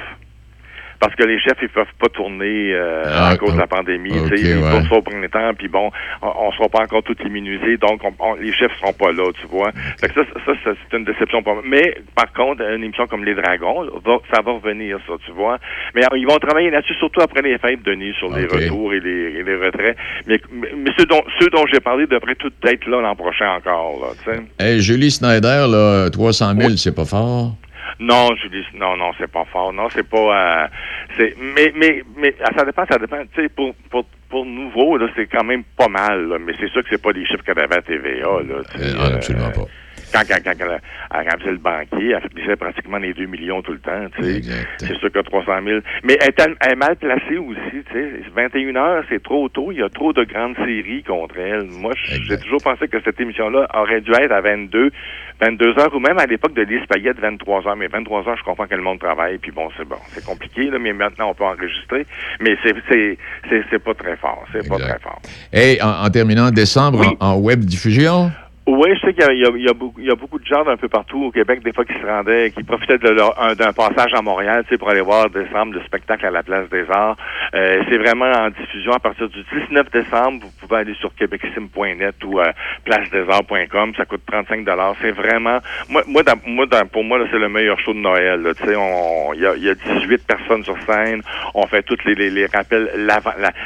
Parce 1.00 1.16
que 1.16 1.24
les 1.24 1.40
chefs, 1.40 1.58
ils 1.62 1.70
peuvent 1.70 1.86
pas 1.98 2.10
tourner 2.10 2.74
euh, 2.74 3.04
Ah, 3.08 3.30
à 3.30 3.38
cause 3.38 3.54
de 3.54 3.58
la 3.58 3.64
ok, 3.64 3.70
pandémie. 3.70 4.12
ok, 4.20 4.30
tu 4.32 4.38
sais, 4.38 4.52
ils 4.52 4.58
ouais. 4.58 4.70
tournent 4.70 4.88
ça 4.90 4.96
au 4.96 5.02
printemps, 5.02 5.54
puis 5.58 5.68
bon, 5.70 5.90
on, 6.22 6.28
on 6.48 6.52
sera 6.52 6.68
pas 6.68 6.84
encore 6.84 7.04
tout 7.04 7.16
immunisés, 7.26 7.78
donc 7.78 8.02
on- 8.04 8.14
on- 8.20 8.34
les 8.36 8.52
chefs 8.52 8.72
seront 8.82 8.92
pas 8.94 9.12
là, 9.14 9.32
tu 9.40 9.48
vois. 9.48 9.72
Fait 10.00 10.10
que 10.10 10.16
ça, 10.16 10.22
ça, 10.46 10.52
ça, 10.64 10.72
c'est 10.92 10.98
une 10.98 11.06
déception 11.06 11.42
pour 11.42 11.54
moi. 11.54 11.64
Mais 11.66 11.96
par 12.16 12.32
contre, 12.34 12.62
une 12.64 12.84
émission 12.84 13.08
comme 13.08 13.24
Les 13.24 13.34
Dragons, 13.34 13.84
va- 14.06 14.20
ça 14.34 14.42
va 14.42 14.52
revenir, 14.52 14.98
ça, 15.08 15.14
tu 15.26 15.32
vois. 15.32 15.58
Mais 15.96 16.02
ils 16.18 16.28
vont 16.28 16.38
travailler 16.38 16.70
là-dessus, 16.70 16.96
surtout 16.96 17.22
après 17.22 17.42
les 17.44 17.58
fêtes, 17.60 17.82
Denis, 17.84 18.14
sur 18.20 18.36
les 18.36 18.46
retours 18.46 18.94
et 18.94 19.00
les, 19.00 19.40
et 19.40 19.44
les 19.44 19.56
retraits. 19.56 19.96
Mais, 20.28 20.40
mais, 20.52 20.68
mais 20.76 20.92
ceux 20.98 21.06
dont, 21.06 21.22
ceux 21.40 21.48
dont 21.50 21.66
j'ai 21.72 21.80
parlé 21.80 22.08
devraient 22.08 22.36
tout 22.36 22.52
être 22.66 22.86
là 22.88 23.00
l'an 23.02 23.16
prochain 23.16 23.50
encore, 23.56 24.00
là, 24.02 24.08
tu 24.24 24.32
sais. 24.32 24.42
Hey, 24.60 24.82
Julie 24.82 25.12
Snyder, 25.12 25.66
là, 25.70 26.10
300 26.10 26.54
000, 26.60 26.70
c'est 26.76 26.94
pas 26.96 27.06
fort? 27.06 27.54
Non, 28.00 28.30
Julie, 28.42 28.66
non, 28.76 28.96
non, 28.98 29.12
c'est 29.18 29.32
pas 29.32 29.46
fort. 29.46 29.74
Non, 29.74 29.88
c'est 29.90 30.08
pas. 30.08 30.64
euh, 30.64 30.68
c'est, 31.18 31.36
mais, 31.40 31.72
mais, 31.76 32.04
mais 32.18 32.36
ah, 32.44 32.52
ça 32.58 32.66
dépend, 32.66 32.86
ça 32.90 32.98
dépend. 32.98 33.22
Tu 33.34 33.42
sais, 33.44 33.50
pour, 33.50 33.74
pour, 33.90 34.06
pour 34.30 34.46
nouveau, 34.46 34.98
là, 34.98 35.08
c'est 35.16 35.28
quand 35.28 35.44
même 35.44 35.64
pas 35.78 35.88
mal. 35.88 36.28
là, 36.30 36.38
mais 36.40 36.54
c'est 36.60 36.70
sûr 36.70 36.84
que 36.84 36.90
c'est 36.92 37.02
pas 37.02 37.12
les 37.12 37.26
chiffres 37.26 37.44
qu'elle 37.44 37.60
avait 37.60 37.78
à 37.78 37.82
TVA. 37.82 38.28
Là, 38.48 38.64
sais, 38.76 38.94
non, 38.94 39.16
absolument 39.16 39.52
pas. 39.52 39.66
Quand, 40.12 40.22
quand, 40.28 40.40
quand 40.44 40.54
elle, 40.60 40.82
elle 41.14 41.30
remplissait 41.30 41.52
le 41.52 41.58
banquier, 41.58 42.10
elle 42.12 42.24
remplissait 42.24 42.56
pratiquement 42.56 42.98
les 42.98 43.14
2 43.14 43.26
millions 43.28 43.62
tout 43.62 43.74
le 43.74 43.80
temps. 43.80 44.08
Tu 44.18 44.24
sais. 44.24 44.42
C'est 44.88 44.98
sûr 44.98 45.12
que 45.12 45.20
300 45.20 45.52
000. 45.64 45.80
Mais 46.04 46.18
elle 46.20 46.30
est, 46.30 46.32
tel- 46.32 46.56
elle 46.62 46.72
est 46.72 46.76
mal 46.76 46.96
placée 46.96 47.38
aussi. 47.38 47.84
Tu 47.92 47.94
sais. 47.94 48.22
21 48.34 48.76
heures, 48.76 49.04
c'est 49.08 49.22
trop 49.22 49.48
tôt. 49.50 49.72
Il 49.72 49.78
y 49.78 49.84
a 49.84 49.90
trop 49.90 50.12
de 50.12 50.24
grandes 50.24 50.56
séries 50.56 51.04
contre 51.04 51.38
elle. 51.38 51.66
Moi, 51.66 51.94
j'ai 52.28 52.38
toujours 52.40 52.62
pensé 52.64 52.88
que 52.88 52.98
cette 53.06 53.20
émission-là 53.22 53.68
aurait 53.76 54.02
dû 54.02 54.10
être 54.14 54.32
à 54.32 54.42
22, 54.42 54.90
22 55.40 55.80
heures 55.80 55.96
ou 55.96 56.00
même 56.00 56.18
à 56.20 56.26
l'époque 56.26 56.54
de 56.54 56.62
Lise 56.62 56.86
Payette, 56.90 57.20
23 57.20 57.68
heures. 57.68 57.76
Mais 57.76 57.88
23 57.88 58.28
heures, 58.28 58.38
je 58.38 58.44
comprends 58.44 58.68
que 58.68 58.76
le 58.76 58.82
monde 58.82 59.00
travaille. 59.00 59.38
Puis 59.38 59.52
bon, 59.52 59.70
c'est 59.78 59.88
bon. 59.88 59.96
C'est 60.10 60.26
compliqué, 60.26 60.70
là, 60.70 60.80
mais 60.80 60.94
maintenant, 60.94 61.30
on 61.30 61.34
peut 61.34 61.46
enregistrer. 61.46 62.06
Mais 62.42 62.58
c'est, 62.64 62.76
c'est, 62.90 63.18
c'est, 63.50 63.64
c'est 63.70 63.80
pas 63.80 63.94
très 63.94 64.18
fort. 64.18 64.44
C'est 64.52 64.68
pas 64.68 64.78
très 64.78 65.00
fort. 65.00 65.22
Hey, 65.54 65.82
en, 65.82 66.06
en 66.06 66.10
terminant, 66.10 66.52
décembre, 66.52 67.16
en, 67.20 67.28
en 67.34 67.38
web 67.38 67.62
diffusion? 67.62 68.32
Oui, 68.72 68.90
je 68.94 69.00
sais 69.08 69.14
qu'il 69.16 69.24
y 69.34 69.62
y 69.62 69.66
y 69.66 69.70
a 70.12 70.16
beaucoup, 70.16 70.38
de 70.38 70.46
gens 70.46 70.64
d'un 70.64 70.78
peu 70.78 70.88
partout 70.88 71.24
au 71.24 71.32
Québec, 71.32 71.64
des 71.64 71.74
fois, 71.74 71.86
qui 71.86 71.94
se 72.00 72.06
rendaient, 72.06 72.52
qui 72.52 72.62
profitaient 72.64 73.00
d'un 73.00 73.74
passage 73.74 74.14
à 74.16 74.22
Montréal, 74.22 74.64
tu 74.68 74.70
sais, 74.70 74.78
pour 74.78 74.90
aller 74.92 75.02
voir 75.02 75.28
décembre 75.32 75.74
le 75.74 75.82
spectacle 75.86 76.24
à 76.28 76.30
la 76.30 76.44
Place 76.44 76.70
des 76.70 76.86
Arts. 76.92 77.18
Euh, 77.56 77.82
c'est 77.90 77.98
vraiment 77.98 78.32
en 78.32 78.50
diffusion 78.52 78.92
à 78.94 79.00
partir 79.00 79.28
du 79.28 79.44
19 79.70 79.90
décembre. 79.92 80.46
Vous 80.46 80.68
pouvez 80.68 80.82
aller 80.82 80.94
sur 81.00 81.14
québecsim.net 81.16 82.16
ou 82.24 82.40
euh, 82.40 82.52
placedesarts.com. 82.86 83.94
Ça 83.98 84.06
coûte 84.06 84.22
35 84.32 84.64
C'est 85.02 85.12
vraiment, 85.12 85.58
moi, 85.90 86.04
moi, 86.06 86.22
dans- 86.22 86.40
moi 86.46 86.66
dans- 86.68 86.86
pour 86.88 87.04
moi, 87.04 87.20
c'est 87.32 87.40
le 87.40 87.50
meilleur 87.50 87.80
show 87.80 87.94
de 87.94 88.00
Noël. 88.00 88.54
Tu 88.60 88.68
sais, 88.68 88.76
on, 88.76 89.34
il 89.34 89.42
y 89.42 89.48
a, 89.48 89.56
y 89.56 89.70
a 89.70 89.74
18 89.74 90.28
personnes 90.28 90.64
sur 90.64 90.78
scène. 90.88 91.24
On 91.56 91.66
fait 91.66 91.82
toutes 91.82 92.04
les, 92.06 92.14
les, 92.14 92.30
les 92.30 92.46
rappels, 92.46 92.92
la, 92.98 93.20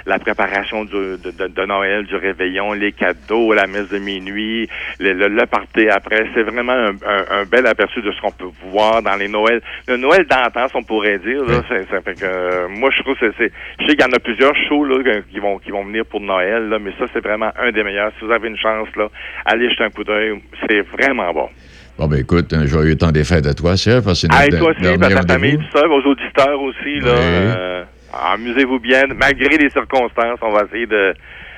la 0.05 0.19
préparation 0.19 0.85
du- 0.85 1.17
de, 1.17 1.31
de, 1.31 1.47
de 1.47 1.65
Noël, 1.65 2.05
du 2.05 2.15
réveillon, 2.15 2.71
les 2.71 2.93
cadeaux, 2.93 3.53
la 3.53 3.67
messe 3.67 3.89
de 3.89 3.97
minuit, 3.99 4.69
le, 4.99 5.13
le, 5.13 5.27
le 5.27 5.45
party 5.45 5.87
après. 5.89 6.25
C'est 6.33 6.43
vraiment 6.43 6.73
un, 6.73 6.89
un- 6.91 7.41
un 7.41 7.45
bel 7.45 7.65
aperçu 7.67 8.01
de 8.01 8.11
ce 8.11 8.21
qu'on 8.21 8.31
peut 8.31 8.45
voir 8.71 9.01
dans 9.01 9.15
les 9.15 9.27
Noëls. 9.27 9.61
Le 9.87 9.97
Noël 9.97 10.25
d'antan, 10.29 10.67
si 10.67 10.75
on 10.75 10.83
pourrait 10.83 11.19
dire. 11.19 11.43
Là, 11.45 11.61
fait 11.63 11.85
que, 12.19 12.67
moi, 12.67 12.89
je 12.95 13.01
trouve 13.03 13.15
que 13.17 13.31
c'est... 13.37 13.51
Je 13.79 13.85
sais 13.87 13.95
qu'il 13.95 14.01
y 14.05 14.09
en 14.09 14.13
a 14.15 14.19
plusieurs 14.19 14.55
shows 14.67 14.85
là, 14.85 14.97
qui, 15.31 15.39
vont, 15.39 15.57
qui 15.59 15.71
vont 15.71 15.83
venir 15.83 16.05
pour 16.05 16.21
Noël, 16.21 16.69
là, 16.69 16.79
mais 16.79 16.91
ça, 16.99 17.05
c'est 17.13 17.23
vraiment 17.23 17.51
un 17.59 17.71
des 17.71 17.83
meilleurs. 17.83 18.11
Si 18.19 18.25
vous 18.25 18.31
avez 18.31 18.47
une 18.47 18.57
chance, 18.57 18.87
là, 18.95 19.07
allez 19.45 19.69
jeter 19.69 19.83
un 19.83 19.89
coup 19.89 20.03
d'œil. 20.03 20.39
C'est 20.67 20.81
vraiment 20.81 21.31
bon. 21.33 21.49
Bon, 21.97 22.07
ben 22.07 22.19
écoute, 22.19 22.51
un 22.53 22.65
joyeux 22.65 22.95
temps 22.97 23.11
des 23.11 23.23
fêtes 23.23 23.45
à 23.45 23.53
toi, 23.53 23.77
Serge, 23.77 24.03
parce 24.03 24.21
que 24.23 24.57
toi 24.57 24.71
aussi, 24.71 24.87
à 24.87 24.97
ta 24.97 25.33
famille, 25.33 25.57
tout 25.57 25.77
ça, 25.77 25.87
aux 25.87 26.01
auditeurs 26.01 26.59
aussi, 26.61 26.99
là. 26.99 27.13
Oui. 27.13 27.53
euh, 27.57 27.83
Amusez-vous 28.33 28.79
bien, 28.79 29.03
malgré 29.15 29.57
les 29.57 29.69
circonstances, 29.69 30.39
on 30.41 30.51
va 30.51 30.63
essayer 30.67 30.85
de, 30.85 31.13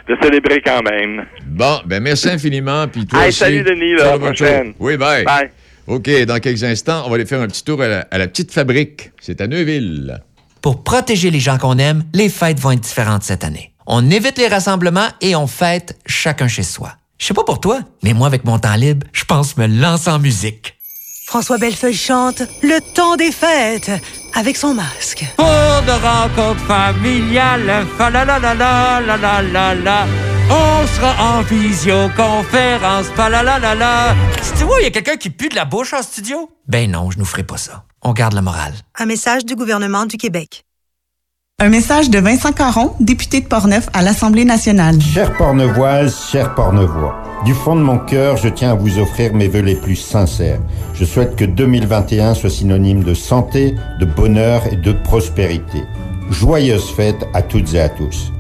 de 0.07 0.15
célébrer 0.21 0.61
quand 0.65 0.81
même. 0.83 1.25
Bon, 1.47 1.79
ben 1.85 2.01
merci 2.01 2.29
infiniment, 2.29 2.87
puis 2.87 3.05
toi 3.05 3.21
Hey, 3.23 3.29
aussi. 3.29 3.39
salut, 3.39 3.63
Denis, 3.63 3.95
là, 3.95 4.09
à 4.09 4.11
la 4.11 4.19
prochaine. 4.19 4.73
Oui, 4.79 4.97
bye. 4.97 5.23
Bye. 5.23 5.49
OK, 5.87 6.09
dans 6.25 6.39
quelques 6.39 6.63
instants, 6.63 7.03
on 7.05 7.09
va 7.09 7.15
aller 7.15 7.25
faire 7.25 7.41
un 7.41 7.47
petit 7.47 7.63
tour 7.63 7.81
à 7.81 7.87
la, 7.87 7.99
à 8.11 8.17
la 8.17 8.27
petite 8.27 8.51
fabrique. 8.51 9.11
C'est 9.21 9.39
à 9.41 9.47
Neuville. 9.47 10.19
Pour 10.61 10.83
protéger 10.83 11.29
les 11.29 11.39
gens 11.39 11.57
qu'on 11.59 11.77
aime, 11.77 12.03
les 12.13 12.29
fêtes 12.29 12.59
vont 12.59 12.71
être 12.71 12.79
différentes 12.79 13.23
cette 13.23 13.43
année. 13.43 13.71
On 13.85 14.09
évite 14.09 14.37
les 14.39 14.47
rassemblements 14.47 15.09
et 15.21 15.35
on 15.35 15.45
fête 15.45 15.95
chacun 16.07 16.47
chez 16.47 16.63
soi. 16.63 16.93
Je 17.19 17.25
sais 17.27 17.33
pas 17.35 17.43
pour 17.43 17.59
toi, 17.61 17.79
mais 18.03 18.13
moi, 18.13 18.25
avec 18.27 18.43
mon 18.45 18.57
temps 18.57 18.75
libre, 18.75 19.05
je 19.13 19.23
pense 19.25 19.57
me 19.57 19.67
lancer 19.67 20.09
en 20.09 20.19
musique. 20.19 20.74
François 21.25 21.57
Bellefeuille 21.57 21.95
chante 21.95 22.43
Le 22.61 22.79
temps 22.93 23.15
des 23.15 23.31
fêtes 23.31 23.91
avec 24.35 24.55
son 24.55 24.75
masque. 24.75 25.25
Pour 25.37 25.45
de 25.45 25.91
rencontres 25.91 26.63
familiales, 26.65 27.87
fa 27.97 28.11
la 28.11 28.23
la 28.23 28.37
la 28.37 28.53
la 28.53 29.01
la 29.01 29.17
la 29.17 29.41
la 29.41 29.75
la. 29.75 30.05
On 30.51 30.87
sera 30.87 31.37
en 31.37 31.41
visioconférence, 31.41 33.07
fa 33.15 33.29
la 33.29 33.41
la 33.41 33.57
la 33.57 33.73
la. 33.73 34.15
Tu 34.57 34.65
vois, 34.65 34.79
il 34.81 34.83
y 34.83 34.87
a 34.87 34.91
quelqu'un 34.91 35.17
qui 35.17 35.31
pue 35.31 35.49
de 35.49 35.55
la 35.55 35.65
bouche 35.65 35.93
en 35.93 36.03
studio? 36.03 36.49
Ben 36.67 36.91
non, 36.91 37.09
je 37.09 37.17
nous 37.17 37.25
ferai 37.25 37.43
pas 37.43 37.57
ça. 37.57 37.85
On 38.03 38.13
garde 38.13 38.33
la 38.33 38.43
morale. 38.43 38.75
Un 38.99 39.05
message 39.07 39.45
du 39.45 39.55
gouvernement 39.55 40.05
du 40.05 40.17
Québec. 40.17 40.63
Un 41.63 41.69
message 41.69 42.09
de 42.09 42.19
Vincent 42.19 42.51
Caron, 42.51 42.91
député 42.99 43.39
de 43.39 43.47
Portneuf 43.47 43.87
à 43.93 44.01
l'Assemblée 44.01 44.43
nationale. 44.43 44.99
Chère 45.01 45.31
Pornevoise, 45.37 46.13
chers 46.29 46.53
Pornevois, 46.53 47.15
du 47.45 47.53
fond 47.53 47.77
de 47.77 47.81
mon 47.81 47.97
cœur, 47.97 48.35
je 48.35 48.49
tiens 48.49 48.71
à 48.71 48.75
vous 48.75 48.99
offrir 48.99 49.33
mes 49.33 49.47
vœux 49.47 49.61
les 49.61 49.75
plus 49.75 49.95
sincères. 49.95 50.59
Je 50.93 51.05
souhaite 51.05 51.37
que 51.37 51.45
2021 51.45 52.33
soit 52.33 52.49
synonyme 52.49 53.05
de 53.05 53.13
santé, 53.13 53.73
de 54.01 54.05
bonheur 54.05 54.63
et 54.69 54.75
de 54.75 54.91
prospérité. 54.91 55.81
Joyeuses 56.29 56.89
fêtes 56.93 57.25
à 57.33 57.41
toutes 57.41 57.73
et 57.73 57.79
à 57.79 57.87
tous. 57.87 58.33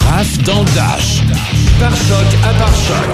Raph 0.00 0.36
dans 0.38 0.62
le 0.64 0.74
Dash. 0.74 1.22
Par 1.78 1.94
choc 1.94 2.26
à 2.42 2.58
par 2.58 2.74
choc. 2.74 3.06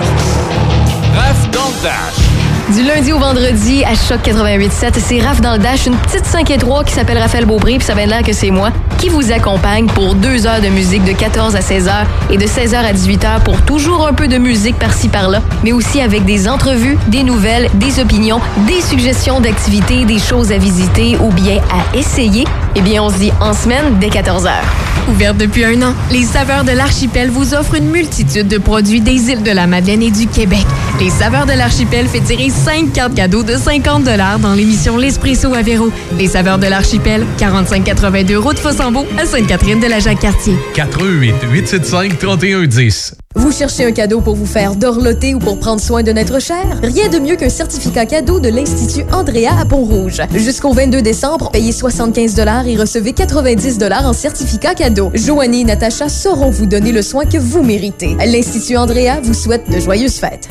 Raph 1.15 1.51
dans 1.51 1.69
le 1.69 1.83
Dash. 1.83 2.26
Du 2.75 2.83
lundi 2.83 3.13
au 3.13 3.19
vendredi 3.21 3.85
à 3.85 3.95
Choc 3.95 4.27
88.7, 4.27 4.95
c'est 4.99 5.21
Raph 5.21 5.41
dans 5.41 5.53
le 5.53 5.59
Dash, 5.61 5.87
une 5.87 5.95
petite 5.95 6.27
5 6.27 6.51
et 6.51 6.59
3 6.59 6.83
qui 6.83 6.93
s'appelle 6.95 7.17
Raphaël 7.17 7.45
Beaupré, 7.45 7.77
puis 7.79 7.87
ça 7.87 7.95
vient 7.95 8.07
là 8.07 8.25
que 8.25 8.33
c'est 8.33 8.51
moi, 8.51 8.71
qui 8.99 9.09
vous 9.09 9.31
accompagne 9.31 9.87
pour 9.87 10.17
deux 10.17 10.49
heures 10.49 10.61
de 10.61 10.67
musique 10.67 11.05
de 11.05 11.13
14 11.13 11.55
à 11.55 11.61
16 11.61 11.87
heures 11.87 12.07
et 12.29 12.37
de 12.37 12.45
16 12.45 12.75
heures 12.75 12.85
à 12.85 12.93
18 12.93 13.25
heures 13.25 13.41
pour 13.41 13.63
toujours 13.63 14.05
un 14.09 14.13
peu 14.13 14.27
de 14.27 14.39
musique 14.39 14.77
par-ci 14.81 15.09
par-là, 15.09 15.43
mais 15.63 15.71
aussi 15.71 16.01
avec 16.01 16.25
des 16.25 16.49
entrevues, 16.49 16.99
des 17.07 17.23
nouvelles, 17.23 17.71
des 17.75 18.01
opinions, 18.01 18.41
des 18.67 18.81
suggestions 18.81 19.41
d'activités, 19.41 20.05
des 20.05 20.19
choses 20.19 20.51
à 20.51 20.59
visiter 20.59 21.17
ou 21.23 21.31
bien 21.31 21.59
à 21.71 21.97
essayer. 21.97 22.47
Eh 22.79 22.83
bien, 22.83 23.03
on 23.03 23.09
se 23.09 23.17
dit 23.17 23.33
en 23.41 23.55
semaine 23.55 23.99
dès 23.99 24.11
14 24.11 24.45
heures. 24.45 24.65
Ouverte 25.09 25.39
depuis 25.39 25.65
un 25.65 25.81
an, 25.81 25.95
les 26.11 26.25
Saveurs 26.25 26.63
de 26.63 26.73
l'Archipel 26.73 27.31
vous 27.31 27.55
offrent 27.55 27.77
une 27.77 27.89
multitude 27.89 28.49
de 28.49 28.59
produits 28.59 29.01
des 29.01 29.31
îles 29.31 29.43
de 29.43 29.51
la 29.51 29.67
Madeleine 29.67 30.03
et 30.03 30.11
du 30.11 30.27
Québec. 30.27 30.67
Les 31.01 31.09
Saveurs 31.09 31.47
de 31.47 31.53
l'Archipel 31.53 32.07
fait 32.07 32.21
tirer 32.21 32.51
5 32.51 32.93
cartes 32.93 33.15
cadeaux 33.15 33.45
de 33.45 33.57
50 33.57 34.05
dans 34.43 34.53
l'émission 34.53 34.99
L'Espresso 34.99 35.55
à 35.55 35.63
Véro. 35.63 35.91
Les 36.19 36.29
Saveurs 36.29 36.59
de 36.59 36.67
l'Archipel, 36.67 37.25
4582 37.39 38.39
route 38.39 38.59
Fossambeau 38.59 39.07
à 39.19 39.25
Sainte-Catherine 39.25 39.81
de 39.81 39.87
la 39.87 39.99
Jacques-Cartier. 39.99 40.55
418 40.75 41.35
875 41.51 42.19
3110. 42.19 43.26
Vous 43.37 43.53
cherchez 43.53 43.85
un 43.85 43.93
cadeau 43.93 44.23
pour 44.23 44.35
vous 44.35 44.47
faire 44.47 44.75
dorloter 44.75 45.35
ou 45.35 45.39
pour 45.39 45.59
prendre 45.59 45.81
soin 45.81 46.03
de 46.03 46.11
notre 46.11 46.41
cher? 46.41 46.65
Rien 46.83 47.09
de 47.09 47.19
mieux 47.19 47.37
qu'un 47.37 47.51
certificat 47.51 48.07
cadeau 48.07 48.41
de 48.41 48.49
l'Institut 48.49 49.05
Andrea 49.13 49.51
à 49.61 49.67
Pont-Rouge. 49.67 50.23
Jusqu'au 50.35 50.73
22 50.73 51.03
décembre, 51.03 51.51
payez 51.51 51.73
75 51.73 52.39
et 52.67 52.77
recevez 52.77 53.13
90 53.13 53.79
en 54.05 54.13
certificat 54.15 54.75
cadeau. 54.75 55.11
Joanie 55.15 55.61
et 55.61 55.65
Natacha 55.65 56.09
sauront 56.09 56.51
vous 56.51 56.67
donner 56.67 56.93
le 56.93 57.03
soin 57.03 57.27
que 57.27 57.37
vous 57.37 57.63
méritez. 57.63 58.17
L'Institut 58.27 58.79
Andrea 58.79 59.21
vous 59.23 59.35
souhaite 59.35 59.71
de 59.71 59.81
joyeuses 59.81 60.17
fêtes. 60.17 60.49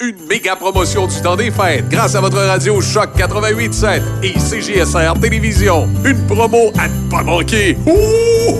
Une 0.00 0.26
méga 0.28 0.56
promotion 0.56 1.06
du 1.06 1.20
temps 1.20 1.36
des 1.36 1.50
fêtes 1.50 1.88
grâce 1.88 2.14
à 2.14 2.20
votre 2.20 2.38
radio 2.38 2.80
Choc 2.80 3.10
88.7 3.16 4.02
et 4.22 4.38
CGSR 4.38 5.14
Télévision. 5.20 5.88
Une 6.04 6.18
promo 6.26 6.72
à 6.78 6.88
ne 6.88 7.10
pas 7.10 7.22
manquer. 7.22 7.76
Oh, 7.86 8.58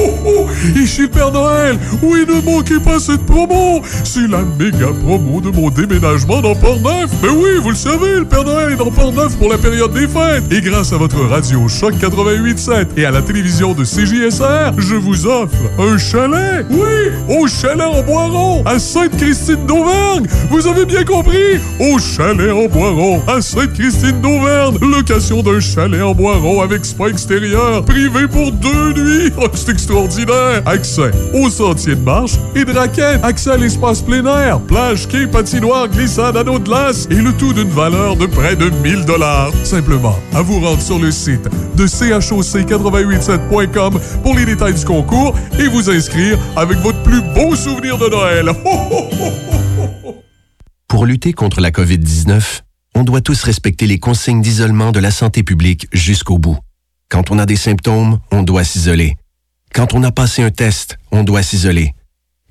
oh, 0.00 0.10
oh, 0.24 0.46
oh! 0.46 0.78
Ici 0.78 1.02
le 1.02 1.08
Père 1.08 1.32
Noël! 1.32 1.78
Oui, 2.02 2.24
ne 2.28 2.40
manquez 2.40 2.78
pas 2.80 2.98
cette 2.98 3.24
promo! 3.26 3.82
C'est 4.04 4.28
la 4.28 4.42
méga 4.58 4.88
promo 5.04 5.40
de 5.40 5.50
mon 5.50 5.70
déménagement 5.70 6.40
dans 6.40 6.54
Port-Neuf! 6.54 7.10
Mais 7.22 7.28
oui, 7.28 7.50
vous 7.62 7.70
le 7.70 7.76
savez, 7.76 8.16
le 8.18 8.24
Père 8.24 8.44
Noël 8.44 8.72
est 8.72 8.76
dans 8.76 8.90
Port-Neuf 8.90 9.36
pour 9.36 9.48
la 9.48 9.58
période 9.58 9.92
des 9.92 10.08
fêtes! 10.08 10.44
Et 10.50 10.60
grâce 10.60 10.92
à 10.92 10.96
votre 10.96 11.20
radio 11.26 11.68
Choc 11.68 11.94
88.7 11.94 12.86
et 12.96 13.04
à 13.04 13.10
la 13.10 13.22
télévision 13.22 13.74
de 13.74 13.84
CJSR, 13.84 14.72
je 14.78 14.94
vous 14.94 15.26
offre 15.26 15.56
un 15.78 15.98
chalet! 15.98 16.66
Oui! 16.70 16.78
Au 17.28 17.46
chalet 17.46 17.86
en 17.86 18.02
Boiron, 18.02 18.62
à 18.66 18.78
Sainte-Christine 18.78 19.66
d'Auvergne! 19.66 20.26
Vous 20.50 20.66
avez 20.66 20.84
bien 20.84 21.04
compris! 21.04 21.58
Au 21.78 21.98
chalet 21.98 22.50
en 22.50 22.66
Boiron, 22.66 23.22
à 23.26 23.40
Sainte-Christine 23.40 24.20
d'Auvergne! 24.20 24.76
Location 24.80 25.42
d'un 25.42 25.60
chalet 25.60 26.02
en 26.02 26.14
Boiron 26.14 26.60
avec 26.60 26.84
spa 26.84 27.08
extérieur, 27.08 27.84
privé 27.84 28.26
pour 28.28 28.52
deux 28.52 28.92
nuits! 28.92 29.32
Oh, 29.38 29.48
Accès 30.66 31.10
au 31.34 31.50
sentier 31.50 31.96
de 31.96 32.00
marche 32.00 32.34
et 32.54 32.64
de 32.64 32.72
raquettes. 32.72 33.24
Accès 33.24 33.50
à 33.50 33.56
l'espace 33.56 34.02
plein 34.02 34.24
air, 34.24 34.60
plage, 34.60 35.08
quai, 35.08 35.26
patinoire, 35.26 35.88
glissade, 35.88 36.36
anneau 36.36 36.58
de 36.58 36.64
glace 36.64 37.08
et 37.10 37.16
le 37.16 37.32
tout 37.32 37.52
d'une 37.52 37.70
valeur 37.70 38.16
de 38.16 38.26
près 38.26 38.54
de 38.54 38.70
1000 38.70 39.04
dollars. 39.04 39.52
Simplement, 39.64 40.16
à 40.32 40.42
vous 40.42 40.60
rendre 40.60 40.80
sur 40.80 40.98
le 40.98 41.10
site 41.10 41.48
de 41.76 41.86
choc887.com 41.86 44.00
pour 44.22 44.34
les 44.34 44.44
détails 44.44 44.74
du 44.74 44.84
concours 44.84 45.34
et 45.58 45.66
vous 45.66 45.90
inscrire 45.90 46.38
avec 46.56 46.78
votre 46.78 47.02
plus 47.02 47.20
beau 47.34 47.56
souvenir 47.56 47.98
de 47.98 48.08
Noël. 48.08 48.50
Pour 50.88 51.06
lutter 51.06 51.32
contre 51.32 51.60
la 51.60 51.70
COVID-19, 51.70 52.60
on 52.94 53.02
doit 53.02 53.20
tous 53.20 53.42
respecter 53.42 53.86
les 53.86 53.98
consignes 53.98 54.42
d'isolement 54.42 54.92
de 54.92 55.00
la 55.00 55.10
santé 55.10 55.42
publique 55.42 55.88
jusqu'au 55.92 56.38
bout. 56.38 56.58
Quand 57.08 57.30
on 57.30 57.38
a 57.38 57.46
des 57.46 57.56
symptômes, 57.56 58.18
on 58.30 58.42
doit 58.42 58.64
s'isoler. 58.64 59.16
Quand 59.74 59.94
on 59.94 60.02
a 60.02 60.10
passé 60.10 60.42
un 60.42 60.50
test, 60.50 60.98
on 61.12 61.22
doit 61.22 61.42
s'isoler. 61.42 61.94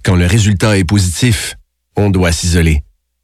Quand 0.03 0.15
le 0.15 0.25
résultat 0.25 0.77
est 0.77 0.85
positif, 0.85 1.55
on 1.95 2.09
doit 2.09 2.31
s'isoler. 2.31 2.83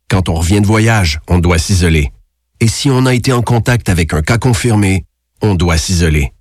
Quand 0.10 0.30
on 0.30 0.36
revient 0.36 0.62
de 0.62 0.68
voyage, 0.68 1.20
on 1.28 1.40
doit 1.40 1.58
s'isoler. 1.58 2.12
Et 2.60 2.68
si 2.68 2.90
on 2.90 3.06
a 3.06 3.14
été 3.14 3.32
en 3.32 3.42
contact 3.42 3.90
avec 3.90 4.14
un 4.14 4.22
cas 4.22 4.38
confirmé, 4.38 5.06
on 5.42 5.56
doit 5.56 5.78
s'isoler. 5.78 6.34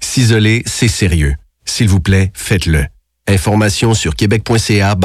S'isoler, 0.00 0.62
c'est 0.66 0.88
sérieux. 0.88 1.34
S'il 1.64 1.88
vous 1.88 2.00
plaît, 2.00 2.30
faites-le. 2.34 2.86
Information 3.26 3.94
sur 3.94 4.14
québec.ca 4.14 4.96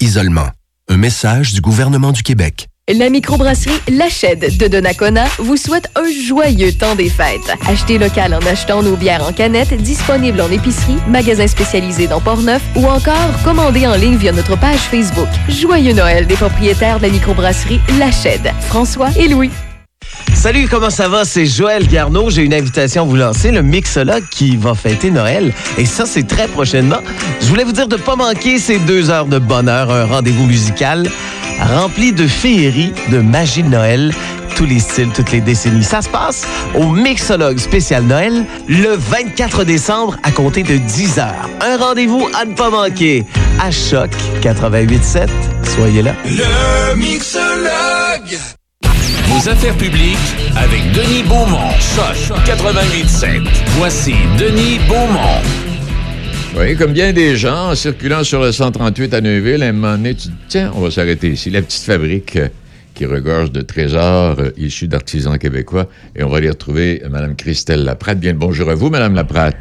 isolement. 0.00 0.48
Un 0.88 0.96
message 0.96 1.52
du 1.52 1.60
gouvernement 1.60 2.12
du 2.12 2.22
Québec. 2.22 2.68
La 2.88 3.10
microbrasserie 3.10 3.80
Lachède 3.92 4.58
de 4.58 4.66
Donnacona 4.66 5.26
vous 5.38 5.56
souhaite 5.56 5.88
un 5.94 6.10
joyeux 6.10 6.72
temps 6.72 6.96
des 6.96 7.08
fêtes. 7.08 7.56
Achetez 7.68 7.96
local 7.96 8.34
en 8.34 8.44
achetant 8.44 8.82
nos 8.82 8.96
bières 8.96 9.24
en 9.24 9.32
canette 9.32 9.72
disponibles 9.74 10.40
en 10.40 10.50
épicerie, 10.50 10.96
magasins 11.06 11.46
spécialisés 11.46 12.08
dans 12.08 12.20
Portneuf 12.20 12.60
ou 12.74 12.84
encore 12.86 13.30
commandez 13.44 13.86
en 13.86 13.94
ligne 13.94 14.16
via 14.16 14.32
notre 14.32 14.58
page 14.58 14.80
Facebook. 14.80 15.28
Joyeux 15.48 15.94
Noël 15.94 16.26
des 16.26 16.34
propriétaires 16.34 16.98
de 16.98 17.04
la 17.04 17.10
microbrasserie 17.10 17.80
Lachède, 18.00 18.52
François 18.62 19.10
et 19.16 19.28
Louis. 19.28 19.52
Salut, 20.34 20.66
comment 20.68 20.90
ça 20.90 21.08
va? 21.08 21.24
C'est 21.24 21.46
Joël 21.46 21.86
Garneau. 21.86 22.30
J'ai 22.30 22.42
une 22.42 22.54
invitation 22.54 23.02
à 23.02 23.04
vous 23.06 23.16
lancer, 23.16 23.50
le 23.50 23.62
Mixologue 23.62 24.24
qui 24.30 24.56
va 24.56 24.74
fêter 24.74 25.10
Noël. 25.10 25.52
Et 25.78 25.84
ça, 25.86 26.04
c'est 26.06 26.26
très 26.26 26.48
prochainement. 26.48 27.00
Je 27.40 27.46
voulais 27.46 27.64
vous 27.64 27.72
dire 27.72 27.88
de 27.88 27.96
ne 27.96 28.00
pas 28.00 28.16
manquer 28.16 28.58
ces 28.58 28.78
deux 28.78 29.10
heures 29.10 29.26
de 29.26 29.38
bonheur, 29.38 29.90
un 29.90 30.06
rendez-vous 30.06 30.46
musical 30.46 31.08
rempli 31.62 32.12
de 32.12 32.26
féerie, 32.26 32.92
de 33.10 33.18
magie 33.18 33.62
de 33.62 33.68
Noël, 33.68 34.12
tous 34.56 34.64
les 34.64 34.80
styles, 34.80 35.10
toutes 35.14 35.32
les 35.32 35.40
décennies. 35.40 35.84
Ça 35.84 36.02
se 36.02 36.08
passe 36.08 36.46
au 36.74 36.86
Mixologue 36.90 37.58
spécial 37.58 38.04
Noël 38.04 38.44
le 38.68 38.96
24 38.96 39.64
décembre 39.64 40.16
à 40.22 40.30
compter 40.30 40.62
de 40.62 40.76
10 40.76 41.18
heures. 41.18 41.48
Un 41.60 41.76
rendez-vous 41.76 42.28
à 42.38 42.44
ne 42.44 42.54
pas 42.54 42.70
manquer 42.70 43.24
à 43.60 43.70
Choc 43.70 44.10
88.7. 44.42 45.28
Soyez 45.74 46.02
là. 46.02 46.14
Le 46.24 46.94
Mixologue. 46.96 48.38
Vos 49.32 49.48
affaires 49.48 49.76
publiques 49.76 50.16
avec 50.56 50.80
Denis 50.92 51.22
Beaumont. 51.28 51.70
Choc 51.80 52.36
88.7. 52.44 53.40
Voici 53.78 54.12
Denis 54.38 54.78
Beaumont. 54.88 55.40
Oui, 56.56 56.76
comme 56.76 56.92
bien 56.92 57.12
des 57.12 57.36
gens, 57.36 57.70
en 57.70 57.74
circulant 57.74 58.24
sur 58.24 58.40
le 58.42 58.52
138 58.52 59.14
à 59.14 59.20
Neuville, 59.20 59.62
à 59.62 59.68
un 59.68 59.72
moment 59.72 59.96
donné, 59.96 60.14
tu 60.14 60.28
dis, 60.28 60.34
tiens, 60.48 60.70
on 60.74 60.80
va 60.80 60.90
s'arrêter 60.90 61.30
ici. 61.30 61.50
La 61.50 61.62
petite 61.62 61.82
fabrique 61.82 62.36
euh, 62.36 62.48
qui 62.94 63.06
regorge 63.06 63.50
de 63.52 63.62
trésors 63.62 64.36
euh, 64.38 64.50
issus 64.58 64.86
d'artisans 64.88 65.38
québécois. 65.38 65.86
Et 66.14 66.22
on 66.22 66.28
va 66.28 66.36
aller 66.38 66.50
retrouver 66.50 67.02
euh, 67.04 67.08
Mme 67.08 67.34
Christelle 67.34 67.84
Laprate. 67.84 68.18
Bien 68.20 68.32
le 68.32 68.38
bonjour 68.38 68.68
à 68.68 68.74
vous, 68.74 68.90
Mme 68.90 69.14
Laprate. 69.14 69.56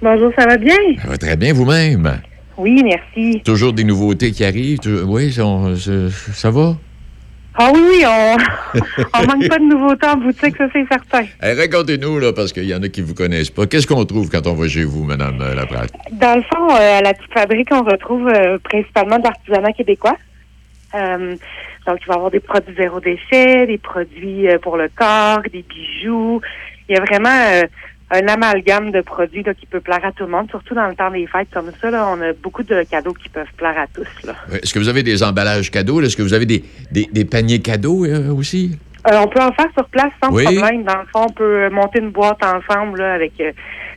Bonjour, 0.00 0.32
ça 0.38 0.46
va 0.46 0.56
bien? 0.56 0.76
Ça 1.02 1.08
va 1.08 1.18
très 1.18 1.36
bien 1.36 1.52
vous-même? 1.52 2.18
Oui, 2.56 2.82
merci. 2.82 3.40
Toujours 3.44 3.72
des 3.72 3.84
nouveautés 3.84 4.30
qui 4.32 4.44
arrivent? 4.44 4.78
toujours- 4.78 5.08
Oui, 5.10 5.34
on- 5.40 5.74
ça 5.76 6.50
va? 6.50 6.76
Ah 7.54 7.70
oui, 7.74 7.80
oui, 7.86 8.04
on, 8.06 8.36
on 9.18 9.26
manque 9.26 9.48
pas 9.48 9.58
de 9.58 9.64
nouveautés 9.64 10.06
en 10.06 10.16
boutique, 10.16 10.56
ça 10.56 10.64
c'est 10.72 10.86
certain. 10.88 11.24
Eh, 11.42 11.52
Racontez-nous, 11.52 12.18
là, 12.18 12.32
parce 12.32 12.52
qu'il 12.52 12.64
y 12.64 12.74
en 12.74 12.82
a 12.82 12.88
qui 12.88 13.02
ne 13.02 13.06
vous 13.06 13.14
connaissent 13.14 13.50
pas. 13.50 13.66
Qu'est-ce 13.66 13.86
qu'on 13.86 14.04
trouve 14.06 14.30
quand 14.30 14.46
on 14.46 14.54
va 14.54 14.68
chez 14.68 14.84
vous, 14.84 15.04
Mme 15.04 15.40
euh, 15.40 15.54
Laprate? 15.54 15.92
Dans 16.12 16.36
le 16.36 16.42
fond, 16.42 16.70
euh, 16.70 16.98
à 16.98 17.02
la 17.02 17.12
petite 17.12 17.32
fabrique, 17.32 17.68
on 17.70 17.82
retrouve 17.82 18.28
euh, 18.28 18.58
principalement 18.58 19.18
de 19.18 19.24
l'artisanat 19.24 19.72
québécois. 19.72 20.16
Euh, 20.94 21.36
donc, 21.86 21.98
il 22.00 22.06
va 22.06 22.14
y 22.14 22.16
avoir 22.16 22.30
des 22.30 22.40
produits 22.40 22.74
zéro 22.76 23.00
déchet, 23.00 23.66
des 23.66 23.78
produits 23.78 24.46
pour 24.62 24.76
le 24.76 24.88
corps, 24.94 25.42
des 25.52 25.64
bijoux. 25.68 26.40
Il 26.88 26.94
y 26.94 26.98
a 26.98 27.02
vraiment 27.02 27.62
un 28.14 28.28
amalgame 28.28 28.90
de 28.92 29.00
produits 29.00 29.42
là, 29.42 29.54
qui 29.54 29.66
peut 29.66 29.80
plaire 29.80 30.04
à 30.04 30.12
tout 30.12 30.24
le 30.24 30.30
monde, 30.30 30.48
surtout 30.50 30.74
dans 30.74 30.86
le 30.86 30.94
temps 30.94 31.10
des 31.10 31.26
fêtes 31.26 31.48
comme 31.52 31.70
ça. 31.80 31.90
Là, 31.90 32.06
on 32.14 32.20
a 32.20 32.32
beaucoup 32.34 32.62
de 32.62 32.82
cadeaux 32.84 33.14
qui 33.14 33.28
peuvent 33.30 33.52
plaire 33.56 33.78
à 33.78 33.86
tous. 33.86 34.26
Là. 34.26 34.34
Euh, 34.52 34.58
Est-ce 34.62 34.74
que 34.74 34.78
vous 34.78 34.88
avez 34.88 35.02
des 35.02 35.22
emballages 35.22 35.70
cadeaux? 35.70 36.00
Est-ce 36.02 36.16
que 36.16 36.22
vous 36.22 36.34
avez 36.34 36.46
des, 36.46 36.62
des, 36.90 37.08
des 37.10 37.24
paniers 37.24 37.60
cadeaux 37.60 38.04
euh, 38.04 38.30
aussi? 38.32 38.78
Euh, 39.10 39.18
on 39.18 39.26
peut 39.28 39.40
en 39.40 39.50
faire 39.52 39.66
sur 39.76 39.88
place 39.88 40.12
sans 40.22 40.32
Oui. 40.32 40.44
problème. 40.44 40.84
Dans 40.84 40.98
le 41.00 41.06
fond, 41.12 41.26
on 41.28 41.32
peut 41.32 41.68
monter 41.70 41.98
une 42.00 42.10
boîte 42.10 42.42
ensemble 42.44 42.98
là, 43.00 43.14
avec 43.14 43.32
euh, 43.40 43.50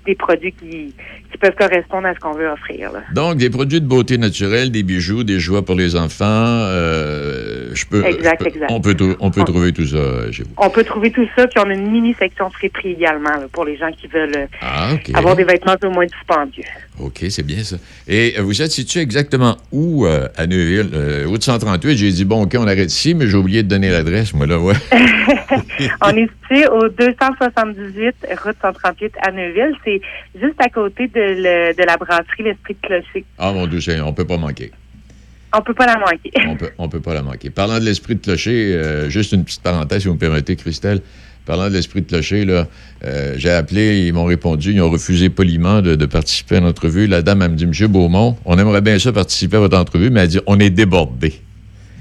des 0.05 0.15
produits 0.15 0.53
qui, 0.53 0.95
qui 1.35 1.39
peuvent 1.39 1.55
correspondre 1.59 2.07
à 2.07 2.13
ce 2.13 2.19
qu'on 2.19 2.31
veut 2.33 2.47
offrir. 2.47 2.93
Là. 2.93 3.01
Donc, 3.13 3.35
des 3.37 3.49
produits 3.49 3.81
de 3.81 3.85
beauté 3.85 4.17
naturelle, 4.17 4.71
des 4.71 4.83
bijoux, 4.83 5.23
des 5.25 5.39
joies 5.39 5.65
pour 5.65 5.75
les 5.75 5.95
enfants. 5.97 6.23
euh, 6.25 7.71
je 7.73 7.85
peux, 7.85 8.05
Exact, 8.05 8.37
je 8.39 8.43
peux- 8.45 8.49
exact. 8.55 8.71
On 8.71 8.79
peut, 8.79 8.95
on 9.19 9.31
peut 9.31 9.41
On- 9.41 9.43
trouver 9.43 9.73
tout 9.73 9.85
ça 9.85 9.97
euh, 9.97 10.31
chez 10.31 10.43
vous. 10.43 10.49
On 10.57 10.69
peut 10.69 10.83
trouver 10.85 11.11
tout 11.11 11.27
ça, 11.35 11.45
puis 11.47 11.59
on 11.65 11.69
a 11.69 11.73
une 11.73 11.91
mini 11.91 12.15
section 12.17 12.49
friperie 12.49 12.91
également 12.93 13.31
là, 13.31 13.47
pour 13.51 13.65
les 13.65 13.75
gens 13.75 13.91
qui 13.91 14.07
veulent 14.07 14.31
euh, 14.37 14.45
Ah, 14.61 14.91
avoir 15.13 15.35
des 15.35 15.43
vêtements 15.43 15.73
un 15.73 15.77
peu 15.77 15.89
moins 15.89 16.05
dispendieux. 16.05 16.63
OK, 16.99 17.25
c'est 17.29 17.43
bien 17.45 17.63
ça. 17.63 17.75
Et 18.07 18.35
euh, 18.37 18.41
vous 18.41 18.61
êtes 18.61 18.71
situé 18.71 19.01
exactement 19.01 19.57
où 19.71 20.05
euh, 20.05 20.27
à 20.37 20.47
Neuville? 20.47 20.89
Euh, 20.93 21.25
route 21.27 21.43
138, 21.43 21.97
j'ai 21.97 22.11
dit, 22.11 22.23
bon, 22.25 22.43
OK, 22.43 22.55
on 22.57 22.67
arrête 22.67 22.91
ici, 22.91 23.13
mais 23.13 23.27
j'ai 23.27 23.35
oublié 23.37 23.63
de 23.63 23.67
donner 23.67 23.89
l'adresse, 23.89 24.33
moi, 24.33 24.45
là, 24.47 24.59
ouais. 24.59 24.75
on 26.03 26.09
est 26.15 26.29
situé 26.41 26.67
au 26.67 26.87
278 26.89 28.15
route 28.43 28.55
138 28.61 29.13
à 29.27 29.31
Neuville. 29.31 29.75
C'est 29.83 30.01
juste 30.41 30.55
à 30.59 30.69
côté 30.69 31.07
de 31.07 31.19
le- 31.19 31.73
de 31.75 31.83
la 31.85 31.97
brasserie 31.97 32.43
L'Esprit 32.43 32.75
de 32.81 32.87
Clocher. 32.87 33.25
Ah, 33.37 33.51
mon 33.51 33.67
Dieu, 33.67 33.79
on 34.03 34.13
peut 34.13 34.25
pas 34.25 34.37
manquer. 34.37 34.71
On 35.57 35.61
peut 35.61 35.73
pas 35.73 35.85
la 35.85 35.97
manquer. 35.97 36.31
On 36.47 36.55
peut, 36.55 36.69
on 36.77 36.89
peut 36.89 36.99
pas 36.99 37.13
la 37.13 37.21
manquer. 37.23 37.49
Parlant 37.49 37.79
de 37.79 37.85
l'esprit 37.85 38.15
de 38.15 38.21
clocher, 38.21 38.73
euh, 38.75 39.09
juste 39.09 39.31
une 39.31 39.45
petite 39.45 39.61
parenthèse, 39.61 40.01
si 40.01 40.07
vous 40.09 40.15
me 40.15 40.19
permettez, 40.19 40.55
Christelle. 40.57 41.01
Parlant 41.45 41.69
de 41.69 41.73
l'esprit 41.73 42.01
de 42.01 42.07
clocher, 42.07 42.43
là, 42.45 42.67
euh, 43.03 43.35
j'ai 43.37 43.51
appelé, 43.51 44.07
ils 44.07 44.13
m'ont 44.13 44.25
répondu, 44.25 44.71
ils 44.73 44.81
ont 44.81 44.89
refusé 44.89 45.29
poliment 45.29 45.81
de, 45.81 45.95
de 45.95 46.05
participer 46.05 46.57
à 46.57 46.59
l'entrevue. 46.59 47.05
La 47.07 47.21
dame, 47.21 47.41
elle 47.43 47.51
me 47.51 47.55
dit, 47.55 47.67
Monsieur 47.67 47.87
Beaumont, 47.87 48.35
on 48.45 48.57
aimerait 48.57 48.81
bien 48.81 48.97
ça 48.97 49.11
participer 49.13 49.57
à 49.57 49.59
votre 49.59 49.77
entrevue, 49.77 50.09
mais 50.09 50.21
elle 50.21 50.27
dit, 50.29 50.39
on 50.47 50.59
est 50.59 50.71
débordé. 50.71 51.35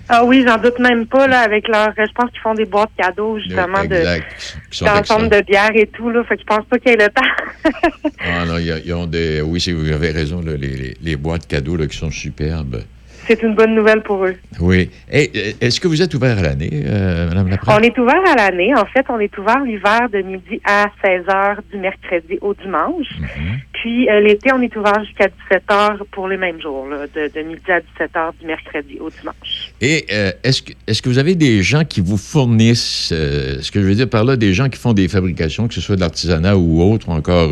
Ah 0.09 0.22
oui, 0.24 0.45
j'en 0.47 0.59
doute 0.59 0.78
même 0.80 1.07
pas, 1.07 1.26
là, 1.26 1.40
avec 1.40 1.66
leur. 1.68 1.88
Je 1.97 2.03
pense 2.14 2.30
qu'ils 2.30 2.40
font 2.42 2.53
des 2.55 2.66
boîtes 2.66 2.90
cadeaux, 2.99 3.38
justement, 3.38 3.84
de 3.84 3.95
Exact. 3.95 4.24
Sont 4.70 4.84
d'ensemble 4.84 5.30
de 5.30 5.40
bière 5.40 5.70
et 5.74 5.86
tout, 5.86 6.11
là. 6.11 6.22
Fait 6.24 6.36
que 6.36 6.42
je 6.42 6.47
pense 6.47 6.64
pas 6.66 6.78
qu'il 6.78 6.90
y 6.90 6.95
ait 6.95 6.99
le 6.99 7.09
temps. 7.09 7.72
Ah 8.20 8.45
non, 8.47 8.59
ils 8.59 8.92
ont 8.92 9.07
des. 9.07 9.40
Oui, 9.40 9.64
vous 9.72 9.90
avez 9.92 10.11
raison, 10.11 10.42
là, 10.42 10.57
les, 10.59 10.68
les- 10.76 10.97
les 11.03 11.16
boîtes 11.16 11.47
cadeaux 11.47 11.76
là, 11.76 11.86
qui 11.86 11.97
sont 11.97 12.11
superbes. 12.11 12.82
C'est 13.27 13.43
une 13.43 13.55
bonne 13.55 13.75
nouvelle 13.75 14.03
pour 14.03 14.25
eux. 14.25 14.35
Oui. 14.61 14.91
Euh, 15.12 15.25
Est-ce 15.61 15.81
que 15.81 15.89
vous 15.89 16.03
êtes 16.03 16.12
ouvert 16.14 16.39
à 16.39 16.43
l'année, 16.43 16.70
euh, 16.87 17.29
Madame 17.29 17.49
Laprade? 17.49 17.79
On 17.79 17.83
est 17.83 17.99
ouvert 17.99 18.20
à 18.31 18.35
l'année. 18.37 18.75
En 18.75 18.85
fait, 18.85 19.05
on 19.09 19.18
est 19.18 19.37
ouvert 19.39 19.61
l'hiver 19.64 20.09
de 20.12 20.18
midi 20.22 20.61
à 20.64 20.87
16 21.05 21.25
h 21.27 21.57
du 21.72 21.79
mercredi 21.79 22.39
au 22.41 22.55
dimanche. 22.55 23.07
Mhm. 23.18 23.59
Puis 23.72 24.09
euh, 24.09 24.20
l'été, 24.20 24.51
on 24.53 24.61
est 24.62 24.75
ouvert 24.77 25.05
jusqu'à 25.05 25.29
17 25.51 25.62
h 25.68 25.99
pour 26.11 26.29
les 26.29 26.37
mêmes 26.37 26.61
jours, 26.61 26.87
là, 26.89 27.07
de, 27.14 27.31
de 27.35 27.47
midi 27.47 27.62
à 27.70 27.81
17 27.81 28.11
h 28.14 28.31
du 28.41 28.47
mercredi 28.47 28.99
au 29.01 29.11
dimanche. 29.11 29.72
Et 29.81 30.07
euh, 30.12 30.31
est-ce 30.43 30.62
que, 30.62 30.72
est 30.87 31.01
que 31.01 31.09
vous 31.09 31.18
avez 31.18 31.35
des 31.35 31.62
gens 31.62 31.85
qui 31.85 32.01
vous 32.01 32.16
fournissent, 32.16 33.09
ce 33.11 33.70
que 33.70 33.81
je 33.83 33.87
veux 33.87 33.95
dire 33.95 34.09
par 34.09 34.25
là, 34.25 34.37
des 34.37 34.55
gens 34.55 34.68
qui 34.68 34.79
font 34.79 34.93
des 34.93 35.09
fabrications, 35.09 35.68
que 35.68 35.75
ce 35.75 35.81
soit 35.81 35.97
de 35.97 36.01
l'artisanat 36.01 36.57
ou 36.57 36.83
autre, 36.83 37.09
ou 37.09 37.12
encore 37.12 37.51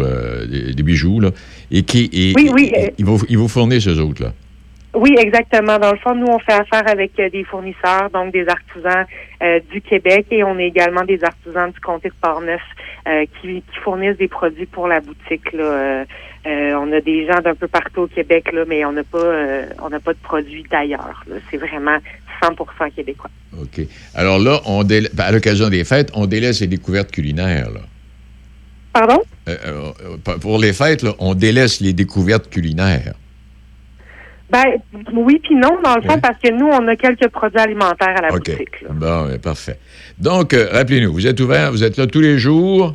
des, 0.49 0.73
des 0.75 0.83
bijoux, 0.83 1.21
là, 1.21 1.31
et 1.71 1.83
qui 1.83 2.09
et- 2.13 2.33
Oui, 2.37 2.51
oui, 2.53 2.73
et- 2.75 2.93
ils, 2.99 3.05
vous, 3.05 3.21
ils 3.29 3.37
vous 3.39 3.49
fournissent 3.49 3.89
eux 3.89 4.01
autres, 4.01 4.23
là? 4.23 4.33
Oui, 4.95 5.15
exactement. 5.19 5.79
Dans 5.79 5.93
le 5.93 5.99
fond, 5.99 6.15
nous, 6.15 6.27
on 6.27 6.39
fait 6.39 6.53
affaire 6.53 6.87
avec 6.87 7.19
euh, 7.19 7.31
des 7.31 7.45
fournisseurs, 7.45 8.11
donc 8.13 8.31
des 8.33 8.47
artisans 8.47 9.07
euh, 9.43 9.59
du 9.71 9.81
Québec 9.81 10.27
et 10.31 10.45
on 10.45 10.59
est 10.59 10.67
également 10.67 11.03
des 11.05 11.25
artisans 11.25 11.71
du 11.71 11.81
comté 11.81 12.09
de 12.11 12.15
Portneuf 12.21 12.61
euh, 13.09 13.25
qui, 13.41 13.63
qui 13.63 13.79
fournissent 13.83 14.19
des 14.19 14.29
produits 14.29 14.67
pour 14.67 14.89
la 14.89 15.01
boutique. 15.01 15.51
Là. 15.53 16.05
On 16.45 16.93
a 16.93 17.01
des 17.01 17.27
gens 17.27 17.41
d'un 17.41 17.55
peu 17.55 17.69
partout 17.69 18.03
au 18.03 18.07
Québec, 18.07 18.51
là, 18.53 18.65
mais 18.67 18.85
on 18.85 18.93
n'a 18.93 19.05
pas 19.05 19.63
on 19.81 19.89
n'a 19.89 20.01
pas 20.01 20.13
de 20.13 20.19
produits 20.19 20.65
d'ailleurs. 20.71 21.25
C'est 21.51 21.57
vraiment 21.57 21.97
100% 22.43 22.91
québécois. 22.95 23.31
OK. 23.59 23.81
Alors 24.15 24.41
là, 24.41 24.61
on 24.67 24.83
déla- 24.83 25.09
à 25.19 25.31
l'occasion 25.31 25.69
des 25.69 25.85
fêtes, 25.85 26.11
on 26.15 26.27
délaisse 26.27 26.61
les 26.61 26.67
découvertes 26.67 27.13
culinaires, 27.13 27.71
là. 27.71 27.81
Pardon? 28.93 29.23
Pour 30.41 30.59
les 30.59 30.73
fêtes, 30.73 31.03
là, 31.03 31.13
on 31.19 31.35
délaisse 31.35 31.81
les 31.81 31.93
découvertes 31.93 32.51
culinaires. 32.51 33.15
Ben 34.53 34.65
oui 35.15 35.41
puis 35.43 35.55
non, 35.55 35.79
dans 35.83 35.97
le 35.97 36.03
fond, 36.03 36.19
parce 36.21 36.39
que 36.39 36.53
nous, 36.53 36.67
on 36.67 36.87
a 36.87 36.95
quelques 36.95 37.29
produits 37.29 37.59
alimentaires 37.59 38.15
à 38.19 38.21
la 38.21 38.29
boutique. 38.29 38.83
là. 38.83 38.89
Bon, 38.93 39.27
ben, 39.27 39.39
parfait. 39.39 39.79
Donc, 40.19 40.53
euh, 40.53 40.69
rappelez-nous, 40.71 41.11
vous 41.11 41.27
êtes 41.27 41.41
ouvert, 41.41 41.71
vous 41.71 41.83
êtes 41.83 41.97
là 41.97 42.07
tous 42.07 42.21
les 42.21 42.39
jours? 42.39 42.95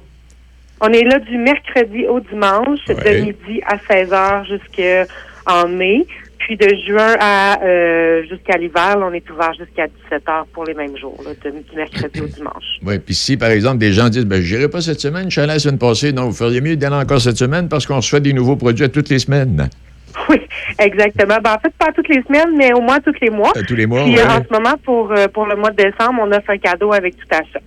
On 0.82 0.90
est 0.90 1.04
là 1.04 1.18
du 1.18 1.36
mercredi 1.38 2.06
au 2.06 2.20
dimanche, 2.20 2.86
de 2.88 3.22
midi 3.22 3.62
à 3.66 3.78
16 3.92 4.10
h 4.12 4.46
jusqu'en 4.46 5.68
mai. 5.68 6.06
Puis 6.38 6.56
de 6.56 6.70
juin 6.88 7.16
à 7.20 7.60
euh, 7.64 8.22
jusqu'à 8.30 8.58
l'hiver, 8.58 8.96
on 9.02 9.12
est 9.12 9.28
ouvert 9.30 9.52
jusqu'à 9.54 9.88
17 9.88 10.24
h 10.28 10.44
pour 10.54 10.64
les 10.66 10.76
mêmes 10.76 10.96
jours, 10.96 11.22
là, 11.26 11.32
de, 11.44 11.50
du 11.50 11.76
mercredi 11.76 12.22
au 12.22 12.28
dimanche. 12.28 12.64
Oui, 12.86 13.00
puis 13.00 13.16
si, 13.16 13.36
par 13.36 13.50
exemple, 13.50 13.80
des 13.80 13.92
gens 13.92 14.08
disent, 14.08 14.26
ben, 14.26 14.42
je 14.42 14.56
n'irai 14.56 14.70
pas 14.70 14.80
cette 14.80 15.02
semaine, 15.02 15.26
je 15.26 15.32
suis 15.32 15.42
allé 15.42 15.54
la 15.54 15.60
semaine 15.60 15.80
passée, 15.80 16.14
non, 16.14 16.26
vous 16.26 16.34
feriez 16.34 16.62
mieux 16.62 16.78
d'aller 16.78 16.96
encore 16.96 17.20
cette 17.20 17.38
semaine 17.38 17.68
parce 17.68 17.86
qu'on 17.86 17.98
reçoit 17.98 18.20
des 18.20 18.32
nouveaux 18.32 18.56
produits 18.56 18.86
à 18.86 18.90
toutes 18.90 19.10
les 19.10 19.20
semaines. 19.20 19.68
Oui, 20.30 20.38
exactement. 20.80 21.38
Ben, 21.44 21.54
en 21.54 21.60
fait, 21.60 21.74
pas 21.78 21.92
toutes 21.94 22.10
les 22.10 22.22
semaines, 22.24 22.56
mais 22.58 22.74
au 22.74 22.82
moins 22.82 23.00
tous 23.00 23.14
les 23.22 23.30
mois. 23.30 23.52
À 23.56 23.64
tous 23.64 23.76
les 23.76 23.86
mois, 23.86 24.04
Puis 24.04 24.16
ouais. 24.16 24.22
euh, 24.22 24.28
en 24.28 24.44
ce 24.44 24.52
moment, 24.52 24.76
pour, 24.84 25.12
euh, 25.12 25.28
pour 25.28 25.46
le 25.46 25.56
mois 25.56 25.70
de 25.72 25.76
décembre, 25.76 26.22
on 26.24 26.32
offre 26.32 26.50
un 26.50 26.58
cadeau 26.58 26.92
avec 26.94 27.16
tout 27.18 27.28
achat. 27.30 27.60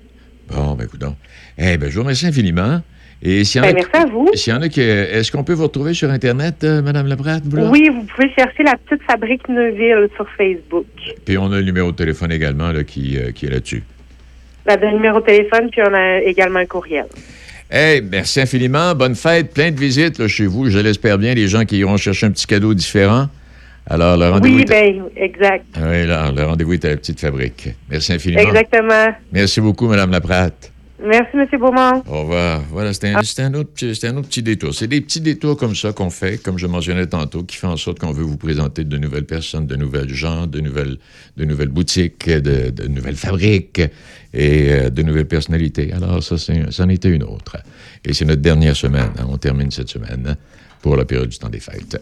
Bon, 0.51 0.74
ben, 0.74 0.84
écoute 0.84 1.01
donc. 1.01 1.16
Eh 1.57 1.76
ben, 1.76 1.88
je 1.88 1.95
vous 1.95 2.03
remercie 2.03 2.26
infiniment. 2.26 2.80
Et 3.22 3.43
en 3.59 3.61
Ben, 3.61 3.68
a, 3.68 3.72
merci 3.74 3.91
à 3.93 4.07
vous. 4.07 4.28
S'il 4.34 4.53
y 4.53 4.57
en 4.57 4.62
a 4.62 4.68
qui. 4.68 4.80
Est-ce 4.80 5.30
qu'on 5.30 5.45
peut 5.45 5.53
vous 5.53 5.64
retrouver 5.64 5.93
sur 5.93 6.11
Internet, 6.11 6.64
euh, 6.64 6.80
Madame? 6.80 7.07
Oui, 7.53 7.91
vous 7.93 8.03
pouvez 8.05 8.30
chercher 8.32 8.62
la 8.62 8.76
petite 8.76 9.03
fabrique 9.03 9.47
Neuville 9.49 10.09
sur 10.16 10.26
Facebook. 10.38 10.86
Puis 11.26 11.36
on 11.36 11.53
a 11.53 11.59
le 11.59 11.64
numéro 11.64 11.93
de 11.93 11.97
téléphone 11.97 12.32
également 12.32 12.72
là, 12.72 12.82
qui, 12.82 13.18
euh, 13.18 13.30
qui 13.32 13.47
est 13.47 13.51
là-dessus. 13.51 13.82
Là, 14.64 14.76
le 14.76 14.91
numéro 14.93 15.20
de 15.20 15.26
téléphone, 15.26 15.68
puis 15.70 15.82
on 15.86 15.93
a 15.93 16.20
également 16.20 16.61
un 16.61 16.66
courriel. 16.66 17.07
Hey, 17.72 18.00
merci 18.02 18.40
infiniment. 18.40 18.96
Bonne 18.96 19.14
fête. 19.14 19.54
Plein 19.54 19.70
de 19.70 19.78
visites 19.78 20.18
là, 20.18 20.26
chez 20.26 20.46
vous. 20.46 20.68
Je 20.70 20.78
l'espère 20.78 21.18
bien. 21.18 21.34
Les 21.34 21.46
gens 21.46 21.64
qui 21.64 21.78
iront 21.78 21.96
chercher 21.96 22.26
un 22.26 22.32
petit 22.32 22.46
cadeau 22.46 22.74
différent. 22.74 23.28
Alors, 23.86 24.16
le 24.16 24.28
rendez-vous 24.28 24.56
Oui, 24.56 24.62
est... 24.62 24.68
ben, 24.68 25.02
exact. 25.16 25.66
Oui, 25.76 26.06
là, 26.06 26.32
le 26.32 26.44
rendez-vous 26.44 26.72
est 26.72 26.84
à 26.84 26.90
la 26.90 26.96
petite 26.96 27.20
fabrique. 27.20 27.68
Merci 27.88 28.12
infiniment. 28.12 28.42
Exactement. 28.42 29.14
Merci 29.32 29.60
beaucoup, 29.60 29.86
Madame 29.86 30.10
Laprate. 30.10 30.69
Merci, 31.03 31.30
M. 31.34 31.46
Beaumont. 31.59 32.03
Au 32.07 32.20
revoir. 32.20 32.62
Voilà, 32.70 32.92
c'était 32.92 33.09
un, 33.09 33.16
un 33.18 33.55
autre, 33.55 33.70
un 34.05 34.16
autre 34.16 34.28
petit 34.28 34.42
détour. 34.42 34.74
C'est 34.74 34.86
des 34.86 35.01
petits 35.01 35.20
détours 35.20 35.57
comme 35.57 35.74
ça 35.74 35.92
qu'on 35.92 36.11
fait, 36.11 36.42
comme 36.42 36.59
je 36.59 36.66
mentionnais 36.66 37.07
tantôt, 37.07 37.42
qui 37.42 37.57
fait 37.57 37.66
en 37.66 37.76
sorte 37.76 37.98
qu'on 37.98 38.12
veut 38.12 38.22
vous 38.22 38.36
présenter 38.36 38.84
de 38.84 38.98
nouvelles 38.98 39.24
personnes, 39.24 39.66
de 39.66 39.76
nouvelles 39.76 40.12
gens, 40.12 40.46
de 40.46 40.61
nouvelles, 40.61 40.98
de 41.36 41.44
nouvelles 41.44 41.68
boutiques, 41.68 42.28
de, 42.28 42.70
de 42.70 42.86
nouvelles 42.88 43.16
fabriques 43.16 43.80
et 44.34 44.72
euh, 44.72 44.90
de 44.90 45.03
nouvelles 45.03 45.26
personnalités. 45.28 45.92
Alors, 45.92 46.22
ça, 46.22 46.36
c'en 46.38 46.88
était 46.88 47.11
une 47.11 47.22
autre. 47.22 47.57
Et 48.05 48.12
c'est 48.12 48.24
notre 48.26 48.42
dernière 48.42 48.76
semaine. 48.76 49.11
hein. 49.18 49.26
On 49.28 49.38
termine 49.38 49.70
cette 49.70 49.88
semaine 49.88 50.26
hein, 50.28 50.36
pour 50.82 50.96
la 50.96 51.05
période 51.07 51.28
du 51.30 51.38
temps 51.38 51.48
des 51.48 51.61
fêtes. 51.61 51.98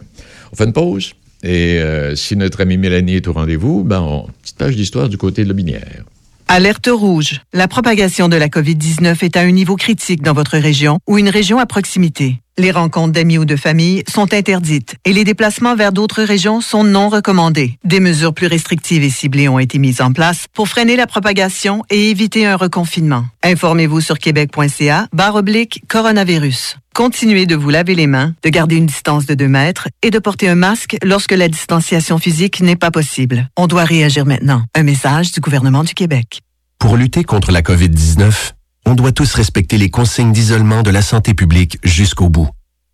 On 0.51 0.55
fait 0.55 0.65
une 0.65 0.73
pause. 0.73 1.13
Et 1.41 1.79
euh, 1.79 2.15
si 2.17 2.35
notre 2.35 2.59
amie 2.61 2.77
Mélanie 2.77 3.15
est 3.15 3.27
au 3.29 3.33
rendez-vous, 3.33 3.85
ben, 3.85 4.01
on, 4.01 4.27
petite 4.41 4.57
page 4.57 4.75
d'histoire 4.75 5.07
du 5.07 5.17
côté 5.17 5.43
de 5.43 5.47
la 5.47 5.53
binière. 5.53 6.03
Alerte 6.51 6.89
rouge. 6.91 7.41
La 7.53 7.67
propagation 7.67 8.27
de 8.27 8.35
la 8.35 8.47
COVID-19 8.47 9.23
est 9.23 9.37
à 9.37 9.41
un 9.41 9.51
niveau 9.51 9.75
critique 9.75 10.23
dans 10.23 10.33
votre 10.33 10.57
région 10.57 10.97
ou 11.07 11.19
une 11.19 11.29
région 11.29 11.59
à 11.59 11.67
proximité. 11.67 12.41
Les 12.59 12.71
rencontres 12.71 13.13
d'amis 13.13 13.37
ou 13.37 13.45
de 13.45 13.55
famille 13.55 14.03
sont 14.09 14.33
interdites 14.33 14.97
et 15.05 15.13
les 15.13 15.23
déplacements 15.23 15.77
vers 15.77 15.93
d'autres 15.93 16.23
régions 16.23 16.59
sont 16.59 16.83
non 16.83 17.07
recommandés. 17.07 17.79
Des 17.85 18.01
mesures 18.01 18.33
plus 18.33 18.47
restrictives 18.47 19.01
et 19.01 19.09
ciblées 19.09 19.47
ont 19.47 19.59
été 19.59 19.79
mises 19.79 20.01
en 20.01 20.11
place 20.11 20.47
pour 20.53 20.67
freiner 20.67 20.97
la 20.97 21.07
propagation 21.07 21.83
et 21.89 22.09
éviter 22.09 22.45
un 22.45 22.57
reconfinement. 22.57 23.23
Informez-vous 23.43 24.01
sur 24.01 24.19
québec.ca 24.19 25.07
barre 25.13 25.35
oblique 25.35 25.83
coronavirus. 25.87 26.75
Continuez 26.93 27.45
de 27.45 27.55
vous 27.55 27.69
laver 27.69 27.95
les 27.95 28.07
mains, 28.07 28.35
de 28.43 28.49
garder 28.49 28.75
une 28.75 28.87
distance 28.87 29.25
de 29.25 29.35
2 29.35 29.47
mètres 29.47 29.87
et 30.03 30.11
de 30.11 30.19
porter 30.19 30.49
un 30.49 30.55
masque 30.55 30.97
lorsque 31.01 31.31
la 31.31 31.47
distanciation 31.47 32.17
physique 32.17 32.59
n'est 32.59 32.75
pas 32.75 32.91
possible. 32.91 33.47
On 33.55 33.67
doit 33.67 33.85
réagir 33.85 34.25
maintenant. 34.25 34.63
Un 34.75 34.83
message 34.83 35.31
du 35.31 35.39
gouvernement 35.39 35.85
du 35.85 35.93
Québec. 35.93 36.41
Pour 36.77 36.97
lutter 36.97 37.23
contre 37.23 37.53
la 37.53 37.61
COVID-19, 37.61 38.51
on 38.89 38.95
doit 38.95 39.11
tous 39.11 39.35
respecter 39.35 39.77
les 39.77 39.91
consignes 39.91 40.31
d'isolement 40.31 40.81
de 40.81 40.89
la 40.89 41.03
santé 41.03 41.35
publique 41.35 41.77
jusqu'au 41.83 42.27
bout. 42.27 42.49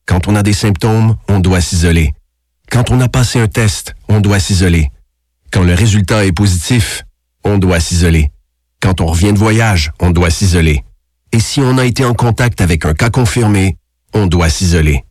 Quand 0.05 0.27
on 0.27 0.35
a 0.35 0.43
des 0.43 0.51
symptômes, 0.51 1.15
on 1.29 1.39
doit 1.39 1.61
s'isoler. 1.61 2.13
Quand 2.69 2.91
on 2.91 2.99
a 2.99 3.07
passé 3.07 3.39
un 3.39 3.47
test, 3.47 3.95
on 4.09 4.19
doit 4.19 4.41
s'isoler. 4.41 4.91
Quand 5.53 5.63
le 5.63 5.73
résultat 5.73 6.25
est 6.25 6.33
positif, 6.33 7.05
on 7.45 7.57
doit 7.57 7.79
s'isoler. 7.79 8.29
Quand 8.81 8.99
on 8.99 9.05
revient 9.05 9.31
de 9.31 9.37
voyage, 9.37 9.93
on 10.01 10.11
doit 10.11 10.31
s'isoler. 10.31 10.83
Et 11.31 11.39
si 11.39 11.61
on 11.61 11.77
a 11.77 11.85
été 11.85 12.03
en 12.03 12.13
contact 12.13 12.59
avec 12.59 12.85
un 12.85 12.93
cas 12.93 13.09
confirmé, 13.09 13.77
on 14.13 14.27
doit 14.27 14.49
s'isoler. 14.49 15.05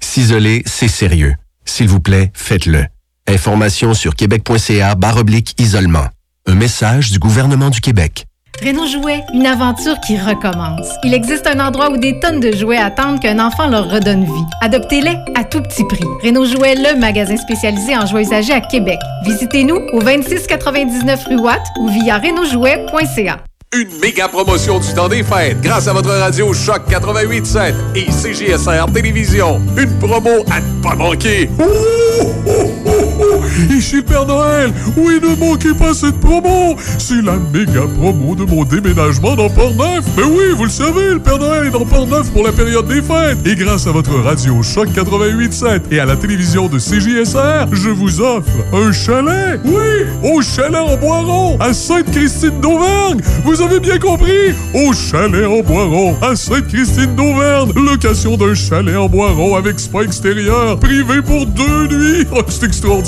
S'isoler, 0.00 0.62
c'est 0.66 0.86
sérieux. 0.86 1.34
S'il 1.64 1.88
vous 1.88 2.00
plaît, 2.00 2.30
faites-le. 2.32 2.86
Information 3.26 3.92
sur 3.92 4.14
québec.ca 4.14 4.94
barre 4.94 5.16
oblique 5.16 5.60
isolement. 5.60 6.06
Un 6.46 6.54
message 6.54 7.10
du 7.10 7.18
gouvernement 7.18 7.70
du 7.70 7.80
Québec. 7.80 8.27
Renault 8.64 8.86
Jouet, 8.88 9.22
une 9.34 9.46
aventure 9.46 10.00
qui 10.00 10.18
recommence. 10.18 10.88
Il 11.04 11.14
existe 11.14 11.46
un 11.46 11.60
endroit 11.60 11.90
où 11.92 11.96
des 11.96 12.18
tonnes 12.18 12.40
de 12.40 12.50
jouets 12.50 12.76
attendent 12.76 13.20
qu'un 13.20 13.38
enfant 13.38 13.68
leur 13.68 13.88
redonne 13.88 14.24
vie. 14.24 14.44
Adoptez-les 14.60 15.16
à 15.36 15.44
tout 15.44 15.62
petit 15.62 15.84
prix. 15.84 16.02
Renault 16.24 16.44
Jouet, 16.44 16.74
le 16.74 16.98
magasin 16.98 17.36
spécialisé 17.36 17.96
en 17.96 18.04
jouets 18.04 18.22
usagés 18.22 18.54
à 18.54 18.60
Québec. 18.60 18.98
Visitez-nous 19.24 19.76
au 19.92 20.02
2699 20.02 21.26
rue 21.26 21.38
Watt 21.38 21.62
ou 21.78 21.88
via 21.88 22.18
renaultjouet.ca. 22.18 23.38
Une 23.74 24.00
méga 24.00 24.26
promotion 24.28 24.80
du 24.80 24.92
temps 24.92 25.08
des 25.08 25.22
fêtes 25.22 25.60
grâce 25.60 25.86
à 25.86 25.92
votre 25.92 26.10
radio 26.10 26.52
Choc 26.52 26.82
88.7 26.90 27.74
et 27.94 28.10
CGSR 28.10 28.86
Télévision. 28.92 29.60
Une 29.76 29.98
promo 30.00 30.42
à 30.50 30.60
ne 30.60 30.82
pas 30.82 30.96
manquer. 30.96 31.48
Ouh, 31.60 31.62
ouh, 31.62 32.50
ouh, 32.50 32.87
oh, 33.18 33.42
Ici 33.70 33.96
le 33.96 34.02
Père 34.02 34.26
Noël. 34.26 34.72
Oui, 34.96 35.18
ne 35.22 35.34
manquez 35.36 35.74
pas 35.74 35.92
cette 35.94 36.18
promo. 36.20 36.76
C'est 36.98 37.22
la 37.22 37.34
méga 37.52 37.82
promo 37.98 38.34
de 38.34 38.44
mon 38.44 38.64
déménagement 38.64 39.34
dans 39.34 39.48
Port-Neuf. 39.48 40.04
Mais 40.16 40.22
oui, 40.22 40.44
vous 40.56 40.64
le 40.64 40.70
savez, 40.70 41.14
le 41.14 41.18
Père 41.18 41.38
Noël 41.38 41.66
est 41.66 41.70
dans 41.70 41.84
Port-Neuf 41.84 42.30
pour 42.30 42.44
la 42.44 42.52
période 42.52 42.86
des 42.86 43.02
fêtes. 43.02 43.38
Et 43.44 43.54
grâce 43.54 43.86
à 43.86 43.92
votre 43.92 44.14
radio 44.14 44.62
Choc 44.62 44.88
88.7 44.88 45.80
et 45.90 46.00
à 46.00 46.06
la 46.06 46.16
télévision 46.16 46.68
de 46.68 46.78
CJSR, 46.78 47.66
je 47.72 47.90
vous 47.90 48.20
offre 48.20 48.50
un 48.72 48.92
chalet. 48.92 49.60
Oui, 49.64 50.06
au 50.22 50.40
chalet 50.42 50.80
en 50.80 50.96
Boiron, 50.96 51.58
à 51.60 51.72
Sainte-Christine 51.72 52.60
d'Auvergne. 52.60 53.20
Vous 53.44 53.60
avez 53.60 53.80
bien 53.80 53.98
compris? 53.98 54.54
Au 54.74 54.92
chalet 54.92 55.46
en 55.46 55.62
Boiron, 55.62 56.16
à 56.22 56.36
Sainte-Christine 56.36 57.14
d'Auvergne. 57.16 57.72
Location 57.74 58.36
d'un 58.36 58.54
chalet 58.54 58.96
en 58.96 59.08
Boiron 59.08 59.56
avec 59.56 59.80
spa 59.80 60.02
extérieur, 60.02 60.78
privé 60.78 61.22
pour 61.22 61.46
deux 61.46 61.88
nuits. 61.88 62.26
Oh, 62.32 62.42
c'est 62.48 62.64
extraordinaire. 62.64 63.07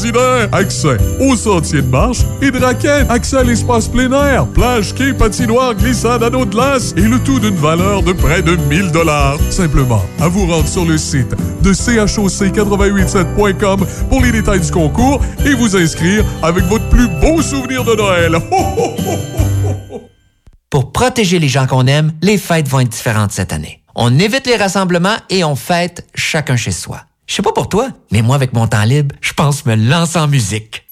Accès 0.52 0.96
aux 1.20 1.36
sentiers 1.36 1.82
de 1.82 1.88
marche 1.88 2.20
et 2.40 2.50
de 2.50 2.58
raquettes. 2.58 3.10
Accès 3.10 3.36
à 3.36 3.42
l'espace 3.42 3.86
plein 3.86 4.10
air, 4.12 4.46
plage, 4.46 4.94
quai, 4.94 5.12
patinoire, 5.12 5.74
glissade, 5.74 6.22
anneau 6.22 6.46
de 6.46 6.50
glace 6.50 6.94
et 6.96 7.02
le 7.02 7.18
tout 7.18 7.38
d'une 7.38 7.56
valeur 7.56 8.02
de 8.02 8.12
près 8.12 8.40
de 8.40 8.56
1000 8.56 8.92
dollars. 8.92 9.36
Simplement, 9.50 10.02
à 10.18 10.28
vous 10.28 10.46
rendre 10.46 10.66
sur 10.66 10.86
le 10.86 10.96
site 10.96 11.34
de 11.62 11.74
choc887.com 11.74 13.84
pour 14.08 14.22
les 14.22 14.32
détails 14.32 14.60
du 14.60 14.70
concours 14.70 15.20
et 15.44 15.52
vous 15.52 15.76
inscrire 15.76 16.24
avec 16.42 16.64
votre 16.64 16.88
plus 16.88 17.08
beau 17.20 17.42
souvenir 17.42 17.84
de 17.84 17.94
Noël. 17.94 18.38
Pour 20.70 20.92
protéger 20.92 21.38
les 21.40 21.48
gens 21.48 21.66
qu'on 21.66 21.88
aime, 21.88 22.12
les 22.22 22.38
fêtes 22.38 22.68
vont 22.68 22.80
être 22.80 22.88
différentes 22.88 23.32
cette 23.32 23.52
année. 23.52 23.82
On 23.96 24.16
évite 24.18 24.46
les 24.46 24.56
rassemblements 24.56 25.16
et 25.28 25.42
on 25.42 25.56
fête 25.56 26.06
chacun 26.14 26.56
chez 26.56 26.70
soi. 26.70 27.02
Je 27.30 27.36
sais 27.36 27.42
pas 27.42 27.52
pour 27.52 27.68
toi, 27.68 27.90
mais 28.10 28.22
moi, 28.22 28.34
avec 28.34 28.52
mon 28.54 28.66
temps 28.66 28.82
libre, 28.82 29.14
je 29.20 29.32
pense 29.32 29.64
me 29.64 29.76
lancer 29.76 30.18
en 30.18 30.26
musique. 30.26 30.84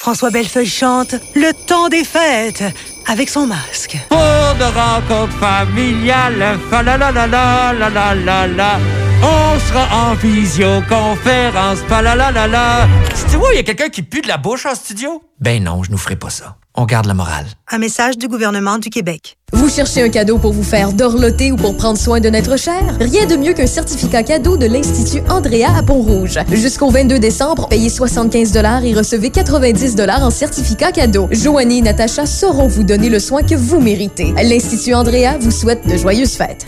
François 0.00 0.32
Bellefeuille 0.32 0.66
chante 0.66 1.14
Le 1.36 1.52
temps 1.68 1.88
des 1.88 2.02
fêtes 2.02 2.64
avec 3.06 3.30
son 3.30 3.46
masque. 3.46 3.96
Pour 4.08 4.18
de 4.18 4.64
rencontres 4.64 5.38
familiales, 5.38 6.58
fa 6.68 6.82
la 6.82 6.98
la 6.98 7.12
la 7.12 7.28
la 7.28 7.72
la 7.72 7.90
la 7.90 8.14
la 8.16 8.46
la. 8.48 8.78
On 9.22 9.60
sera 9.60 10.10
en 10.10 10.14
visioconférence, 10.14 11.78
fa 11.86 12.02
la 12.02 12.16
la 12.16 12.32
la 12.32 12.48
la. 12.48 12.88
Tu 13.30 13.36
vois, 13.36 13.52
il 13.52 13.58
y 13.58 13.60
a 13.60 13.62
quelqu'un 13.62 13.88
qui 13.88 14.02
pue 14.02 14.20
de 14.20 14.26
la 14.26 14.36
bouche 14.36 14.66
en 14.66 14.74
studio? 14.74 15.22
Ben 15.38 15.62
non, 15.62 15.84
je 15.84 15.92
nous 15.92 15.98
ferai 15.98 16.16
pas 16.16 16.30
ça. 16.30 16.56
On 16.76 16.86
garde 16.86 17.06
la 17.06 17.14
morale. 17.14 17.46
Un 17.70 17.78
message 17.78 18.18
du 18.18 18.26
gouvernement 18.26 18.78
du 18.78 18.90
Québec. 18.90 19.36
Vous 19.52 19.68
cherchez 19.68 20.02
un 20.02 20.08
cadeau 20.08 20.38
pour 20.38 20.52
vous 20.52 20.64
faire 20.64 20.92
dorloter 20.92 21.52
ou 21.52 21.56
pour 21.56 21.76
prendre 21.76 21.96
soin 21.96 22.18
de 22.18 22.28
notre 22.28 22.58
cher? 22.58 22.82
Rien 22.98 23.26
de 23.26 23.36
mieux 23.36 23.52
qu'un 23.52 23.68
certificat 23.68 24.24
cadeau 24.24 24.56
de 24.56 24.66
l'Institut 24.66 25.22
Andrea 25.28 25.68
à 25.76 25.84
Pont-Rouge. 25.84 26.40
Jusqu'au 26.50 26.90
22 26.90 27.20
décembre, 27.20 27.68
payez 27.68 27.88
75 27.88 28.56
et 28.82 28.92
recevez 28.92 29.30
90 29.30 29.96
en 30.20 30.30
certificat 30.30 30.90
cadeau. 30.90 31.28
Joanie 31.30 31.78
et 31.78 31.82
Natacha 31.82 32.26
sauront 32.26 32.66
vous 32.66 32.82
donner 32.82 33.08
le 33.08 33.20
soin 33.20 33.42
que 33.42 33.54
vous 33.54 33.78
méritez. 33.78 34.34
L'Institut 34.42 34.94
Andrea 34.94 35.38
vous 35.38 35.52
souhaite 35.52 35.86
de 35.86 35.96
joyeuses 35.96 36.34
fêtes. 36.34 36.66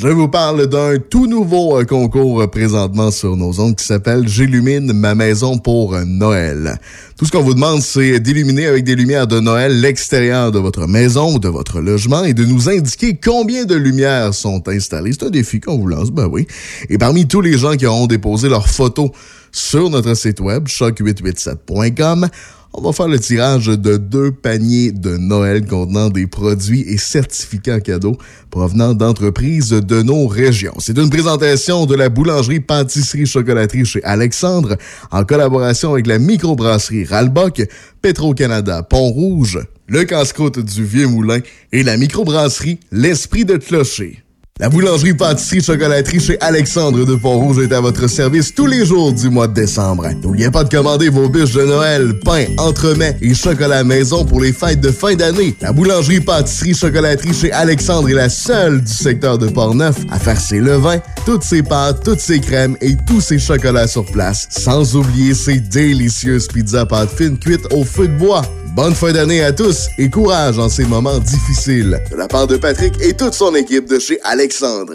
Je 0.00 0.06
vous 0.06 0.28
parle 0.28 0.68
d'un 0.68 0.98
tout 0.98 1.26
nouveau 1.26 1.76
euh, 1.76 1.84
concours 1.84 2.42
euh, 2.42 2.46
présentement 2.46 3.10
sur 3.10 3.36
nos 3.36 3.58
ondes 3.58 3.74
qui 3.74 3.84
s'appelle 3.84 4.28
J'illumine 4.28 4.92
ma 4.92 5.16
maison 5.16 5.58
pour 5.58 5.98
Noël. 6.06 6.78
Tout 7.16 7.24
ce 7.24 7.32
qu'on 7.32 7.42
vous 7.42 7.54
demande, 7.54 7.82
c'est 7.82 8.20
d'illuminer 8.20 8.66
avec 8.66 8.84
des 8.84 8.94
lumières 8.94 9.26
de 9.26 9.40
Noël 9.40 9.80
l'extérieur 9.80 10.52
de 10.52 10.60
votre 10.60 10.86
maison 10.86 11.34
ou 11.34 11.38
de 11.40 11.48
votre 11.48 11.80
logement 11.80 12.22
et 12.22 12.32
de 12.32 12.44
nous 12.44 12.68
indiquer 12.68 13.18
combien 13.20 13.64
de 13.64 13.74
lumières 13.74 14.34
sont 14.34 14.68
installées. 14.68 15.10
C'est 15.14 15.26
un 15.26 15.30
défi 15.30 15.58
qu'on 15.58 15.76
vous 15.76 15.88
lance, 15.88 16.12
ben 16.12 16.28
oui. 16.30 16.46
Et 16.88 16.96
parmi 16.96 17.26
tous 17.26 17.40
les 17.40 17.58
gens 17.58 17.74
qui 17.74 17.86
auront 17.86 18.06
déposé 18.06 18.48
leurs 18.48 18.68
photos 18.68 19.10
sur 19.50 19.90
notre 19.90 20.14
site 20.14 20.38
web, 20.38 20.68
choc887.com, 20.68 22.28
on 22.74 22.82
va 22.82 22.92
faire 22.92 23.08
le 23.08 23.18
tirage 23.18 23.66
de 23.66 23.96
deux 23.96 24.30
paniers 24.30 24.92
de 24.92 25.16
Noël 25.16 25.66
contenant 25.66 26.10
des 26.10 26.26
produits 26.26 26.82
et 26.82 26.98
certificats 26.98 27.80
cadeaux 27.80 28.16
provenant 28.50 28.94
d'entreprises 28.94 29.70
de 29.70 30.02
nos 30.02 30.26
régions. 30.26 30.74
C'est 30.78 30.98
une 30.98 31.10
présentation 31.10 31.86
de 31.86 31.94
la 31.94 32.08
boulangerie 32.08 32.60
pâtisserie 32.60 33.26
chocolaterie 33.26 33.84
chez 33.84 34.04
Alexandre 34.04 34.76
en 35.10 35.24
collaboration 35.24 35.92
avec 35.92 36.06
la 36.06 36.18
microbrasserie 36.18 37.04
Ralbock, 37.04 37.62
Petro-Canada 38.02 38.82
Pont-Rouge, 38.82 39.60
le 39.86 40.04
casse-croûte 40.04 40.58
du 40.58 40.84
Vieux 40.84 41.08
Moulin 41.08 41.40
et 41.72 41.82
la 41.82 41.96
microbrasserie 41.96 42.80
L'Esprit 42.92 43.44
de 43.44 43.56
Clocher. 43.56 44.22
La 44.60 44.68
boulangerie 44.68 45.14
pâtisserie 45.14 45.62
chocolaterie 45.62 46.18
chez 46.18 46.36
Alexandre 46.40 47.04
de 47.04 47.14
Pont-Rouge 47.14 47.60
est 47.60 47.72
à 47.72 47.80
votre 47.80 48.08
service 48.08 48.52
tous 48.52 48.66
les 48.66 48.84
jours 48.84 49.12
du 49.12 49.30
mois 49.30 49.46
de 49.46 49.54
décembre. 49.54 50.08
N'oubliez 50.20 50.50
pas 50.50 50.64
de 50.64 50.68
commander 50.68 51.10
vos 51.10 51.28
bûches 51.28 51.52
de 51.52 51.62
Noël, 51.62 52.18
pain, 52.24 52.46
entremets 52.56 53.16
et 53.22 53.34
chocolat 53.34 53.84
maison 53.84 54.24
pour 54.24 54.40
les 54.40 54.52
fêtes 54.52 54.80
de 54.80 54.90
fin 54.90 55.14
d'année. 55.14 55.54
La 55.60 55.72
boulangerie 55.72 56.18
pâtisserie 56.18 56.74
chocolaterie 56.74 57.34
chez 57.34 57.52
Alexandre 57.52 58.10
est 58.10 58.14
la 58.14 58.28
seule 58.28 58.80
du 58.80 58.92
secteur 58.92 59.38
de 59.38 59.46
Portneuf 59.46 59.98
à 60.10 60.18
faire 60.18 60.40
ses 60.40 60.58
levains, 60.58 60.98
toutes 61.24 61.44
ses 61.44 61.62
pâtes, 61.62 62.02
toutes 62.04 62.18
ses 62.18 62.40
crèmes 62.40 62.76
et 62.80 62.96
tous 63.06 63.20
ses 63.20 63.38
chocolats 63.38 63.86
sur 63.86 64.06
place. 64.06 64.48
Sans 64.50 64.96
oublier 64.96 65.34
ses 65.34 65.60
délicieuses 65.60 66.48
pizzas 66.48 66.84
pâtes 66.86 67.10
fines 67.16 67.38
cuites 67.38 67.72
au 67.72 67.84
feu 67.84 68.08
de 68.08 68.18
bois. 68.18 68.42
Bonne 68.74 68.94
fin 68.94 69.12
d'année 69.12 69.42
à 69.42 69.52
tous 69.52 69.88
et 69.98 70.10
courage 70.10 70.58
en 70.58 70.68
ces 70.68 70.84
moments 70.84 71.18
difficiles. 71.18 72.00
De 72.10 72.16
la 72.16 72.28
part 72.28 72.46
de 72.46 72.56
Patrick 72.56 72.94
et 73.00 73.14
toute 73.14 73.34
son 73.34 73.54
équipe 73.54 73.88
de 73.88 73.98
chez 73.98 74.18
Alexandre. 74.22 74.94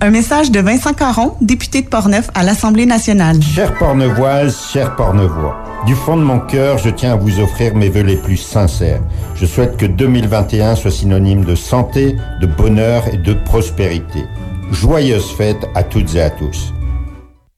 Un 0.00 0.10
message 0.10 0.50
de 0.50 0.60
Vincent 0.60 0.94
Caron, 0.94 1.34
député 1.40 1.82
de 1.82 1.88
Portneuf 1.88 2.30
à 2.34 2.42
l'Assemblée 2.42 2.86
nationale. 2.86 3.40
Chère 3.42 3.76
Pornevoise, 3.76 4.56
chers 4.72 4.96
Pornevois, 4.96 5.62
du 5.86 5.94
fond 5.94 6.16
de 6.16 6.22
mon 6.22 6.40
cœur, 6.40 6.78
je 6.78 6.88
tiens 6.88 7.12
à 7.12 7.16
vous 7.16 7.38
offrir 7.38 7.74
mes 7.74 7.90
vœux 7.90 8.02
les 8.02 8.16
plus 8.16 8.38
sincères. 8.38 9.02
Je 9.34 9.44
souhaite 9.44 9.76
que 9.76 9.86
2021 9.86 10.74
soit 10.74 10.90
synonyme 10.90 11.44
de 11.44 11.54
santé, 11.54 12.16
de 12.40 12.46
bonheur 12.46 13.04
et 13.12 13.18
de 13.18 13.34
prospérité. 13.34 14.24
Joyeuses 14.70 15.30
fêtes 15.36 15.66
à 15.74 15.82
toutes 15.82 16.14
et 16.14 16.22
à 16.22 16.30
tous. 16.30 16.72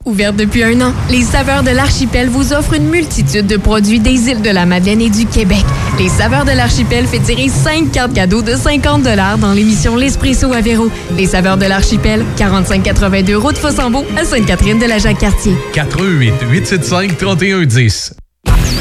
Ouverte 0.05 0.35
depuis 0.35 0.65
un 0.65 0.81
an, 0.81 0.93
les 1.11 1.23
Saveurs 1.23 1.63
de 1.63 1.71
l'Archipel 1.71 2.29
vous 2.29 2.53
offrent 2.53 2.75
une 2.75 2.89
multitude 2.89 3.47
de 3.47 3.57
produits 3.57 4.01
des 4.01 4.29
îles 4.31 4.43
de 4.43 4.51
la 4.51 4.67
Madeleine 4.67 5.01
et 5.01 5.11
du 5.11 5.27
Québec. 5.27 5.65
Les 5.99 6.09
Saveurs 6.09 6.45
de 6.45 6.51
l'Archipel 6.51 7.07
fait 7.07 7.21
tirer 7.21 7.49
5 7.49 7.93
cartes 7.93 8.13
cadeaux 8.13 8.43
de 8.43 8.57
50 8.57 9.03
dans 9.39 9.53
l'émission 9.53 9.95
L'Espresso 9.95 10.53
à 10.53 10.61
Véro. 10.61 10.91
Les 11.17 11.27
Saveurs 11.27 11.57
de 11.57 11.67
l'Archipel, 11.67 12.25
4582 12.37 13.37
route 13.37 13.57
Fossambeau 13.57 14.05
à 14.17 14.25
Sainte-Catherine 14.25 14.81
de 14.81 14.87
la 14.87 14.99
Jacques-Cartier. 14.99 15.55
418 15.73 16.35
875 16.51 17.17
3110. 17.17 18.15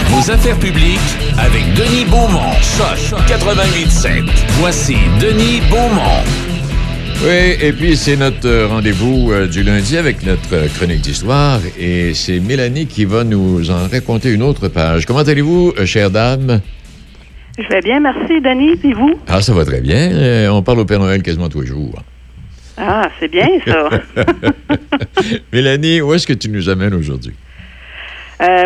Vos 0.09 0.31
affaires 0.31 0.57
publiques 0.57 0.99
avec 1.37 1.73
Denis 1.75 2.05
Beaumont. 2.05 2.51
Choc 2.61 3.19
88.7. 3.27 4.27
Voici 4.59 4.97
Denis 5.19 5.61
Beaumont. 5.69 6.23
Oui, 7.23 7.55
et 7.61 7.71
puis 7.71 7.95
c'est 7.95 8.15
notre 8.17 8.47
euh, 8.47 8.67
rendez-vous 8.67 9.31
euh, 9.31 9.47
du 9.47 9.61
lundi 9.61 9.95
avec 9.95 10.23
notre 10.25 10.53
euh, 10.55 10.67
chronique 10.75 11.01
d'histoire 11.01 11.59
et 11.79 12.15
c'est 12.15 12.39
Mélanie 12.39 12.87
qui 12.87 13.05
va 13.05 13.23
nous 13.23 13.69
en 13.69 13.87
raconter 13.87 14.33
une 14.33 14.41
autre 14.41 14.69
page. 14.69 15.05
Comment 15.05 15.19
allez-vous, 15.19 15.73
euh, 15.77 15.85
chère 15.85 16.09
dame? 16.09 16.61
Je 17.59 17.67
vais 17.69 17.81
bien, 17.81 17.99
merci, 17.99 18.41
Denis. 18.41 18.79
Et 18.83 18.93
vous? 18.93 19.19
Ah, 19.27 19.39
ça 19.41 19.53
va 19.53 19.63
très 19.65 19.81
bien. 19.81 20.11
Euh, 20.11 20.49
on 20.49 20.63
parle 20.63 20.79
au 20.79 20.85
Père 20.85 20.99
Noël 20.99 21.21
quasiment 21.21 21.47
tous 21.47 21.61
les 21.61 21.67
jours. 21.67 22.01
Ah, 22.77 23.07
c'est 23.19 23.27
bien, 23.29 23.47
ça. 23.67 23.89
Mélanie, 25.53 26.01
où 26.01 26.15
est-ce 26.15 26.25
que 26.25 26.33
tu 26.33 26.49
nous 26.49 26.69
amènes 26.69 26.95
aujourd'hui? 26.95 27.35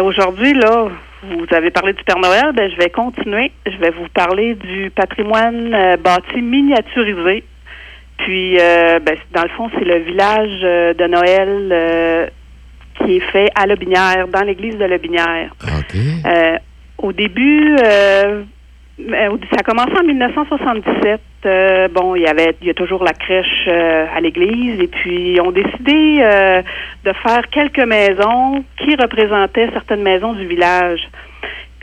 Aujourd'hui, 0.01 0.53
là, 0.53 0.87
vous 1.23 1.45
avez 1.53 1.69
parlé 1.71 1.91
du 1.91 2.01
Père 2.05 2.19
Noël. 2.19 2.53
Ben, 2.55 2.71
je 2.71 2.77
vais 2.77 2.89
continuer. 2.89 3.51
Je 3.65 3.75
vais 3.77 3.89
vous 3.89 4.07
parler 4.13 4.55
du 4.55 4.89
patrimoine 4.91 5.71
bâti 6.01 6.41
miniaturisé. 6.41 7.43
Puis, 8.17 8.57
euh, 8.59 8.99
ben, 8.99 9.17
dans 9.33 9.43
le 9.43 9.49
fond, 9.49 9.69
c'est 9.77 9.85
le 9.85 9.99
village 9.99 10.61
euh, 10.63 10.93
de 10.93 11.05
Noël 11.05 11.69
euh, 11.71 12.27
qui 12.97 13.17
est 13.17 13.31
fait 13.31 13.49
à 13.55 13.65
Lobinière, 13.65 14.27
dans 14.29 14.41
l'église 14.41 14.77
de 14.77 14.85
Lobinière. 14.85 15.53
Euh, 16.25 16.57
au 16.97 17.11
début, 17.11 17.75
euh, 17.83 18.43
ça 18.97 19.57
a 19.59 19.63
commencé 19.63 19.91
en 19.99 20.03
1977. 20.03 21.19
Euh, 21.45 21.87
bon, 21.89 22.15
il 22.15 22.23
y 22.23 22.27
avait, 22.27 22.55
il 22.61 22.67
y 22.67 22.69
a 22.69 22.73
toujours 22.73 23.03
la 23.03 23.13
crèche 23.13 23.67
à 23.67 24.19
l'église, 24.21 24.79
et 24.79 24.87
puis 24.87 25.33
ils 25.33 25.41
ont 25.41 25.51
décidé 25.51 26.19
euh, 26.21 26.61
de 27.03 27.13
faire 27.13 27.47
quelques 27.51 27.85
maisons 27.85 28.63
qui 28.79 28.95
représentaient 28.95 29.69
certaines 29.73 30.01
maisons 30.01 30.33
du 30.33 30.47
village. 30.47 31.01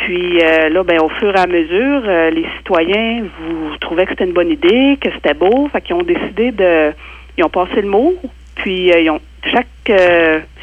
Puis 0.05 0.40
euh, 0.42 0.68
là, 0.68 0.82
ben, 0.84 1.00
au 1.00 1.09
fur 1.09 1.34
et 1.34 1.38
à 1.38 1.46
mesure, 1.46 2.03
euh, 2.05 2.30
les 2.30 2.46
citoyens 2.59 3.24
vous 3.40 3.76
trouvaient 3.78 4.05
que 4.05 4.11
c'était 4.11 4.24
une 4.24 4.32
bonne 4.32 4.50
idée, 4.50 4.98
que 5.00 5.11
c'était 5.12 5.34
beau, 5.34 5.68
fait 5.72 5.80
qu'ils 5.80 5.94
ont 5.94 6.03
décidé 6.03 6.50
de, 6.50 6.92
ils 7.36 7.44
ont 7.44 7.48
passé 7.48 7.82
le 7.82 7.88
mot, 7.88 8.14
puis 8.57 8.92
euh, 8.92 9.00
ils 9.00 9.11
ont 9.11 9.20
chaque 9.44 9.66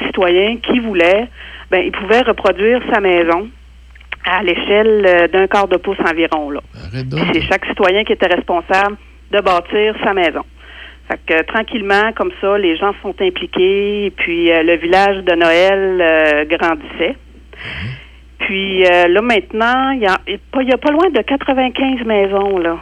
citoyen 0.06 0.56
qui 0.56 0.78
voulait, 0.80 1.28
ben, 1.70 1.82
il 1.84 1.92
pouvait 1.92 2.22
reproduire 2.22 2.80
sa 2.92 3.00
maison 3.00 3.48
à 4.24 4.42
l'échelle 4.42 5.28
d'un 5.32 5.46
quart 5.46 5.68
de 5.68 5.76
pouce 5.76 5.98
environ. 6.06 6.50
Là. 6.50 6.60
C'est 7.32 7.42
chaque 7.42 7.64
citoyen 7.66 8.04
qui 8.04 8.12
était 8.12 8.26
responsable 8.26 8.96
de 9.30 9.40
bâtir 9.40 9.94
sa 10.04 10.12
maison. 10.12 10.44
Fait 11.10 11.18
que 11.26 11.42
tranquillement, 11.42 12.12
comme 12.14 12.30
ça, 12.40 12.56
les 12.56 12.76
gens 12.76 12.94
sont 13.02 13.14
impliqués, 13.20 14.06
et 14.06 14.10
puis 14.10 14.52
euh, 14.52 14.62
le 14.62 14.76
village 14.76 15.24
de 15.24 15.34
Noël 15.34 16.00
euh, 16.00 16.44
grandissait. 16.44 17.16
Puis 18.50 18.84
euh, 18.84 19.06
là, 19.06 19.22
maintenant, 19.22 19.92
il 19.92 20.00
y 20.02 20.06
a, 20.06 20.18
pas- 20.76 20.90
loin 20.90 21.08
de 21.08 21.22
95 21.22 22.04
maisons, 22.04 22.58
là 22.58 22.78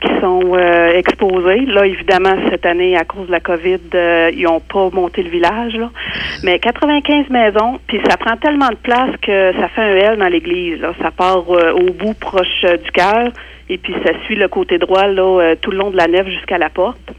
qui 0.00 0.20
sont 0.20 0.54
euh, 0.54 0.98
exposées. 0.98 1.66
Là, 1.66 1.86
évidemment, 1.86 2.34
cette 2.50 2.66
année, 2.66 2.96
à 2.96 3.04
cause 3.04 3.26
de 3.26 3.32
la 3.32 3.40
COVID, 3.40 3.80
euh, 3.94 4.30
ils 4.34 4.42
n'ont 4.42 4.60
pas 4.60 4.90
monté 4.90 5.22
le 5.22 5.30
village. 5.30 5.78
Mais 6.42 6.58
95 6.58 7.28
maisons, 7.30 7.80
puis 7.86 8.00
ça 8.08 8.16
prend 8.16 8.36
tellement 8.38 8.68
de 8.68 8.76
place 8.76 9.14
que 9.22 9.52
ça 9.52 9.68
fait 9.68 9.82
un 9.82 10.12
L 10.12 10.18
dans 10.18 10.28
l'église. 10.28 10.80
Ça 11.02 11.10
part 11.10 11.48
au 11.48 11.92
bout 11.92 12.14
proche 12.18 12.62
du 12.62 12.90
cœur, 12.90 13.28
et 13.68 13.76
puis 13.78 13.94
ça 14.04 14.12
suit 14.24 14.36
le 14.36 14.48
côté 14.48 14.78
droit 14.78 15.04
tout 15.62 15.70
le 15.70 15.78
long 15.78 15.90
de 15.90 15.96
la 15.98 16.06
nef 16.06 16.26
jusqu'à 16.28 16.58
la 16.58 16.70
porte. 16.70 17.12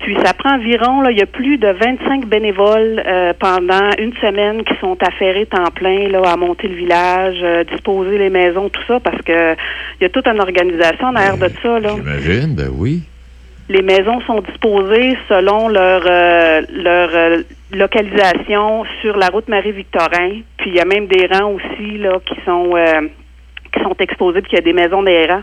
Puis 0.00 0.16
ça 0.24 0.32
prend 0.32 0.54
environ, 0.54 1.02
là, 1.02 1.10
il 1.10 1.18
y 1.18 1.22
a 1.22 1.26
plus 1.26 1.58
de 1.58 1.68
25 1.68 2.26
bénévoles 2.26 3.02
euh, 3.06 3.32
pendant 3.38 3.90
une 3.98 4.14
semaine 4.16 4.64
qui 4.64 4.74
sont 4.80 4.96
affairés 5.02 5.46
temps 5.46 5.70
plein 5.74 6.08
là, 6.08 6.22
à 6.24 6.36
monter 6.36 6.68
le 6.68 6.74
village, 6.74 7.38
euh, 7.42 7.64
disposer 7.64 8.16
les 8.16 8.30
maisons, 8.30 8.70
tout 8.70 8.82
ça, 8.88 8.98
parce 8.98 9.20
que 9.22 9.52
il 9.52 10.02
y 10.02 10.04
a 10.06 10.08
toute 10.08 10.26
une 10.26 10.40
organisation 10.40 11.08
en 11.08 11.16
arrière 11.16 11.36
de 11.36 11.50
ça. 11.62 11.78
Là. 11.78 11.90
J'imagine, 11.96 12.54
ben 12.54 12.70
oui. 12.72 13.02
Les 13.70 13.82
maisons 13.82 14.20
sont 14.22 14.40
disposées 14.40 15.16
selon 15.28 15.68
leur 15.68 16.02
euh, 16.04 16.62
leur 16.72 17.10
euh, 17.14 17.42
localisation 17.72 18.84
sur 19.00 19.16
la 19.16 19.28
route 19.28 19.46
Marie-Victorin. 19.48 20.40
Puis 20.56 20.70
il 20.70 20.74
y 20.74 20.80
a 20.80 20.84
même 20.84 21.06
des 21.06 21.26
rangs 21.26 21.52
aussi 21.52 21.98
là 21.98 22.18
qui 22.26 22.34
sont 22.44 22.72
euh, 22.74 23.06
qui 23.72 23.80
sont 23.80 23.94
exposés, 24.00 24.40
puis 24.40 24.50
qu'il 24.50 24.58
y 24.58 24.62
a 24.62 24.64
des 24.64 24.72
maisons 24.72 25.04
des 25.04 25.24
rangs. 25.26 25.42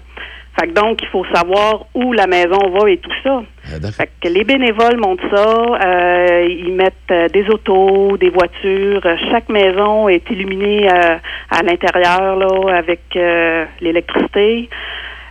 Fait 0.60 0.68
que 0.68 0.74
donc, 0.74 1.00
il 1.04 1.08
faut 1.10 1.24
savoir 1.34 1.86
où 1.94 2.14
la 2.14 2.26
maison 2.26 2.58
va 2.74 2.90
et 2.90 2.98
tout 2.98 3.12
ça. 3.24 3.44
Fait 3.92 4.10
que 4.22 4.28
les 4.28 4.44
bénévoles 4.44 4.98
montent 4.98 5.22
ça, 5.30 5.46
euh, 5.86 6.48
ils 6.50 6.74
mettent 6.74 6.94
euh, 7.12 7.28
des 7.30 7.48
autos, 7.50 8.18
des 8.18 8.30
voitures. 8.30 9.02
Chaque 9.30 9.50
maison 9.50 10.10
est 10.10 10.28
illuminée 10.32 10.90
euh, 10.90 11.18
à 11.52 11.62
l'intérieur 11.64 12.36
là 12.38 12.76
avec 12.76 13.02
euh, 13.16 13.66
l'électricité. 13.82 14.70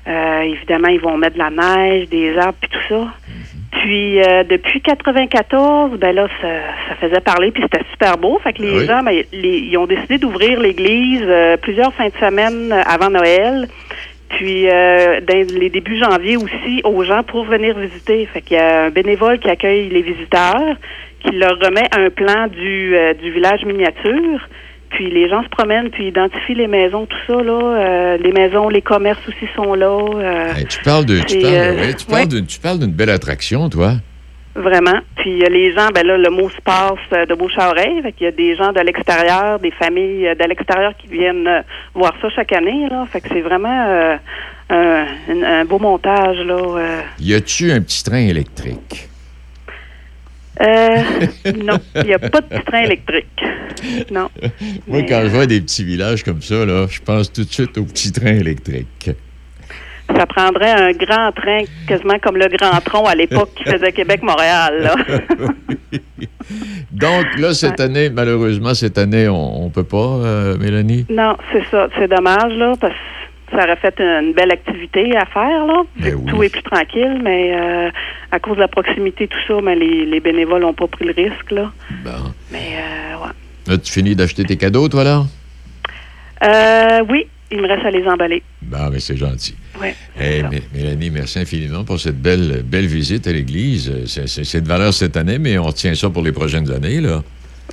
Évidemment, 0.08 0.86
ils 0.88 1.00
vont 1.00 1.16
mettre 1.16 1.34
de 1.34 1.40
la 1.40 1.50
neige, 1.50 2.08
des 2.08 2.38
arbres 2.38 2.54
puis 2.60 2.70
tout 2.70 2.88
ça. 2.94 3.08
Puis 3.80 4.22
euh, 4.22 4.44
depuis 4.44 4.80
94, 4.80 5.98
ben 5.98 6.14
là, 6.14 6.28
ça, 6.40 6.48
ça 6.88 6.94
faisait 7.00 7.20
parler, 7.20 7.50
puis 7.50 7.62
c'était 7.64 7.84
super 7.90 8.16
beau. 8.16 8.38
Fait 8.44 8.52
que 8.52 8.62
les 8.62 8.78
Oui? 8.78 8.86
gens, 8.86 9.02
ben, 9.02 9.24
les- 9.32 9.58
ils 9.58 9.76
ont 9.76 9.86
décidé 9.86 10.18
d'ouvrir 10.18 10.60
l'église 10.60 11.26
plusieurs 11.62 11.92
fins 11.94 12.06
de 12.08 12.16
semaine 12.24 12.72
avant 12.86 13.10
Noël. 13.10 13.66
Puis 14.28 14.68
euh, 14.68 15.20
dans 15.20 15.58
les 15.58 15.70
débuts 15.70 15.98
janvier 15.98 16.36
aussi 16.36 16.80
aux 16.84 17.04
gens 17.04 17.22
pour 17.22 17.44
venir 17.44 17.78
visiter. 17.78 18.26
Fait 18.26 18.40
qu'il 18.40 18.56
y 18.56 18.60
a 18.60 18.84
un 18.84 18.90
bénévole 18.90 19.38
qui 19.38 19.48
accueille 19.48 19.88
les 19.88 20.02
visiteurs, 20.02 20.76
qui 21.20 21.30
leur 21.32 21.58
remet 21.58 21.88
un 21.92 22.10
plan 22.10 22.48
du, 22.48 22.96
euh, 22.96 23.14
du 23.14 23.30
village 23.30 23.64
miniature. 23.64 24.48
Puis 24.90 25.10
les 25.10 25.28
gens 25.28 25.42
se 25.42 25.48
promènent, 25.48 25.90
puis 25.90 26.08
identifient 26.08 26.54
les 26.54 26.68
maisons, 26.68 27.06
tout 27.06 27.16
ça 27.26 27.42
là. 27.42 27.52
Euh, 27.52 28.16
les 28.18 28.32
maisons, 28.32 28.68
les 28.68 28.82
commerces 28.82 29.20
aussi 29.28 29.46
sont 29.54 29.74
là. 29.74 29.98
parles 30.84 31.04
ouais, 31.34 31.94
ouais. 32.08 32.26
tu 32.46 32.60
parles 32.60 32.78
d'une 32.78 32.92
belle 32.92 33.10
attraction, 33.10 33.68
toi. 33.68 33.94
Vraiment. 34.56 34.98
Puis 35.16 35.42
euh, 35.42 35.48
les 35.50 35.72
gens, 35.74 35.88
ben 35.94 36.06
là, 36.06 36.16
le 36.16 36.30
mot 36.30 36.48
se 36.48 36.60
passe 36.64 36.94
euh, 37.12 37.26
de 37.26 37.34
bouche 37.34 37.58
à 37.58 37.68
oreille. 37.70 38.00
Fait 38.02 38.12
qu'il 38.12 38.24
y 38.24 38.28
a 38.28 38.32
des 38.32 38.56
gens 38.56 38.72
de 38.72 38.80
l'extérieur, 38.80 39.58
des 39.58 39.70
familles 39.70 40.28
euh, 40.28 40.34
de 40.34 40.44
l'extérieur 40.44 40.94
qui 40.96 41.08
viennent 41.08 41.62
voir 41.94 42.14
ça 42.22 42.28
chaque 42.30 42.52
année. 42.52 42.88
Là. 42.90 43.06
Fait 43.12 43.20
que 43.20 43.28
c'est 43.30 43.42
vraiment 43.42 43.86
euh, 43.88 44.16
un, 44.70 45.06
un- 45.30 45.42
un 45.60 45.64
beau 45.66 45.78
montage. 45.78 46.38
Là. 46.38 46.54
euh. 46.78 47.00
Y 47.20 47.34
a-tu 47.34 47.70
un 47.70 47.80
petit 47.82 48.02
train 48.02 48.26
électrique? 48.26 49.08
Euh, 50.58 51.02
non, 51.62 51.76
il 51.96 52.04
n'y 52.06 52.14
a 52.14 52.18
pas 52.18 52.40
de 52.40 52.46
petit 52.46 52.64
train 52.64 52.80
électrique. 52.84 53.44
Non. 54.10 54.30
Moi, 54.86 55.02
quand 55.02 55.20
je 55.24 55.28
vois 55.28 55.44
des 55.46 55.60
petits 55.60 55.84
villages 55.84 56.22
comme 56.24 56.40
ça, 56.40 56.64
là, 56.64 56.86
je 56.88 56.98
pense 57.02 57.30
tout 57.30 57.44
de 57.44 57.50
suite 57.52 57.76
au 57.76 57.84
petit 57.84 58.10
train 58.10 58.32
électrique. 58.34 59.10
Ça 60.14 60.26
prendrait 60.26 60.70
un 60.70 60.92
grand 60.92 61.32
train, 61.32 61.62
quasiment 61.88 62.18
comme 62.22 62.36
le 62.36 62.46
Grand 62.56 62.80
Tronc 62.80 63.06
à 63.06 63.14
l'époque 63.14 63.50
qui 63.56 63.64
faisait 63.64 63.92
Québec-Montréal. 63.92 64.92
Donc, 66.92 67.26
là, 67.38 67.52
cette 67.52 67.80
année, 67.80 68.08
malheureusement, 68.10 68.72
cette 68.74 68.98
année, 68.98 69.28
on 69.28 69.64
ne 69.64 69.70
peut 69.70 69.84
pas, 69.84 69.96
euh, 69.98 70.56
Mélanie? 70.58 71.06
Non, 71.10 71.36
c'est 71.52 71.64
ça. 71.70 71.88
C'est 71.98 72.08
dommage, 72.08 72.52
là, 72.54 72.74
parce 72.80 72.92
que 72.92 72.98
ça 73.56 73.64
aurait 73.64 73.76
fait 73.76 73.98
une 73.98 74.32
belle 74.32 74.52
activité 74.52 75.16
à 75.16 75.26
faire, 75.26 75.66
là. 75.66 75.82
Ben 75.96 76.24
Tout 76.24 76.42
est 76.42 76.48
plus 76.48 76.62
tranquille, 76.62 77.20
mais 77.22 77.54
euh, 77.54 77.90
à 78.30 78.38
cause 78.38 78.56
de 78.56 78.60
la 78.60 78.68
proximité, 78.68 79.28
tout 79.28 79.38
ça, 79.46 79.60
mais 79.62 79.74
les, 79.74 80.06
les 80.06 80.20
bénévoles 80.20 80.62
n'ont 80.62 80.72
pas 80.74 80.86
pris 80.86 81.04
le 81.04 81.12
risque, 81.12 81.50
là. 81.50 81.70
Bon. 82.04 82.32
Mais, 82.50 82.76
euh, 82.78 83.24
ouais. 83.24 83.32
Là, 83.66 83.78
tu 83.78 83.92
finis 83.92 84.14
d'acheter 84.14 84.44
tes 84.44 84.56
cadeaux, 84.56 84.88
toi, 84.88 85.04
là? 85.04 85.22
Euh, 86.44 87.04
oui, 87.08 87.26
il 87.50 87.60
me 87.60 87.68
reste 87.68 87.84
à 87.86 87.90
les 87.90 88.04
emballer. 88.06 88.42
Bon, 88.62 88.90
mais 88.90 89.00
c'est 89.00 89.16
gentil. 89.16 89.54
Oui. 89.80 89.88
Hey, 90.18 90.42
Mé- 90.42 90.62
Mélanie, 90.74 91.10
merci 91.10 91.38
infiniment 91.38 91.84
pour 91.84 92.00
cette 92.00 92.20
belle, 92.20 92.62
belle 92.64 92.86
visite 92.86 93.26
à 93.26 93.32
l'église. 93.32 93.92
C'est- 94.06 94.60
de 94.60 94.68
valeur 94.68 94.92
cette 94.94 95.16
année, 95.16 95.38
mais 95.38 95.58
on 95.58 95.64
retient 95.64 95.94
ça 95.94 96.08
pour 96.10 96.22
les 96.22 96.32
prochaines 96.32 96.70
années, 96.70 97.00
là. 97.00 97.22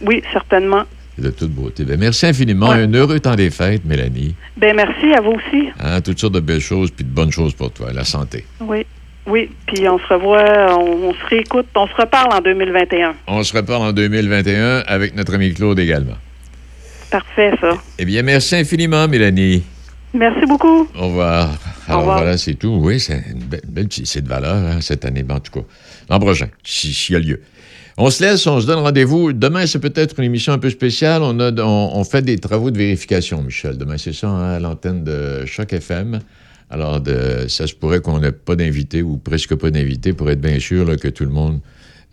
Oui, 0.01 0.21
certainement. 0.31 0.83
C'est 1.15 1.23
de 1.25 1.29
toute 1.29 1.51
beauté. 1.51 1.83
Ben, 1.85 1.99
merci 1.99 2.25
infiniment. 2.25 2.71
Un 2.71 2.91
heureux 2.93 3.19
temps 3.19 3.35
des 3.35 3.51
fêtes, 3.51 3.85
Mélanie. 3.85 4.35
Ben 4.57 4.75
merci 4.75 5.13
à 5.13 5.21
vous 5.21 5.31
aussi. 5.33 5.69
Hein, 5.79 6.01
toutes 6.01 6.19
sortes 6.19 6.33
de 6.33 6.39
belles 6.39 6.59
choses, 6.59 6.89
puis 6.91 7.05
de 7.05 7.09
bonnes 7.09 7.31
choses 7.31 7.53
pour 7.53 7.71
toi. 7.71 7.93
La 7.93 8.03
santé. 8.03 8.45
Oui. 8.59 8.85
Oui, 9.25 9.49
puis 9.67 9.87
on 9.87 9.97
se 9.99 10.13
revoit, 10.13 10.77
on, 10.77 11.09
on 11.09 11.13
se 11.13 11.25
réécoute, 11.29 11.67
on 11.75 11.87
se 11.87 11.93
reparle 11.95 12.33
en 12.33 12.41
2021. 12.41 13.13
On 13.27 13.41
se 13.41 13.55
reparle 13.55 13.83
en 13.83 13.93
2021 13.93 14.79
avec 14.85 15.15
notre 15.15 15.35
ami 15.35 15.53
Claude 15.53 15.79
également. 15.79 16.15
Parfait, 17.13 17.51
ça. 17.61 17.77
Eh 17.99 18.05
bien, 18.05 18.23
merci 18.23 18.55
infiniment, 18.55 19.07
Mélanie. 19.07 19.61
Merci 20.15 20.47
beaucoup. 20.47 20.87
Au 20.97 21.07
revoir. 21.09 21.55
Alors 21.87 21.99
revoir. 22.01 22.17
voilà, 22.17 22.37
c'est 22.39 22.55
tout. 22.55 22.79
Oui, 22.81 22.99
c'est 22.99 23.21
une 23.31 23.43
belle, 23.43 23.61
belle 23.67 23.87
petite- 23.87 24.07
c'est 24.07 24.21
de 24.23 24.27
valeur 24.27 24.55
hein, 24.55 24.81
cette 24.81 25.05
année, 25.05 25.23
en 25.29 25.39
tout 25.39 25.51
cas. 25.51 25.65
L'an 26.09 26.19
prochain, 26.19 26.47
si- 26.63 26.91
s'il 26.91 27.13
y 27.13 27.15
a 27.15 27.19
lieu. 27.19 27.41
On 27.97 28.09
se 28.09 28.23
laisse, 28.23 28.47
on 28.47 28.59
se 28.59 28.65
donne 28.65 28.79
rendez-vous. 28.79 29.31
Demain, 29.31 29.67
c'est 29.67 29.77
peut-être 29.77 30.17
une 30.17 30.25
émission 30.25 30.53
un 30.53 30.57
peu 30.57 30.71
spéciale. 30.71 31.21
On, 31.21 31.39
a, 31.39 31.51
on, 31.61 31.91
on 31.93 32.03
fait 32.03 32.23
des 32.23 32.39
travaux 32.39 32.71
de 32.71 32.77
vérification, 32.79 33.43
Michel. 33.43 33.77
Demain, 33.77 33.99
c'est 33.99 34.13
ça, 34.13 34.27
hein, 34.29 34.53
à 34.55 34.59
l'antenne 34.59 35.03
de 35.03 35.45
Choc 35.45 35.71
FM. 35.71 36.19
Alors, 36.71 36.99
de, 36.99 37.45
ça 37.47 37.67
se 37.67 37.75
pourrait 37.75 38.01
qu'on 38.01 38.19
n'ait 38.21 38.31
pas 38.31 38.55
d'invité 38.55 39.03
ou 39.03 39.17
presque 39.17 39.53
pas 39.53 39.69
d'invité 39.69 40.13
pour 40.13 40.31
être 40.31 40.41
bien 40.41 40.57
sûr 40.59 40.83
là, 40.85 40.95
que 40.97 41.09
tout 41.09 41.25
le 41.25 41.29
monde, 41.29 41.59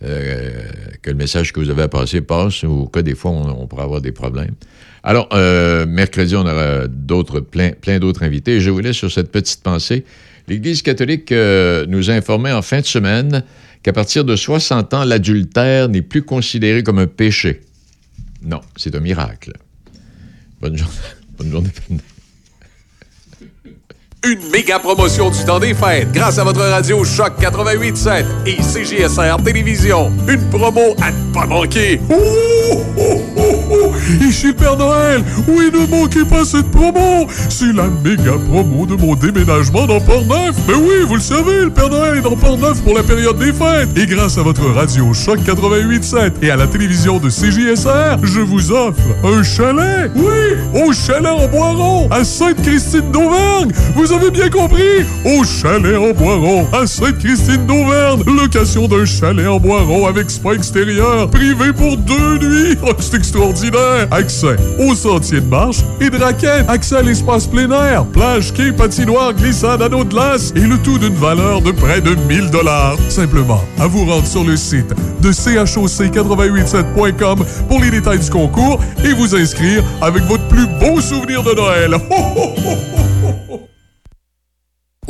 euh, 0.03 0.51
que 1.01 1.09
le 1.09 1.15
message 1.15 1.51
que 1.51 1.59
vous 1.59 1.71
avez 1.71 1.81
à 1.83 1.87
passer 1.87 2.21
passe, 2.21 2.61
ou 2.61 2.81
au 2.81 2.87
cas 2.87 3.01
des 3.01 3.15
fois, 3.15 3.31
on, 3.31 3.49
on 3.63 3.65
pourrait 3.65 3.83
avoir 3.83 4.01
des 4.01 4.11
problèmes. 4.11 4.53
Alors, 5.03 5.29
euh, 5.33 5.85
mercredi, 5.85 6.35
on 6.35 6.41
aura 6.41 6.87
d'autres, 6.87 7.39
plein, 7.39 7.71
d'autres 7.99 8.23
invités. 8.23 8.59
Je 8.61 8.69
vous 8.69 8.79
laisse 8.79 8.97
sur 8.97 9.11
cette 9.11 9.31
petite 9.31 9.63
pensée. 9.63 10.05
L'Église 10.47 10.81
catholique 10.81 11.31
euh, 11.31 11.85
nous 11.87 12.09
a 12.09 12.13
informé 12.13 12.51
en 12.51 12.61
fin 12.61 12.81
de 12.81 12.85
semaine 12.85 13.43
qu'à 13.83 13.93
partir 13.93 14.25
de 14.25 14.35
60 14.35 14.93
ans, 14.93 15.03
l'adultère 15.03 15.89
n'est 15.89 16.01
plus 16.01 16.21
considéré 16.21 16.83
comme 16.83 16.99
un 16.99 17.07
péché. 17.07 17.61
Non, 18.43 18.61
c'est 18.75 18.95
un 18.95 18.99
miracle. 18.99 19.53
Bonne 20.61 20.77
journée. 20.77 20.93
Bonne 21.37 21.51
journée. 21.51 21.69
Une 24.23 24.51
méga 24.51 24.77
promotion 24.77 25.31
du 25.31 25.43
temps 25.45 25.59
des 25.59 25.73
fêtes 25.73 26.11
grâce 26.11 26.37
à 26.37 26.43
votre 26.43 26.61
radio 26.61 27.03
Choc 27.03 27.33
88.7 27.41 28.23
et 28.45 28.61
CGSR 28.61 29.43
Télévision. 29.43 30.11
Une 30.27 30.47
promo 30.51 30.95
à 31.01 31.11
ne 31.11 31.33
pas 31.33 31.47
manquer. 31.47 31.99
Oh, 32.07 32.83
oh, 32.99 33.21
oh. 33.37 33.40
Ici 34.21 34.47
le 34.47 34.53
Père 34.53 34.77
Noël. 34.77 35.23
Oui, 35.47 35.69
ne 35.73 35.85
manquez 35.87 36.25
pas 36.25 36.43
cette 36.45 36.69
promo. 36.71 37.27
C'est 37.49 37.73
la 37.73 37.85
méga 38.03 38.33
promo 38.49 38.85
de 38.85 38.95
mon 38.95 39.15
déménagement 39.15 39.85
dans 39.87 39.99
Port-Neuf. 39.99 40.55
Mais 40.67 40.73
oui, 40.73 41.05
vous 41.07 41.15
le 41.15 41.21
savez, 41.21 41.61
le 41.65 41.69
Père 41.69 41.89
Noël 41.89 42.17
est 42.17 42.21
dans 42.21 42.35
Port-Neuf 42.35 42.81
pour 42.81 42.95
la 42.95 43.03
période 43.03 43.37
des 43.37 43.53
fêtes. 43.53 43.89
Et 43.95 44.05
grâce 44.05 44.37
à 44.37 44.41
votre 44.43 44.65
radio 44.71 45.13
Choc 45.13 45.39
88.7 45.39 46.31
et 46.41 46.51
à 46.51 46.55
la 46.55 46.67
télévision 46.67 47.19
de 47.19 47.29
CJSR, 47.29 48.17
je 48.23 48.39
vous 48.39 48.71
offre 48.71 49.01
un 49.23 49.43
chalet. 49.43 50.11
Oui, 50.15 50.81
au 50.83 50.93
chalet 50.93 51.31
en 51.31 51.47
Boiron, 51.47 52.07
à 52.11 52.23
Sainte-Christine 52.23 53.11
d'Auvergne. 53.11 53.71
Vous 53.95 54.11
avez 54.11 54.31
bien 54.31 54.49
compris? 54.49 55.05
Au 55.25 55.43
chalet 55.43 55.97
en 55.97 56.13
Boiron, 56.13 56.67
à 56.73 56.85
Sainte-Christine 56.87 57.65
d'Auvergne. 57.65 58.23
Location 58.25 58.87
d'un 58.87 59.05
chalet 59.05 59.47
en 59.47 59.59
Boiron 59.59 60.07
avec 60.07 60.29
spa 60.29 60.53
extérieur, 60.53 61.29
privé 61.29 61.73
pour 61.73 61.97
deux 61.97 62.37
nuits. 62.39 62.77
Oh, 62.83 62.93
c'est 62.99 63.15
extraordinaire. 63.17 63.80
Accès 64.11 64.55
au 64.79 64.95
sentier 64.95 65.41
de 65.41 65.47
marche 65.47 65.81
et 65.99 66.09
de 66.09 66.17
raquettes. 66.17 66.69
Accès 66.69 66.95
à 66.97 67.01
l'espace 67.01 67.47
plein 67.47 67.69
air, 67.71 68.05
plage, 68.05 68.53
quai, 68.53 68.71
patinoire, 68.71 69.33
glissade, 69.33 69.81
anneau 69.81 70.03
de 70.03 70.09
glace 70.09 70.53
et 70.55 70.61
le 70.61 70.77
tout 70.77 70.97
d'une 70.97 71.15
valeur 71.15 71.61
de 71.61 71.71
près 71.71 72.01
de 72.01 72.15
1000 72.15 72.49
dollars. 72.49 72.97
Simplement, 73.09 73.63
à 73.79 73.87
vous 73.87 74.05
rendre 74.05 74.27
sur 74.27 74.43
le 74.43 74.57
site 74.57 74.93
de 75.21 75.31
choc887.com 75.31 77.45
pour 77.67 77.79
les 77.79 77.91
détails 77.91 78.19
du 78.19 78.29
concours 78.29 78.79
et 79.03 79.13
vous 79.13 79.35
inscrire 79.35 79.83
avec 80.01 80.23
votre 80.23 80.47
plus 80.47 80.67
beau 80.79 80.99
souvenir 80.99 81.43
de 81.43 81.53
Noël. 81.53 81.93
Ho, 81.95 81.99
ho, 82.35 82.53
ho. 82.57 83.10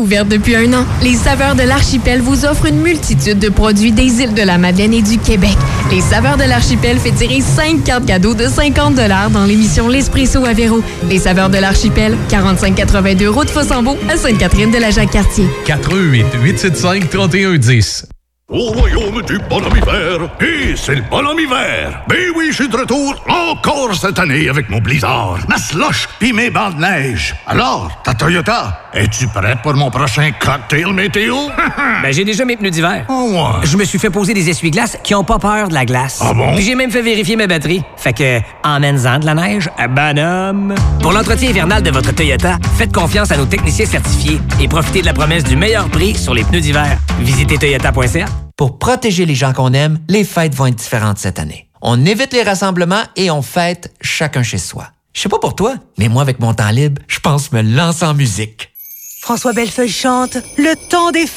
Ouverte 0.01 0.29
depuis 0.29 0.55
un 0.55 0.73
an, 0.73 0.83
les 1.03 1.13
Saveurs 1.13 1.53
de 1.53 1.61
l'Archipel 1.61 2.21
vous 2.21 2.43
offrent 2.43 2.65
une 2.65 2.81
multitude 2.81 3.37
de 3.37 3.49
produits 3.49 3.91
des 3.91 4.23
îles 4.23 4.33
de 4.33 4.41
la 4.41 4.57
Madeleine 4.57 4.95
et 4.95 5.03
du 5.03 5.19
Québec. 5.19 5.55
Les 5.91 6.01
Saveurs 6.01 6.37
de 6.37 6.43
l'Archipel 6.43 6.97
fait 6.97 7.11
tirer 7.11 7.39
5 7.39 7.83
cartes 7.83 8.07
cadeaux 8.07 8.33
de 8.33 8.47
50 8.47 8.95
dans 8.95 9.45
l'émission 9.45 9.87
L'Espresso 9.87 10.43
à 10.43 10.53
Véro. 10.53 10.81
Les 11.07 11.19
Saveurs 11.19 11.51
de 11.51 11.59
l'Archipel, 11.59 12.17
4582 12.29 13.29
route 13.29 13.51
Fossambeau 13.51 13.95
à 14.09 14.17
Sainte-Catherine 14.17 14.71
de 14.71 14.79
la 14.79 14.89
Jacques-Cartier. 14.89 15.45
418 15.67 16.25
875 16.41 17.09
3110. 17.11 18.07
Au 18.51 18.71
royaume 18.71 19.21
du 19.21 19.39
bonhomme 19.49 19.77
hiver, 19.77 20.29
et 20.41 20.75
c'est 20.75 20.95
le 20.95 21.03
bonhomme 21.09 21.39
hiver. 21.39 22.03
Ben 22.09 22.17
oui, 22.35 22.47
je 22.49 22.55
suis 22.55 22.67
de 22.67 22.75
retour 22.75 23.15
encore 23.29 23.95
cette 23.95 24.19
année 24.19 24.49
avec 24.49 24.69
mon 24.69 24.79
blizzard, 24.79 25.37
ma 25.47 25.57
slush 25.57 26.09
pis 26.19 26.33
mes 26.33 26.49
bancs 26.49 26.75
de 26.75 26.81
neige. 26.81 27.33
Alors, 27.47 28.01
ta 28.03 28.13
Toyota, 28.13 28.89
es-tu 28.93 29.27
prête 29.27 29.61
pour 29.61 29.73
mon 29.73 29.89
prochain 29.89 30.31
cocktail 30.39 30.93
météo? 30.93 31.35
ben 32.03 32.11
j'ai 32.11 32.25
déjà 32.25 32.45
mes 32.45 32.57
pneus 32.57 32.71
d'hiver. 32.71 33.05
Oh 33.09 33.29
ouais. 33.31 33.65
Je 33.65 33.77
me 33.77 33.85
suis 33.85 33.99
fait 33.99 34.09
poser 34.09 34.33
des 34.33 34.49
essuie-glaces 34.49 34.97
qui 35.03 35.15
ont 35.15 35.23
pas 35.23 35.39
peur 35.39 35.69
de 35.69 35.73
la 35.73 35.85
glace. 35.85 36.19
Ah 36.21 36.33
bon? 36.33 36.55
Puis 36.55 36.65
j'ai 36.65 36.75
même 36.75 36.91
fait 36.91 37.01
vérifier 37.01 37.35
ma 37.35 37.47
batterie. 37.47 37.83
Fait 37.95 38.13
que, 38.13 38.39
emmène-en 38.63 39.19
de 39.19 39.25
la 39.25 39.33
neige, 39.33 39.69
à 39.77 39.87
bonhomme. 39.87 40.75
Pour 41.01 41.13
l'entretien 41.13 41.49
hivernal 41.49 41.83
de 41.83 41.91
votre 41.91 42.13
Toyota, 42.13 42.57
faites 42.77 42.93
confiance 42.93 43.31
à 43.31 43.37
nos 43.37 43.45
techniciens 43.45 43.85
certifiés 43.85 44.39
et 44.59 44.67
profitez 44.67 45.01
de 45.01 45.05
la 45.05 45.13
promesse 45.13 45.43
du 45.43 45.55
meilleur 45.55 45.89
prix 45.89 46.15
sur 46.15 46.33
les 46.33 46.43
pneus 46.43 46.61
d'hiver. 46.61 46.97
Visitez 47.19 47.57
toyota.ca. 47.57 48.25
Pour 48.57 48.77
protéger 48.77 49.25
les 49.25 49.35
gens 49.35 49.53
qu'on 49.53 49.73
aime, 49.73 49.99
les 50.07 50.23
fêtes 50.23 50.53
vont 50.53 50.67
être 50.67 50.75
différentes 50.75 51.17
cette 51.17 51.39
année. 51.39 51.67
On 51.81 52.05
évite 52.05 52.33
les 52.33 52.43
rassemblements 52.43 53.03
et 53.15 53.31
on 53.31 53.41
fête 53.41 53.93
chacun 54.01 54.43
chez 54.43 54.57
soi. 54.59 54.87
Je 55.13 55.21
sais 55.21 55.29
pas 55.29 55.39
pour 55.39 55.55
toi, 55.55 55.75
mais 55.97 56.07
moi, 56.07 56.21
avec 56.21 56.39
mon 56.39 56.53
temps 56.53 56.69
libre, 56.69 57.01
je 57.07 57.19
pense 57.19 57.51
me 57.51 57.61
lancer 57.61 58.05
en 58.05 58.13
musique. 58.13 58.70
François 59.21 59.53
Bellefeuille 59.53 59.87
chante 59.87 60.37
Le 60.57 60.75
temps 60.75 61.11
des 61.11 61.27
fêtes. 61.27 61.29